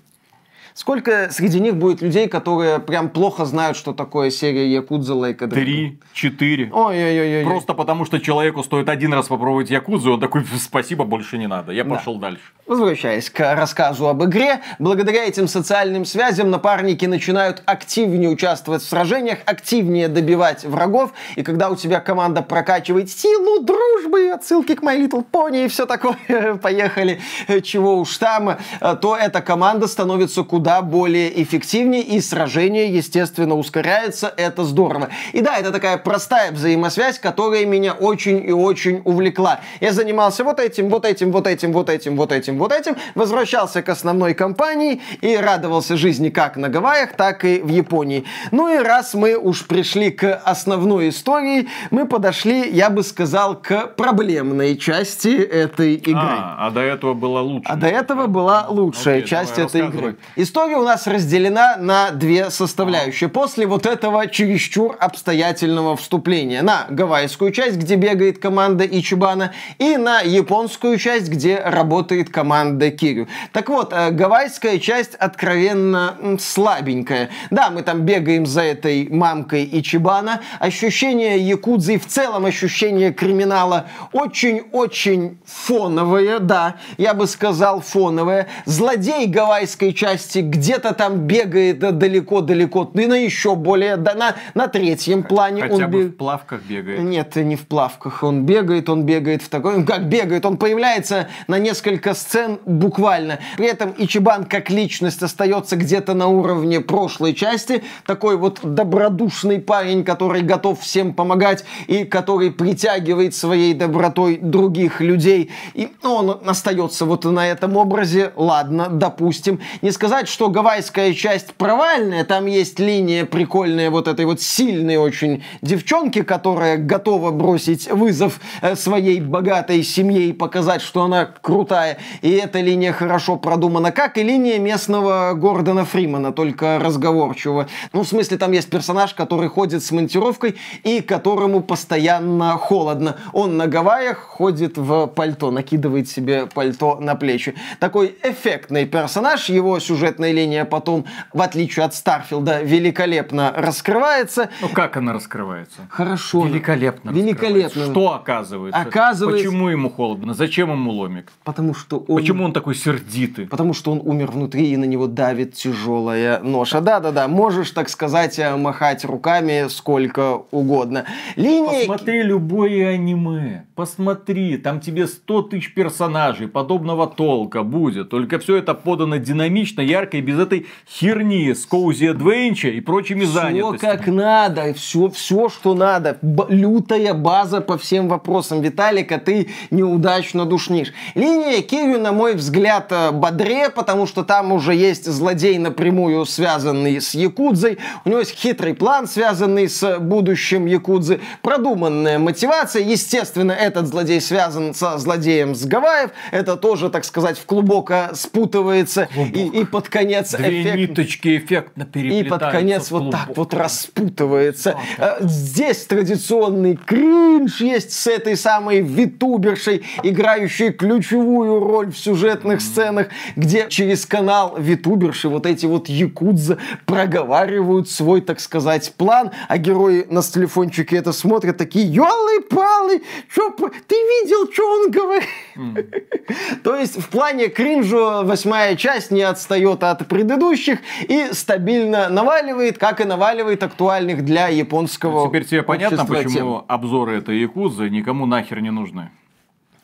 Сколько 0.79 1.27
среди 1.29 1.59
них 1.59 1.75
будет 1.75 2.01
людей, 2.01 2.29
которые 2.29 2.79
прям 2.79 3.09
плохо 3.09 3.43
знают, 3.43 3.75
что 3.75 3.91
такое 3.91 4.29
серия 4.29 4.65
Якудза 4.71 5.13
Лайка 5.13 5.49
Три, 5.49 5.99
четыре. 6.13 6.71
Ой-ой-ой. 6.71 7.43
Просто 7.43 7.73
потому, 7.73 8.05
что 8.05 8.17
человеку 8.21 8.63
стоит 8.63 8.87
один 8.87 9.13
раз 9.13 9.27
попробовать 9.27 9.69
Якудзу, 9.69 10.13
он 10.13 10.21
такой, 10.21 10.45
спасибо, 10.57 11.03
больше 11.03 11.37
не 11.37 11.47
надо. 11.47 11.73
Я 11.73 11.83
пошел 11.83 12.15
дальше. 12.17 12.39
Возвращаясь 12.65 13.29
к 13.29 13.55
рассказу 13.55 14.07
об 14.07 14.23
игре, 14.23 14.61
благодаря 14.77 15.25
этим 15.25 15.49
социальным 15.49 16.05
связям 16.05 16.49
напарники 16.49 17.03
начинают 17.05 17.61
активнее 17.65 18.29
участвовать 18.29 18.81
в 18.81 18.87
сражениях, 18.87 19.39
активнее 19.45 20.07
добивать 20.07 20.63
врагов, 20.63 21.11
и 21.35 21.43
когда 21.43 21.71
у 21.71 21.75
тебя 21.75 21.99
команда 21.99 22.41
прокачивает 22.41 23.09
силу 23.09 23.59
дружбы, 23.63 24.29
отсылки 24.29 24.75
к 24.75 24.81
My 24.81 24.97
Little 24.97 25.25
Pony 25.29 25.65
и 25.65 25.67
все 25.67 25.85
такое, 25.85 26.55
поехали, 26.61 27.19
чего 27.63 27.97
уж 27.97 28.17
там, 28.17 28.57
то 29.01 29.17
эта 29.17 29.41
команда 29.41 29.87
становится 29.87 30.43
куда 30.43 30.68
более 30.81 31.41
эффективнее, 31.41 32.01
и 32.01 32.21
сражение, 32.21 32.93
естественно, 32.93 33.55
ускоряется, 33.55 34.33
это 34.35 34.63
здорово. 34.63 35.09
И 35.33 35.41
да, 35.41 35.57
это 35.57 35.71
такая 35.71 35.97
простая 35.97 36.51
взаимосвязь, 36.51 37.19
которая 37.19 37.65
меня 37.65 37.93
очень 37.93 38.47
и 38.47 38.51
очень 38.51 39.01
увлекла. 39.05 39.59
Я 39.81 39.91
занимался 39.93 40.43
вот 40.43 40.59
этим, 40.59 40.89
вот 40.89 41.05
этим, 41.05 41.31
вот 41.31 41.47
этим, 41.47 41.71
вот 41.71 41.89
этим, 41.89 42.15
вот 42.15 42.31
этим, 42.31 42.57
вот 42.57 42.71
этим, 42.71 42.95
возвращался 43.15 43.81
к 43.81 43.89
основной 43.89 44.33
кампании 44.33 45.01
и 45.21 45.35
радовался 45.35 45.97
жизни 45.97 46.29
как 46.29 46.57
на 46.57 46.69
Гавайях, 46.69 47.13
так 47.13 47.45
и 47.45 47.59
в 47.61 47.69
Японии. 47.69 48.25
Ну 48.51 48.73
и 48.73 48.77
раз 48.77 49.13
мы 49.13 49.35
уж 49.35 49.65
пришли 49.65 50.11
к 50.11 50.35
основной 50.45 51.09
истории, 51.09 51.67
мы 51.91 52.07
подошли, 52.07 52.69
я 52.69 52.89
бы 52.89 53.03
сказал, 53.03 53.55
к 53.55 53.87
проблемной 53.95 54.77
части 54.77 55.35
этой 55.41 55.95
игры. 55.95 56.13
А, 56.15 56.67
а 56.67 56.71
до 56.71 56.81
этого 56.81 57.13
была 57.13 57.41
лучшая. 57.41 57.73
А 57.73 57.77
до 57.77 57.87
этого 57.87 58.27
была 58.27 58.67
лучшая 58.69 59.17
Окей, 59.17 59.27
часть 59.27 59.57
этой 59.57 59.87
игры. 59.87 60.15
История 60.49 60.77
у 60.77 60.83
нас 60.83 61.05
разделена 61.05 61.77
на 61.77 62.09
две 62.09 62.49
составляющие. 62.49 63.29
После 63.29 63.67
вот 63.67 63.85
этого 63.85 64.25
чересчур 64.25 64.97
обстоятельного 64.99 65.95
вступления 65.95 66.63
на 66.63 66.87
гавайскую 66.89 67.51
часть, 67.51 67.77
где 67.77 67.93
бегает 67.93 68.39
команда 68.39 68.83
Ичибана, 68.83 69.53
и 69.77 69.95
на 69.95 70.21
японскую 70.21 70.97
часть, 70.97 71.29
где 71.29 71.59
работает 71.59 72.31
команда 72.31 72.89
Кирю. 72.89 73.27
Так 73.53 73.69
вот, 73.69 73.93
э, 73.93 74.09
гавайская 74.09 74.79
часть 74.79 75.13
откровенно 75.13 76.17
слабенькая. 76.39 77.29
Да, 77.51 77.69
мы 77.69 77.83
там 77.83 78.01
бегаем 78.01 78.47
за 78.47 78.61
этой 78.61 79.07
мамкой 79.07 79.69
Ичибана. 79.71 80.41
Ощущение 80.57 81.37
якудзы 81.47 81.93
и 81.93 81.99
в 81.99 82.07
целом 82.07 82.47
ощущение 82.47 83.13
криминала 83.13 83.85
очень-очень 84.13 85.37
фоновое, 85.45 86.39
да, 86.39 86.77
я 86.97 87.13
бы 87.13 87.27
сказал 87.27 87.81
фоновое. 87.81 88.47
Злодей 88.65 89.27
гавайской 89.27 89.93
части 89.93 90.38
где-то 90.41 90.93
там 90.93 91.19
бегает 91.27 91.79
да, 91.79 91.91
далеко-далеко, 91.91 92.91
и 92.93 93.05
на 93.05 93.15
еще 93.15 93.55
более, 93.55 93.97
да, 93.97 94.13
на, 94.15 94.35
на 94.53 94.67
третьем 94.67 95.23
плане 95.23 95.63
Хотя 95.63 95.85
он 95.85 95.91
бы 95.91 96.03
бег- 96.03 96.09
в 96.09 96.15
плавках 96.17 96.61
бегает. 96.63 96.99
нет, 96.99 97.35
не 97.35 97.55
в 97.55 97.67
плавках. 97.67 98.23
Он 98.23 98.45
бегает, 98.45 98.89
он 98.89 99.03
бегает 99.03 99.41
в 99.41 99.49
такой... 99.49 99.77
ну, 99.77 99.85
Как 99.85 100.07
бегает? 100.07 100.45
Он 100.45 100.57
появляется 100.57 101.27
на 101.47 101.59
несколько 101.59 102.13
сцен 102.13 102.59
буквально. 102.65 103.39
При 103.57 103.67
этом 103.67 103.93
Ичибан 103.97 104.45
как 104.45 104.69
личность 104.69 105.21
остается 105.21 105.75
где-то 105.75 106.13
на 106.13 106.27
уровне 106.27 106.79
прошлой 106.81 107.33
части. 107.33 107.83
Такой 108.05 108.37
вот 108.37 108.59
добродушный 108.63 109.59
парень, 109.59 110.03
который 110.03 110.41
готов 110.41 110.79
всем 110.81 111.13
помогать 111.13 111.65
и 111.87 112.03
который 112.05 112.51
притягивает 112.51 113.35
своей 113.35 113.73
добротой 113.73 114.37
других 114.37 115.01
людей. 115.01 115.51
И 115.73 115.89
ну, 116.03 116.13
он 116.13 116.39
остается 116.45 117.05
вот 117.05 117.25
на 117.25 117.47
этом 117.47 117.75
образе. 117.77 118.31
Ладно, 118.35 118.87
допустим. 118.89 119.59
Не 119.81 119.91
сказать, 119.91 120.28
что 120.29 120.49
гавайская 120.49 121.13
часть 121.13 121.53
провальная. 121.55 122.23
Там 122.23 122.45
есть 122.45 122.79
линия 122.79 123.25
прикольная 123.25 123.89
вот 123.89 124.07
этой 124.07 124.25
вот 124.25 124.41
сильной 124.41 124.97
очень 124.97 125.43
девчонки, 125.61 126.21
которая 126.21 126.77
готова 126.77 127.31
бросить 127.31 127.91
вызов 127.91 128.39
э, 128.61 128.75
своей 128.75 129.19
богатой 129.19 129.83
семье 129.83 130.27
и 130.27 130.33
показать, 130.33 130.81
что 130.81 131.03
она 131.03 131.25
крутая. 131.25 131.97
И 132.21 132.31
эта 132.31 132.61
линия 132.61 132.93
хорошо 132.93 133.35
продумана, 133.35 133.91
как 133.91 134.17
и 134.17 134.23
линия 134.23 134.59
местного 134.59 135.33
Гордона 135.33 135.85
Фримана, 135.85 136.31
только 136.31 136.79
разговорчивого. 136.79 137.67
Ну, 137.93 138.03
в 138.03 138.07
смысле, 138.07 138.37
там 138.37 138.51
есть 138.51 138.69
персонаж, 138.69 139.13
который 139.13 139.49
ходит 139.49 139.83
с 139.83 139.91
монтировкой 139.91 140.55
и 140.83 141.01
которому 141.01 141.61
постоянно 141.61 142.57
холодно. 142.57 143.17
Он 143.33 143.57
на 143.57 143.67
Гавайях 143.67 144.17
ходит 144.17 144.77
в 144.77 145.07
пальто, 145.07 145.51
накидывает 145.51 146.07
себе 146.07 146.45
пальто 146.45 146.97
на 146.99 147.15
плечи. 147.15 147.55
Такой 147.79 148.15
эффектный 148.23 148.85
персонаж, 148.85 149.49
его 149.49 149.79
сюжетная 150.19 150.31
линия 150.31 150.65
потом, 150.65 151.05
в 151.33 151.41
отличие 151.41 151.85
от 151.85 151.93
Старфилда, 151.95 152.61
великолепно 152.61 153.53
раскрывается. 153.55 154.49
Ну 154.61 154.69
как 154.69 154.97
она 154.97 155.13
раскрывается? 155.13 155.81
Хорошо. 155.89 156.45
Великолепно. 156.45 157.11
Великолепно. 157.11 157.85
Что 157.85 158.13
оказывается? 158.13 158.79
Оказывается- 158.79 159.47
Почему 159.47 159.69
ему 159.69 159.89
холодно? 159.89 160.33
Зачем 160.33 160.71
ему 160.71 160.91
ломик? 160.91 161.31
Потому 161.43 161.73
что 161.73 161.99
он... 162.07 162.17
Почему 162.17 162.43
он 162.45 162.53
такой 162.53 162.75
сердитый? 162.75 163.47
Потому 163.47 163.73
что 163.73 163.91
он 163.91 164.01
умер 164.03 164.31
внутри, 164.31 164.71
и 164.71 164.77
на 164.77 164.85
него 164.85 165.07
давит 165.07 165.53
тяжелая 165.53 166.39
ноша. 166.41 166.81
Да-да-да, 166.81 167.27
можешь, 167.27 167.71
так 167.71 167.89
сказать, 167.89 168.39
э, 168.39 168.55
махать 168.55 169.05
руками 169.05 169.67
сколько 169.69 170.41
угодно. 170.51 171.05
Линия... 171.35 171.79
Посмотри 171.79 172.23
любое 172.23 172.89
аниме. 172.89 173.65
Посмотри, 173.75 174.57
там 174.57 174.81
тебе 174.81 175.07
100 175.07 175.41
тысяч 175.43 175.73
персонажей 175.73 176.47
подобного 176.47 177.07
толка 177.07 177.63
будет. 177.63 178.09
Только 178.09 178.39
все 178.39 178.57
это 178.57 178.73
подано 178.73 179.17
динамично, 179.17 179.81
ярко 179.81 180.08
и 180.13 180.21
без 180.21 180.39
этой 180.39 180.67
херни 180.87 181.53
с 181.53 181.65
Коузи 181.65 182.05
Адвенча 182.05 182.69
и 182.69 182.81
прочими 182.81 183.23
Все 183.25 183.33
занятостями. 183.33 183.77
как 183.97 184.07
надо, 184.07 184.73
все, 184.73 185.09
все, 185.09 185.49
что 185.49 185.73
надо. 185.73 186.17
Б- 186.21 186.45
лютая 186.49 187.13
база 187.13 187.61
по 187.61 187.77
всем 187.77 188.07
вопросам. 188.07 188.61
Виталик, 188.61 189.11
а 189.11 189.17
ты 189.19 189.49
неудачно 189.71 190.45
душнишь. 190.45 190.93
Линия 191.15 191.61
Кирю, 191.61 191.99
на 191.99 192.11
мой 192.11 192.35
взгляд, 192.35 192.87
э, 192.91 193.11
бодрее, 193.11 193.69
потому 193.69 194.05
что 194.07 194.23
там 194.23 194.51
уже 194.51 194.73
есть 194.75 195.05
злодей 195.05 195.57
напрямую 195.57 196.25
связанный 196.25 197.01
с 197.01 197.13
Якудзой. 197.13 197.77
У 198.05 198.09
него 198.09 198.19
есть 198.19 198.31
хитрый 198.35 198.73
план, 198.73 199.07
связанный 199.07 199.69
с 199.69 199.99
будущим 199.99 200.65
Якудзы. 200.65 201.19
Продуманная 201.41 202.19
мотивация. 202.19 202.81
Естественно, 202.83 203.51
этот 203.51 203.87
злодей 203.87 204.21
связан 204.21 204.73
со 204.73 204.97
злодеем 204.97 205.55
с 205.55 205.65
Гавайев. 205.65 206.11
Это 206.31 206.55
тоже, 206.57 206.89
так 206.89 207.05
сказать, 207.05 207.37
в 207.37 207.45
клубоко 207.45 208.11
спутывается. 208.13 209.07
И, 209.33 209.47
и 209.47 209.65
под 209.65 209.89
конец 209.99 210.31
Две 210.33 210.61
эффект- 210.61 210.77
ниточки 210.77 211.37
эффектно 211.37 211.83
и 211.83 211.85
переплетаются. 211.85 212.39
под 212.39 212.51
конец 212.51 212.91
вот 212.91 213.11
так 213.11 213.27
вот 213.35 213.53
распутывается. 213.53 214.75
Э, 214.97 215.17
Здесь 215.21 215.85
традиционный 215.85 216.75
кринж 216.77 217.61
есть 217.61 217.91
с 217.91 218.07
этой 218.07 218.35
самой 218.37 218.81
витубершей, 218.81 219.83
играющей 220.03 220.71
ключевую 220.71 221.59
роль 221.59 221.91
в 221.91 221.97
сюжетных 221.97 222.61
сценах, 222.61 223.07
где 223.35 223.67
через 223.69 224.05
канал 224.05 224.55
витуберши 224.57 225.27
вот 225.29 225.45
эти 225.45 225.65
вот 225.65 225.89
якудза 225.89 226.57
проговаривают 226.85 227.89
свой, 227.89 228.21
так 228.21 228.39
сказать, 228.39 228.93
план, 228.97 229.31
а 229.47 229.57
герои 229.57 230.05
на 230.09 230.21
телефончике 230.21 230.97
это 230.97 231.11
смотрят 231.11 231.57
такие, 231.57 231.85
елы-палы, 231.91 233.01
чё, 233.33 233.49
ты 233.87 233.95
видел, 233.95 234.51
что 234.51 234.63
он 234.71 234.91
говорит? 234.91 235.25
То 236.63 236.75
есть 236.75 236.97
в 237.01 237.09
плане 237.09 237.47
кринжа 237.47 238.23
восьмая 238.23 238.75
часть 238.75 239.11
не 239.11 239.21
отстает 239.23 239.83
от 239.91 240.07
предыдущих 240.07 240.79
и 241.07 241.29
стабильно 241.31 242.09
наваливает, 242.09 242.77
как 242.77 243.01
и 243.01 243.05
наваливает 243.05 243.63
актуальных 243.63 244.25
для 244.25 244.47
японского 244.47 245.27
Теперь 245.27 245.45
тебе 245.45 245.63
понятно, 245.63 246.05
почему 246.05 246.31
тем. 246.59 246.65
обзоры 246.67 247.17
этой 247.17 247.39
Якузы 247.39 247.89
никому 247.89 248.25
нахер 248.25 248.61
не 248.61 248.71
нужны? 248.71 249.09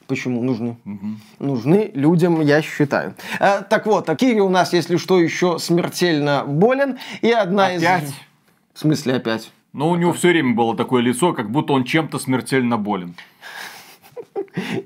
Почему 0.07 0.43
нужны? 0.43 0.77
Нужны 1.39 1.91
людям, 1.95 2.41
я 2.41 2.61
считаю. 2.61 3.15
Э, 3.39 3.61
так 3.67 3.87
вот, 3.87 4.07
а 4.07 4.15
Кири 4.15 4.39
у 4.39 4.49
нас, 4.49 4.71
если 4.71 4.97
что, 4.97 5.19
еще 5.19 5.57
смертельно 5.57 6.43
болен. 6.45 6.99
И 7.21 7.31
одна 7.31 7.67
Опять? 7.67 8.03
из... 8.03 8.13
В 8.73 8.79
смысле 8.79 9.15
опять? 9.15 9.51
Но 9.73 9.89
у 9.89 9.95
него 9.95 10.13
все 10.13 10.29
время 10.29 10.53
было 10.53 10.75
такое 10.77 11.01
лицо, 11.01 11.33
как 11.33 11.49
будто 11.49 11.73
он 11.73 11.85
чем-то 11.85 12.19
смертельно 12.19 12.77
болен. 12.77 13.15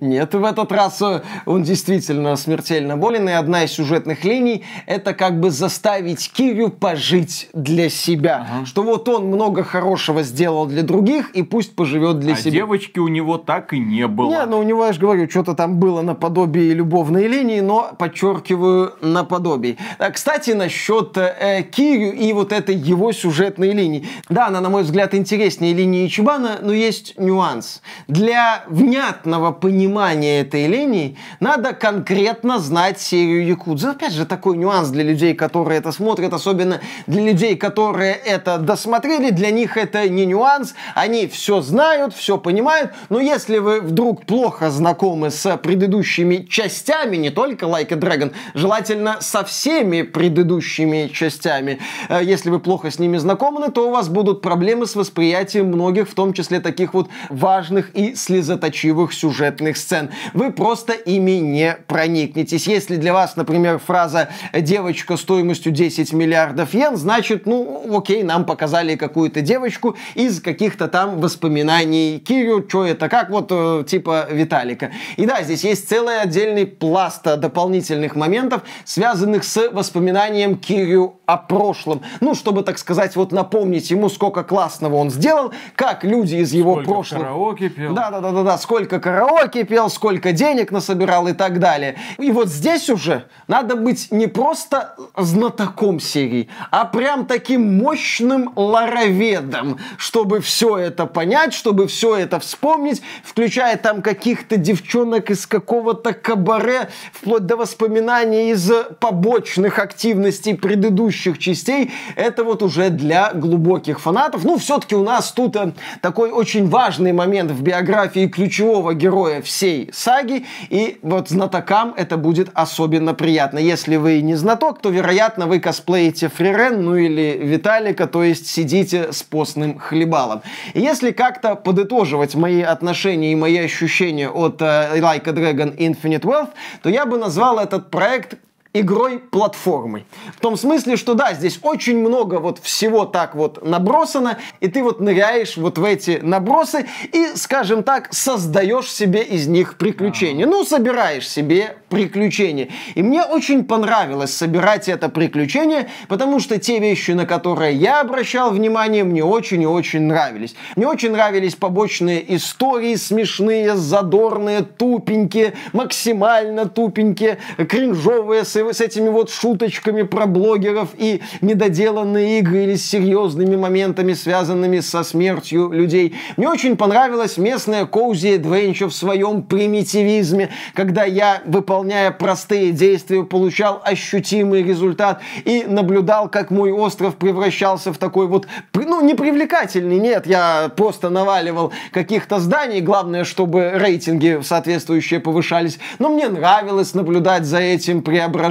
Нет, 0.02 0.34
в 0.34 0.44
этот 0.44 0.72
раз 0.72 1.02
э, 1.02 1.22
он 1.46 1.64
действительно 1.64 2.36
смертельно 2.36 2.98
болен, 2.98 3.30
и 3.30 3.32
одна 3.32 3.64
из 3.64 3.72
сюжетных 3.72 4.24
линий– 4.24 4.64
это 4.86 5.14
как 5.14 5.40
бы 5.40 5.52
заставить 5.52 6.32
Кирю 6.32 6.70
пожить 6.70 7.50
для 7.54 7.90
себя. 7.90 8.48
Что 8.66 8.84
вот 8.84 9.08
он 9.10 9.28
много 9.28 9.64
хорошего 9.64 10.24
сделал 10.24 10.66
для 10.66 10.84
других, 10.84 11.32
и 11.32 11.44
пусть 11.44 11.76
поживет 11.76 12.20
для 12.20 12.34
а 12.34 12.36
себя. 12.36 12.52
девочки 12.52 13.00
у 13.00 13.08
него 13.08 13.38
так 13.38 13.74
и 13.74 13.80
не 13.80 14.08
было. 14.08 14.30
Не, 14.30 14.46
ну 14.46 14.60
у 14.60 14.64
него, 14.64 14.86
я 14.86 14.94
же 14.94 15.00
говорю, 15.00 15.30
что-то 15.30 15.54
там 15.54 15.80
было 15.80 16.02
наподобие 16.02 16.74
любовной 16.74 17.28
линии, 17.28 17.60
но, 17.60 17.92
подчеркиваю, 17.98 18.94
наподобие. 19.02 19.78
А, 19.98 20.12
Кстати, 20.12 20.52
насчет 20.52 21.18
э, 21.18 21.64
Кирю 21.64 22.12
и 22.12 22.34
вот 22.34 22.52
этой 22.52 22.76
его 22.76 23.12
сюжетной 23.12 23.72
линии. 23.72 24.08
Да, 24.30 24.48
она, 24.48 24.62
на 24.62 24.70
мой 24.70 24.84
взгляд, 24.84 25.14
интереснее 25.14 25.74
линии 25.74 26.08
Ичибана, 26.08 26.60
но 26.62 26.74
есть 26.74 27.18
нюанс. 27.18 27.82
Для 28.08 28.64
внятного 28.68 29.52
понимания 29.60 30.42
этой 30.42 30.68
линии, 30.68 31.18
надо 31.40 31.74
конкретно 31.74 32.60
знать 32.60 33.00
серию 33.00 33.46
Якудза. 33.46 33.92
Опять 33.92 34.14
же, 34.14 34.26
такой 34.26 34.58
нюанс 34.58 34.90
для 34.90 35.04
людей, 35.04 35.34
которые 35.34 35.80
это 35.80 35.92
смотрят, 35.92 36.34
особенно 36.34 36.80
для 37.08 37.22
людей, 37.24 37.56
которые 37.56 38.14
это 38.14 38.58
досмотрели, 38.58 39.30
для 39.32 39.52
них 39.52 39.78
это 39.78 40.08
не 40.10 40.26
нюанс, 40.26 40.76
они 40.96 41.28
все 41.28 41.62
знают, 41.62 42.14
все 42.14 42.38
понимают, 42.38 42.92
но 43.10 43.20
если 43.20 43.58
вы 43.58 43.82
вдруг 43.82 44.26
плохо 44.26 44.70
знакомы 44.70 45.30
с 45.30 45.58
предыдущими 45.58 46.48
частями, 46.50 47.18
не 47.18 47.30
только 47.30 47.66
Like 47.66 47.94
a 47.94 47.98
Dragon, 47.98 48.34
желательно 48.54 49.18
со 49.22 49.44
всеми 49.44 50.02
предыдущими 50.02 51.10
частями, 51.14 51.80
э, 52.10 52.22
если 52.24 52.50
вы 52.50 52.60
плохо 52.60 52.92
с 52.92 53.00
ними 53.00 53.18
знакомы, 53.18 53.70
то 53.72 53.88
у 53.88 53.92
вас 53.92 54.10
будут 54.10 54.42
проблемы 54.42 54.86
с 54.86 54.96
восприятием 54.96 55.68
многих, 55.68 56.10
в 56.10 56.14
том 56.14 56.34
числе 56.34 56.60
таких 56.60 56.94
вот 56.94 57.10
важных 57.30 57.96
и 57.96 58.16
слезоточивых 58.16 59.14
сюжетных 59.50 59.78
сцен. 59.78 60.10
Вы 60.34 60.52
просто 60.52 60.94
ими 60.94 61.40
не 61.40 61.78
проникнетесь. 61.88 62.68
Если 62.68 62.98
для 62.98 63.14
вас, 63.14 63.36
например, 63.36 63.80
фраза 63.80 64.30
«девочка 64.54 65.18
стоимостью 65.18 65.72
10 65.72 66.14
миллиардов 66.14 66.74
йен», 66.74 66.96
значит, 66.98 67.46
ну, 67.46 67.98
окей, 67.98 68.24
нам 68.24 68.46
показали 68.46 68.96
какую-то 68.96 69.42
девочку 69.42 69.96
из 70.16 70.42
каких-то 70.42 70.88
там 70.88 71.20
воспоминаний 71.20 72.20
Кирю, 72.20 72.66
что 72.68 72.86
это, 72.86 73.10
как 73.10 73.30
вот 73.30 73.48
э, 73.52 73.84
типа 73.88 74.28
Виталика. 74.30 74.92
И 75.18 75.26
да, 75.26 75.42
здесь 75.44 75.64
есть 75.64 75.90
целый 75.90 76.22
отдельный 76.22 76.66
пласт 76.66 77.24
дополнительных 77.24 78.16
моментов, 78.16 78.62
связанных 78.86 79.44
с 79.44 79.70
воспоминанием 79.72 80.58
Кирю 80.58 81.16
о 81.26 81.38
прошлом. 81.38 82.02
Ну, 82.22 82.36
чтобы, 82.36 82.64
так 82.64 82.78
сказать, 82.78 83.16
вот 83.16 83.32
напомнить 83.32 83.92
ему, 83.92 84.10
сколько 84.10 84.44
классного 84.44 84.96
он 84.96 85.10
сделал, 85.10 85.52
как 85.76 86.04
люди 86.04 86.36
из 86.36 86.54
его 86.54 86.74
Сколько 86.74 86.92
прошлого... 86.92 87.22
караоке 87.24 87.70
пел. 87.70 87.94
Да, 87.94 88.12
да, 88.12 88.20
да, 88.20 88.32
да, 88.32 88.44
да, 88.44 88.58
сколько 88.58 89.00
караоке 89.00 89.39
пел, 89.48 89.90
сколько 89.90 90.32
денег 90.32 90.72
насобирал 90.72 91.28
и 91.28 91.34
так 91.34 91.60
далее. 91.60 91.96
И 92.18 92.32
вот 92.32 92.50
здесь 92.50 92.90
уже 92.90 93.26
надо 93.48 93.76
быть 93.76 94.12
не 94.12 94.28
просто 94.28 94.96
знатоком 95.16 96.00
серии, 96.00 96.50
а 96.72 96.86
прям 96.86 97.26
таким 97.26 97.78
мощным 97.78 98.52
лароведом, 98.56 99.80
чтобы 99.98 100.42
все 100.42 100.78
это 100.78 101.06
понять, 101.06 101.54
чтобы 101.54 101.88
все 101.88 102.16
это 102.16 102.40
вспомнить, 102.40 103.02
включая 103.24 103.78
там 103.78 104.02
каких-то 104.02 104.58
девчонок 104.58 105.30
из 105.32 105.46
какого-то 105.46 106.14
кабаре, 106.14 106.90
вплоть 107.14 107.46
до 107.46 107.56
воспоминаний 107.56 108.52
из 108.52 108.72
побочных 109.00 109.80
активностей 109.80 110.56
предыдущих 110.56 111.38
частей. 111.40 111.92
Это 112.16 112.44
вот 112.44 112.64
уже 112.64 112.90
для 112.90 113.32
глубоких 113.34 114.00
фанатов. 114.00 114.44
Ну, 114.44 114.58
все-таки 114.58 114.96
у 114.96 115.04
нас 115.04 115.32
тут 115.32 115.56
э, 115.56 115.74
такой 116.02 116.32
очень 116.32 116.68
важный 116.68 117.12
момент 117.12 117.52
в 117.52 117.62
биографии 117.62 118.28
ключевого 118.28 118.94
героя 118.94 119.19
всей 119.44 119.90
саги, 119.94 120.46
и 120.70 121.00
вот 121.02 121.30
знатокам 121.30 121.94
это 121.98 122.18
будет 122.18 122.50
особенно 122.54 123.14
приятно. 123.14 123.60
Если 123.60 123.96
вы 123.96 124.22
не 124.22 124.36
знаток, 124.36 124.82
то, 124.82 124.90
вероятно, 124.90 125.48
вы 125.48 125.60
косплеите 125.60 126.30
Фрирен, 126.30 126.84
ну 126.84 126.96
или 126.96 127.38
Виталика, 127.42 128.08
то 128.08 128.24
есть 128.24 128.48
сидите 128.48 129.12
с 129.12 129.24
постным 129.24 129.80
хлебалом. 129.80 130.42
И 130.74 130.82
если 130.82 131.12
как-то 131.12 131.56
подытоживать 131.56 132.36
мои 132.36 132.62
отношения 132.62 133.32
и 133.32 133.36
мои 133.36 133.58
ощущения 133.58 134.30
от 134.30 134.62
uh, 134.62 135.00
Like 135.00 135.28
a 135.28 135.34
Dragon 135.34 135.76
Infinite 135.78 136.22
Wealth, 136.22 136.50
то 136.82 136.90
я 136.90 137.06
бы 137.06 137.18
назвал 137.18 137.60
этот 137.60 137.92
проект 137.92 138.38
игрой-платформой. 138.72 140.06
В 140.36 140.40
том 140.40 140.56
смысле, 140.56 140.96
что 140.96 141.16
да, 141.16 141.34
здесь 141.34 141.60
очень 141.64 141.98
много 141.98 142.36
вот 142.36 142.60
всего 142.60 143.06
так 143.06 143.34
вот 143.34 143.66
набросано, 143.66 144.38
и 144.60 144.68
ты 144.68 144.84
вот 144.84 145.00
ныряешь 145.00 145.58
вот 145.58 145.80
в 145.80 145.84
эти 145.84 146.20
набросы 146.22 146.86
и, 147.12 147.30
скажем 147.36 147.82
так, 147.82 148.14
создаешь 148.14 148.92
себе 148.92 149.24
из 149.24 149.48
них 149.48 149.78
приключения. 149.78 150.46
Ну, 150.46 150.64
собираешь 150.66 151.28
себе 151.28 151.78
приключения. 151.90 152.70
И 152.94 153.02
мне 153.02 153.24
очень 153.24 153.64
понравилось 153.66 154.36
собирать 154.36 154.88
это 154.88 155.10
приключение, 155.10 155.90
потому 156.08 156.40
что 156.40 156.60
те 156.60 156.78
вещи, 156.78 157.12
на 157.12 157.26
которые 157.26 157.76
я 157.76 158.02
обращал 158.02 158.52
внимание, 158.52 159.04
мне 159.04 159.24
очень 159.24 159.64
и 159.64 159.68
очень 159.68 160.04
нравились. 160.04 160.56
Мне 160.76 160.88
очень 160.88 161.12
нравились 161.12 161.56
побочные 161.56 162.36
истории, 162.36 162.96
смешные, 162.96 163.76
задорные, 163.76 164.62
тупенькие, 164.62 165.54
максимально 165.74 166.70
тупенькие, 166.70 167.40
кринжовые, 167.58 168.46
с, 168.46 168.59
с 168.72 168.82
этими 168.82 169.10
вот 169.10 169.30
шуточками 169.30 170.04
про 170.04 170.26
блогеров 170.26 170.90
и 170.98 171.22
недоделанные 171.42 172.40
игры 172.40 172.64
или 172.64 172.76
с 172.76 172.86
серьезными 172.86 173.56
моментами, 173.56 174.14
связанными 174.14 174.80
со 174.80 175.04
смертью 175.04 175.72
людей. 175.72 176.16
Мне 176.38 176.50
очень 176.50 176.78
понравилась 176.78 177.38
местная 177.38 177.86
Cozy 177.86 178.40
Adventure 178.40 178.88
в 178.88 178.94
своем 178.94 179.44
примитивизме, 179.44 180.50
когда 180.74 181.04
я, 181.04 181.42
выполняя 181.46 182.12
простые 182.12 182.72
действия, 182.72 183.24
получал 183.24 183.82
ощутимый 183.84 184.64
результат 184.64 185.22
и 185.46 185.66
наблюдал, 185.68 186.30
как 186.30 186.52
мой 186.52 186.72
остров 186.72 187.16
превращался 187.16 187.94
в 187.94 187.98
такой 187.98 188.28
вот, 188.28 188.48
ну, 188.74 189.02
непривлекательный, 189.02 189.98
нет, 190.00 190.28
я 190.28 190.72
просто 190.76 191.10
наваливал 191.10 191.72
каких-то 191.92 192.40
зданий, 192.40 192.82
главное, 192.82 193.24
чтобы 193.24 193.72
рейтинги 193.76 194.40
соответствующие 194.44 195.20
повышались, 195.20 195.80
но 196.00 196.10
мне 196.10 196.28
нравилось 196.28 196.94
наблюдать 196.94 197.46
за 197.46 197.60
этим 197.60 198.02
преображением, 198.02 198.49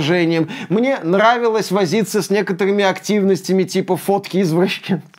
мне 0.69 0.99
нравилось 1.03 1.71
возиться 1.71 2.23
с 2.23 2.31
некоторыми 2.31 2.85
активностями 2.85 3.65
типа 3.65 3.97
фотки 3.97 4.41
извращенцев 4.43 5.18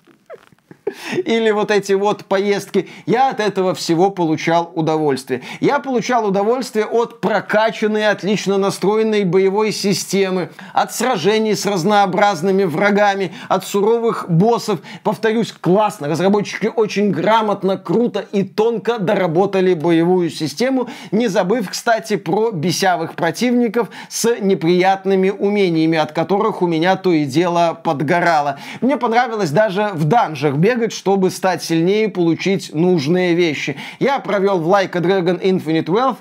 или 1.14 1.52
вот 1.52 1.72
эти 1.72 1.94
вот 1.94 2.26
поездки, 2.26 2.90
я 3.06 3.30
от 3.30 3.40
этого 3.40 3.74
всего 3.74 4.10
получал 4.12 4.72
удовольствие. 4.76 5.42
Я 5.60 5.80
получал 5.80 6.28
удовольствие 6.28 6.86
от 6.86 7.22
прокачанной, 7.22 8.08
отлично 8.08 8.58
настроенной 8.58 9.24
боевой 9.24 9.72
системы, 9.72 10.50
от 10.74 10.94
сражений 10.94 11.56
с 11.56 11.66
разнообразными 11.66 12.64
врагами, 12.64 13.34
от 13.48 13.66
суровых 13.66 14.30
боссов. 14.30 14.80
Повторюсь, 15.04 15.52
классно, 15.52 16.08
разработчики 16.08 16.68
очень 16.68 17.12
грамотно, 17.12 17.78
круто 17.78 18.26
и 18.32 18.44
тонко 18.44 19.00
доработали 19.00 19.74
боевую 19.74 20.30
систему, 20.30 20.90
не 21.12 21.28
забыв, 21.28 21.70
кстати, 21.70 22.16
про 22.16 22.52
бесявых 22.52 23.16
противников 23.16 23.90
с 24.10 24.36
неприятными 24.40 25.30
умениями, 25.30 25.98
от 25.98 26.12
которых 26.12 26.62
у 26.62 26.68
меня 26.68 26.96
то 26.96 27.12
и 27.12 27.26
дело 27.26 27.80
подгорало. 27.84 28.60
Мне 28.82 28.98
понравилось 28.98 29.52
даже 29.52 29.90
в 29.94 30.06
данжах 30.06 30.56
бегать, 30.56 30.94
чтобы 31.00 31.30
стать 31.30 31.64
сильнее 31.64 32.06
и 32.06 32.10
получить 32.10 32.74
нужные 32.74 33.34
вещи. 33.34 33.78
Я 34.00 34.20
провел 34.20 34.60
в 34.60 34.68
Like 34.68 34.98
a 34.98 35.00
Dragon 35.00 35.42
Infinite 35.42 35.86
Wealth 35.86 36.18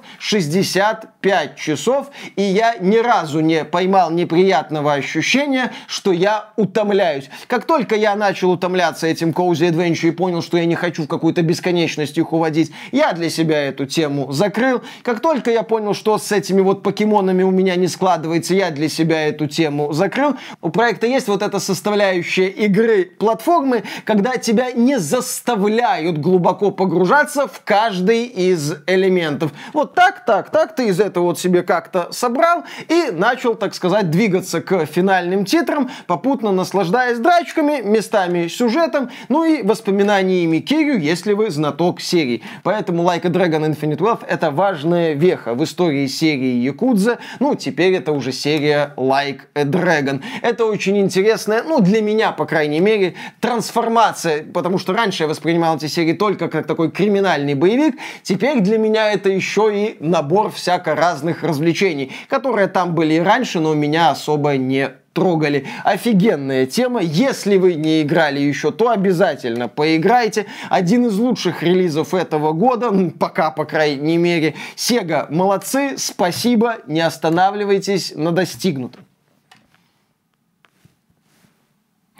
65 1.22 1.56
часов, 1.56 2.10
и 2.36 2.42
я 2.42 2.76
ни 2.80 2.96
разу 2.96 3.40
не 3.40 3.64
поймал 3.64 4.10
неприятного 4.10 4.92
ощущения, 4.92 5.72
что 5.86 6.12
я 6.12 6.50
утомляюсь. 6.56 7.28
Как 7.46 7.64
только 7.64 7.96
я 7.96 8.14
начал 8.14 8.52
утомляться 8.52 9.06
этим 9.06 9.30
Cozy 9.30 9.70
Adventure 9.70 10.08
и 10.08 10.10
понял, 10.10 10.42
что 10.42 10.56
я 10.56 10.66
не 10.66 10.74
хочу 10.74 11.04
в 11.04 11.08
какую-то 11.08 11.42
бесконечность 11.42 12.16
их 12.18 12.32
уводить, 12.32 12.72
я 12.92 13.12
для 13.12 13.30
себя 13.30 13.60
эту 13.62 13.86
тему 13.86 14.32
закрыл. 14.32 14.82
Как 15.02 15.20
только 15.20 15.50
я 15.50 15.62
понял, 15.62 15.94
что 15.94 16.18
с 16.18 16.30
этими 16.30 16.60
вот 16.60 16.82
покемонами 16.82 17.42
у 17.42 17.50
меня 17.50 17.76
не 17.76 17.88
складывается, 17.88 18.54
я 18.54 18.70
для 18.70 18.88
себя 18.88 19.26
эту 19.26 19.46
тему 19.46 19.92
закрыл. 19.92 20.36
У 20.60 20.70
проекта 20.70 21.06
есть 21.06 21.28
вот 21.28 21.42
эта 21.42 21.58
составляющая 21.58 22.48
игры 22.48 23.04
платформы, 23.04 23.82
когда 24.04 24.36
тебя 24.36 24.72
не 24.72 24.98
заставляют 24.98 26.18
глубоко 26.18 26.70
погружаться 26.70 27.46
в 27.48 27.62
каждый 27.64 28.24
из 28.24 28.74
элементов. 28.86 29.52
Вот 29.72 29.94
так, 29.94 30.24
так, 30.24 30.50
так 30.50 30.74
ты 30.74 30.88
из 30.88 31.00
этого 31.08 31.24
вот 31.24 31.38
себе 31.38 31.62
как-то 31.62 32.08
собрал 32.12 32.64
и 32.88 33.10
начал, 33.10 33.54
так 33.54 33.74
сказать, 33.74 34.10
двигаться 34.10 34.60
к 34.60 34.86
финальным 34.86 35.44
титрам, 35.44 35.90
попутно 36.06 36.52
наслаждаясь 36.52 37.18
драчками, 37.18 37.82
местами 37.82 38.48
сюжетом, 38.48 39.10
ну 39.28 39.44
и 39.44 39.62
воспоминаниями 39.62 40.58
Кирю, 40.58 40.98
если 40.98 41.32
вы 41.32 41.50
знаток 41.50 42.00
серии. 42.00 42.42
Поэтому 42.62 43.02
Like 43.02 43.26
a 43.26 43.30
Dragon 43.30 43.68
Infinite 43.68 43.98
Wealth 43.98 44.24
это 44.26 44.50
важная 44.50 45.14
веха 45.14 45.54
в 45.54 45.64
истории 45.64 46.06
серии 46.06 46.62
Якудза. 46.62 47.18
Ну, 47.40 47.54
теперь 47.54 47.94
это 47.94 48.12
уже 48.12 48.32
серия 48.32 48.92
Like 48.96 49.40
a 49.54 49.64
Dragon. 49.64 50.22
Это 50.42 50.64
очень 50.64 50.98
интересная, 50.98 51.62
ну, 51.62 51.80
для 51.80 52.00
меня, 52.02 52.32
по 52.32 52.46
крайней 52.46 52.80
мере, 52.80 53.14
трансформация 53.40 54.44
потому 54.52 54.78
что 54.78 54.92
раньше 54.92 55.24
я 55.24 55.28
воспринимал 55.28 55.76
эти 55.76 55.86
серии 55.86 56.12
только 56.12 56.48
как 56.48 56.66
такой 56.66 56.90
криминальный 56.90 57.54
боевик, 57.54 57.96
теперь 58.22 58.60
для 58.60 58.78
меня 58.78 59.12
это 59.12 59.28
еще 59.28 59.70
и 59.72 59.96
набор 60.00 60.50
всяко 60.50 60.94
разных 60.98 61.42
развлечений, 61.42 62.12
которые 62.28 62.68
там 62.68 62.94
были 62.94 63.14
и 63.14 63.20
раньше, 63.20 63.60
но 63.60 63.74
меня 63.74 64.10
особо 64.10 64.56
не 64.56 64.90
трогали. 65.18 65.66
Офигенная 65.84 66.66
тема. 66.66 67.00
Если 67.00 67.56
вы 67.56 67.74
не 67.74 68.02
играли 68.02 68.38
еще, 68.38 68.70
то 68.70 68.90
обязательно 68.90 69.68
поиграйте. 69.68 70.46
Один 70.70 71.06
из 71.06 71.18
лучших 71.18 71.62
релизов 71.62 72.14
этого 72.14 72.52
года, 72.52 72.92
пока, 73.18 73.50
по 73.50 73.64
крайней 73.64 74.16
мере. 74.16 74.54
Sega, 74.76 75.26
молодцы, 75.30 75.96
спасибо, 75.98 76.76
не 76.86 77.00
останавливайтесь 77.00 78.12
на 78.14 78.30
достигнутом. 78.30 79.04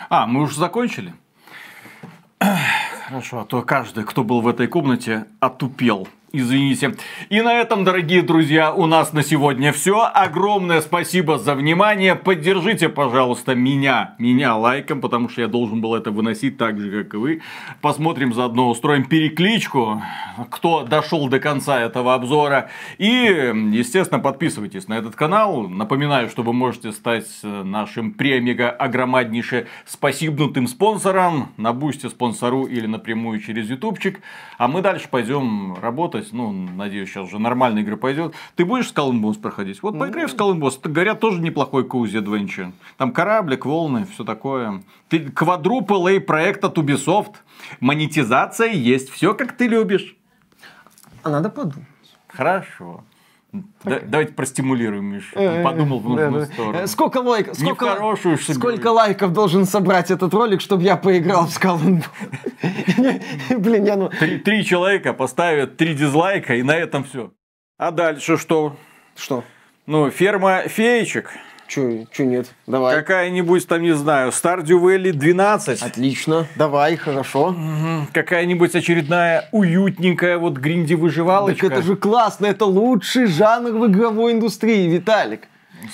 А, 0.08 0.26
мы 0.26 0.42
уже 0.42 0.58
закончили? 0.58 1.12
Хорошо, 3.06 3.40
а 3.40 3.44
то 3.44 3.62
каждый, 3.62 4.04
кто 4.04 4.24
был 4.24 4.40
в 4.40 4.48
этой 4.48 4.66
комнате, 4.66 5.24
отупел. 5.40 6.08
Извините. 6.30 6.94
И 7.30 7.40
на 7.40 7.54
этом, 7.54 7.84
дорогие 7.84 8.20
друзья, 8.20 8.74
у 8.74 8.84
нас 8.84 9.14
на 9.14 9.22
сегодня 9.22 9.72
все. 9.72 10.10
Огромное 10.12 10.82
спасибо 10.82 11.38
за 11.38 11.54
внимание. 11.54 12.16
Поддержите, 12.16 12.90
пожалуйста, 12.90 13.54
меня, 13.54 14.14
меня 14.18 14.54
лайком, 14.54 15.00
потому 15.00 15.30
что 15.30 15.40
я 15.40 15.48
должен 15.48 15.80
был 15.80 15.94
это 15.94 16.10
выносить 16.10 16.58
так 16.58 16.78
же, 16.78 17.02
как 17.02 17.14
и 17.14 17.16
вы. 17.16 17.40
Посмотрим 17.80 18.34
заодно, 18.34 18.68
устроим 18.68 19.06
перекличку, 19.06 20.02
кто 20.50 20.82
дошел 20.82 21.28
до 21.28 21.40
конца 21.40 21.80
этого 21.80 22.12
обзора. 22.12 22.68
И, 22.98 23.08
естественно, 23.72 24.20
подписывайтесь 24.20 24.86
на 24.86 24.98
этот 24.98 25.16
канал. 25.16 25.66
Напоминаю, 25.66 26.28
что 26.28 26.42
вы 26.42 26.52
можете 26.52 26.92
стать 26.92 27.26
нашим 27.42 28.12
премиго 28.12 28.68
огромнейше 28.68 29.66
спасибнутым 29.86 30.66
спонсором 30.66 31.52
на 31.56 31.72
бусте 31.72 32.10
спонсору 32.10 32.64
или 32.64 32.86
напрямую 32.86 33.40
через 33.40 33.70
ютубчик. 33.70 34.20
А 34.58 34.68
мы 34.68 34.82
дальше 34.82 35.08
пойдем 35.10 35.74
работать 35.80 36.17
работать. 36.18 36.32
Ну, 36.32 36.52
надеюсь, 36.52 37.08
сейчас 37.08 37.26
уже 37.26 37.38
нормальная 37.38 37.82
игра 37.82 37.96
пойдет. 37.96 38.34
Ты 38.56 38.64
будешь 38.64 38.90
Skull 38.92 39.12
and 39.12 39.20
Bones 39.20 39.40
проходить? 39.40 39.82
Вот 39.82 39.98
поиграй 39.98 40.26
в 40.26 40.34
Skull 40.34 40.54
and 40.54 40.60
Bones. 40.60 40.78
Говорят, 40.82 41.20
тоже 41.20 41.40
неплохой 41.40 41.86
коузи 41.86 42.18
Adventure. 42.18 42.72
Там 42.96 43.12
кораблик, 43.12 43.64
волны, 43.66 44.06
все 44.06 44.24
такое. 44.24 44.82
Ты 45.08 45.30
квадрупл 45.30 46.06
A 46.06 46.20
проект 46.20 46.64
от 46.64 46.78
Ubisoft. 46.78 47.34
Монетизация 47.80 48.72
есть. 48.72 49.10
Все 49.10 49.34
как 49.34 49.56
ты 49.56 49.66
любишь. 49.66 50.16
А 51.22 51.30
надо 51.30 51.50
подумать. 51.50 51.86
Хорошо. 52.28 53.04
Да, 53.52 54.00
давайте 54.04 54.34
простимулируем, 54.34 55.06
Миш. 55.06 55.30
Э, 55.34 55.62
Подумал 55.62 56.00
в 56.00 56.08
нужную 56.08 56.44
сторону. 56.44 56.86
Сколько 56.86 57.18
лайков? 57.18 57.56
Сколько, 57.56 57.86
Не 57.86 57.90
хорошую 57.92 58.38
сколько 58.38 58.88
лайков 58.88 59.32
должен 59.32 59.64
собрать 59.64 60.10
этот 60.10 60.34
ролик, 60.34 60.60
чтобы 60.60 60.82
я 60.82 60.96
поиграл 60.96 61.46
в 61.46 61.56
Skull 61.56 62.04
Блин, 63.58 63.84
я 63.84 63.96
ну... 63.96 64.10
Три, 64.10 64.38
три 64.38 64.64
человека 64.64 65.14
поставят 65.14 65.78
три 65.78 65.94
дизлайка, 65.94 66.56
и 66.56 66.62
на 66.62 66.76
этом 66.76 67.04
все. 67.04 67.32
А 67.78 67.90
дальше 67.90 68.36
что? 68.36 68.76
Что? 69.16 69.44
Ну, 69.86 70.10
ферма 70.10 70.68
феечек. 70.68 71.30
Че, 71.68 72.06
че 72.10 72.24
нет? 72.24 72.46
Давай. 72.66 72.96
Какая-нибудь 72.96 73.68
там, 73.68 73.82
не 73.82 73.94
знаю, 73.94 74.30
Stardew 74.30 74.80
Valley 74.80 75.12
12. 75.12 75.82
Отлично. 75.82 76.46
Давай, 76.56 76.96
хорошо. 76.96 77.48
Угу. 77.48 78.08
Какая-нибудь 78.14 78.74
очередная 78.74 79.50
уютненькая 79.52 80.38
вот 80.38 80.54
гринди 80.54 80.94
выживалочка. 80.94 81.68
Так 81.68 81.78
это 81.78 81.86
же 81.86 81.96
классно, 81.96 82.46
это 82.46 82.64
лучший 82.64 83.26
жанр 83.26 83.72
в 83.72 83.86
игровой 83.86 84.32
индустрии, 84.32 84.88
Виталик. 84.88 85.42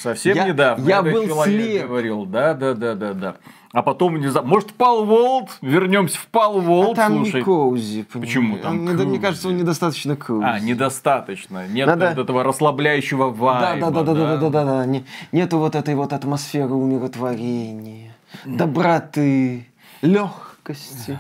Совсем 0.01 0.37
я, 0.37 0.49
недавно 0.49 0.89
я 0.89 1.03
был 1.03 1.43
слеп. 1.43 1.87
говорил, 1.87 2.25
да, 2.25 2.55
да, 2.55 2.75
да, 2.75 2.95
да, 2.95 3.13
да. 3.13 3.37
А 3.75 3.83
потом, 3.83 4.21
не 4.21 4.29
знаю, 4.29 4.47
может, 4.47 4.73
Пал 4.73 5.05
Волт? 5.05 5.59
Вернемся 5.61 6.17
в 6.17 6.29
Пал 6.29 6.61
Волт. 6.61 6.97
А 6.97 7.03
там 7.03 7.17
слушай. 7.17 7.41
не 7.41 7.43
коузи. 7.43 8.05
Почему 8.05 8.57
там? 8.59 8.87
Он, 8.87 8.95
мне 9.09 9.19
кажется, 9.19 9.49
он 9.49 9.57
недостаточно 9.57 10.15
коузи. 10.15 10.45
А, 10.45 10.61
недостаточно. 10.61 11.67
Нет 11.67 11.89
Надо... 11.89 12.11
вот 12.11 12.19
этого 12.19 12.45
расслабляющего 12.45 13.31
вайба. 13.31 13.91
Да, 13.91 13.91
да, 13.91 14.03
да, 14.05 14.15
да, 14.15 14.15
да, 14.15 14.37
да, 14.37 14.51
да, 14.51 14.65
да. 14.65 14.87
Не, 14.87 15.05
нету 15.33 15.59
вот 15.59 15.75
этой 15.75 15.97
вот 15.97 16.13
атмосферы 16.13 16.73
умиротворения, 16.73 18.15
доброты, 18.45 19.67
легкости 20.03 21.19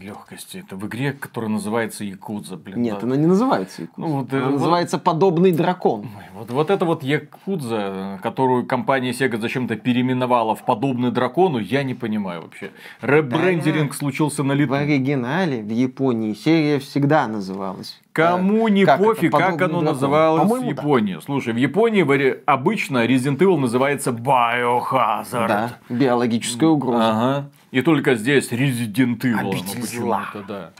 легкости. 0.00 0.58
Это 0.58 0.76
в 0.76 0.86
игре, 0.86 1.12
которая 1.12 1.50
называется 1.50 2.04
Якудза. 2.04 2.56
Блин, 2.56 2.82
Нет, 2.82 2.98
да. 3.00 3.06
она 3.06 3.16
не 3.16 3.26
называется 3.26 3.82
Якудза. 3.82 4.08
Ну, 4.08 4.20
вот, 4.20 4.32
она 4.32 4.44
вот, 4.44 4.52
называется 4.52 4.98
Подобный 4.98 5.52
дракон. 5.52 6.08
Вот, 6.34 6.50
вот 6.50 6.70
это 6.70 6.84
вот 6.84 7.02
Якудза, 7.02 8.18
которую 8.22 8.66
компания 8.66 9.10
Sega 9.10 9.38
зачем-то 9.38 9.76
переименовала 9.76 10.54
в 10.54 10.64
Подобный 10.64 11.10
дракону, 11.10 11.58
я 11.58 11.82
не 11.82 11.94
понимаю 11.94 12.42
вообще. 12.42 12.70
Ребрендеринг 13.00 13.92
да, 13.92 13.96
случился 13.96 14.42
на 14.42 14.52
лету. 14.52 14.72
В 14.72 14.74
оригинале 14.74 15.62
в 15.62 15.70
Японии 15.70 16.34
серия 16.34 16.78
всегда 16.78 17.26
называлась 17.26 18.00
Кому 18.14 18.68
не 18.68 18.84
как 18.84 19.00
пофиг, 19.00 19.32
как 19.32 19.60
оно 19.60 19.80
дракон? 19.80 19.84
называлось 19.84 20.62
в 20.62 20.64
Японии. 20.68 21.14
Да. 21.14 21.20
Слушай, 21.20 21.52
в 21.52 21.56
Японии 21.56 22.04
обычно 22.46 23.04
Resident 23.06 23.38
Evil 23.38 23.58
называется 23.58 24.10
Biohazard. 24.10 25.48
Да, 25.48 25.70
биологическая 25.88 26.68
угроза. 26.68 27.10
Ага. 27.10 27.50
И 27.74 27.82
только 27.82 28.14
здесь 28.14 28.52
Resident 28.52 29.18
Evil. 29.18 29.50
Обитель 29.50 29.80
ну, 29.80 29.86
зла. 29.86 30.28
Да. 30.46 30.70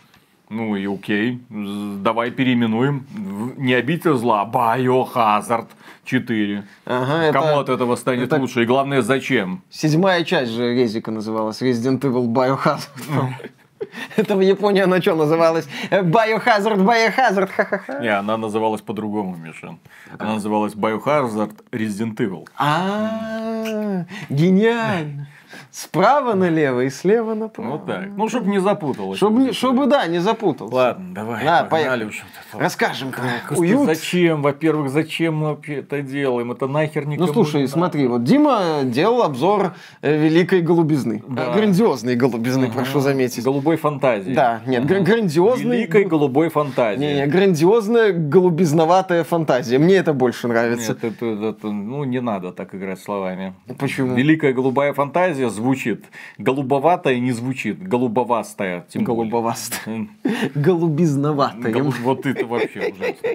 Ну 0.49 0.77
и 0.77 0.87
окей, 0.87 1.41
давай 1.51 2.31
переименуем. 2.31 3.05
Не 3.57 3.75
обитель 3.75 4.15
зла, 4.15 4.43
а 4.43 4.79
Biohazard 4.79 5.67
4. 6.05 6.63
Ага, 6.87 7.33
Кому 7.33 7.47
это, 7.47 7.61
от 7.61 7.69
этого 7.71 7.97
станет 7.97 8.29
это... 8.29 8.37
лучше? 8.37 8.63
И 8.63 8.65
главное, 8.65 9.03
зачем? 9.03 9.65
Седьмая 9.71 10.23
часть 10.23 10.53
же 10.53 10.73
Резика 10.73 11.11
называлась 11.11 11.61
Resident 11.63 11.99
Evil 11.99 12.29
Biohazard. 12.29 13.33
Это 14.17 14.37
в 14.37 14.41
Японии 14.41 14.83
она 14.83 15.01
что 15.01 15.17
называлась? 15.17 15.67
Biohazard, 15.91 16.79
Biohazard, 16.79 17.49
ха-ха-ха. 17.49 17.99
Не, 17.99 18.17
она 18.17 18.37
называлась 18.37 18.83
по-другому, 18.83 19.37
Мишин. 19.37 19.81
Она 20.17 20.35
называлась 20.35 20.75
Biohazard 20.75 21.57
Resident 21.73 22.15
Evil. 22.19 22.47
А, 22.57 24.05
гениально. 24.31 25.27
Справа 25.75 26.35
налево 26.35 26.83
и 26.83 26.89
слева 26.89 27.35
направо. 27.35 27.71
Вот 27.73 27.87
так. 27.87 28.07
Ну, 28.17 28.29
чтобы 28.29 28.49
не 28.49 28.61
запуталось. 28.61 29.17
Чтобы, 29.17 29.53
чтобы 29.53 29.87
да, 29.87 30.07
не 30.07 30.21
запуталось. 30.21 30.73
Ладно, 30.73 31.13
давай, 31.13 31.45
да, 31.45 31.65
погнали. 31.65 32.05
Уж 32.05 32.23
Расскажем 32.53 33.11
про 33.11 33.57
уют. 33.57 33.85
Зачем, 33.85 34.41
во-первых, 34.41 34.89
зачем 34.91 35.39
мы 35.39 35.49
вообще 35.49 35.79
это 35.79 36.01
делаем? 36.01 36.53
Это 36.53 36.69
нахер 36.69 37.07
никому 37.07 37.27
Ну, 37.27 37.33
слушай, 37.33 37.63
не 37.63 37.67
смотри, 37.67 38.07
вот 38.07 38.23
Дима 38.23 38.83
делал 38.85 39.25
обзор 39.25 39.75
э, 40.01 40.17
Великой 40.17 40.61
Голубизны. 40.61 41.25
Да. 41.27 41.53
Грандиозной 41.53 42.15
Голубизны, 42.15 42.67
ага. 42.67 42.75
прошу 42.75 43.01
заметить. 43.01 43.43
Голубой 43.43 43.77
фантазии. 43.77 44.33
Да, 44.33 44.61
нет, 44.67 44.85
ага. 44.85 45.01
грандиозной. 45.01 45.79
Великой 45.79 46.05
голубой 46.05 46.51
фантазии. 46.51 47.01
Не, 47.01 47.15
не, 47.15 47.27
грандиозная 47.27 48.13
голубизноватая 48.13 49.25
фантазия. 49.25 49.79
Мне 49.79 49.97
это 49.97 50.13
больше 50.13 50.47
нравится. 50.47 50.93
Нет, 50.93 51.03
это, 51.03 51.27
это, 51.27 51.67
ну, 51.67 52.05
не 52.05 52.21
надо 52.21 52.53
так 52.53 52.77
играть 52.77 53.01
словами. 53.01 53.55
Почему? 53.77 54.15
Великая 54.15 54.53
голубая 54.53 54.93
фантазия 54.93 55.51
звучит. 55.51 55.64
Голубоватая 56.39 57.19
не 57.19 57.33
звучит. 57.33 57.83
Голубовастая. 57.83 58.85
Тем 58.89 59.05
Голубовастая. 59.05 60.09
Голубизноватая. 60.55 61.83
Вот 61.83 62.27
это 62.27 62.47
вообще 62.47 62.93
ужасно. 62.93 63.29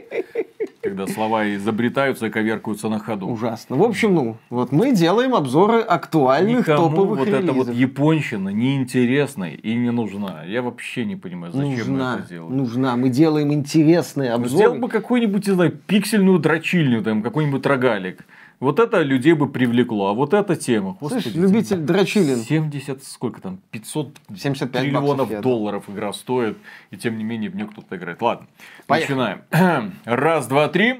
Когда 0.81 1.07
слова 1.07 1.53
изобретаются 1.55 2.27
и 2.27 2.29
коверкаются 2.29 2.87
на 2.87 2.99
ходу. 2.99 3.27
Ужасно. 3.27 3.75
В 3.75 3.83
общем, 3.83 4.15
ну, 4.15 4.37
вот 4.49 4.71
мы 4.71 4.93
делаем 4.93 5.35
обзоры 5.35 5.81
актуальных 5.81 6.59
Никому 6.59 6.89
топовых 6.89 7.19
вот 7.19 7.27
релизов. 7.27 7.43
эта 7.43 7.53
вот 7.53 7.69
японщина 7.69 8.49
неинтересна 8.49 9.51
и 9.51 9.75
не 9.75 9.91
нужна. 9.91 10.43
Я 10.45 10.61
вообще 10.61 11.03
не 11.03 11.17
понимаю, 11.17 11.51
зачем 11.51 11.69
нужна, 11.69 12.13
мы 12.13 12.19
это 12.19 12.29
делаем. 12.29 12.57
Нужна. 12.57 12.95
Мы 12.95 13.09
делаем 13.09 13.53
интересные 13.53 14.31
обзоры. 14.31 14.55
Сделал 14.55 14.75
бы 14.79 14.87
какую-нибудь, 14.87 15.47
не 15.47 15.53
знаю, 15.53 15.71
пиксельную 15.71 16.39
дрочильню, 16.39 17.03
там, 17.03 17.23
какой-нибудь 17.23 17.65
рогалик. 17.65 18.25
Вот 18.59 18.79
это 18.79 19.01
людей 19.01 19.33
бы 19.33 19.49
привлекло, 19.49 20.07
а 20.07 20.13
вот 20.13 20.33
эта 20.33 20.55
тема. 20.55 20.97
Господи, 20.99 21.23
Слышь, 21.23 21.35
любитель 21.35 21.77
дрочилин. 21.77 22.39
70, 22.39 23.03
сколько 23.03 23.39
там, 23.41 23.59
500 23.71 24.17
75 24.35 24.81
триллионов 24.81 25.27
баксов, 25.29 25.41
долларов 25.41 25.89
игра 25.89 26.11
стоит, 26.11 26.57
и 26.91 26.97
тем 26.97 27.17
не 27.17 27.23
менее 27.23 27.49
в 27.49 27.55
нее 27.55 27.67
кто-то 27.67 27.95
играет. 27.95 28.21
Ладно, 28.21 28.47
Поехали. 28.85 29.41
начинаем. 29.51 29.93
Раз, 30.05 30.47
два, 30.47 30.67
три. 30.67 30.95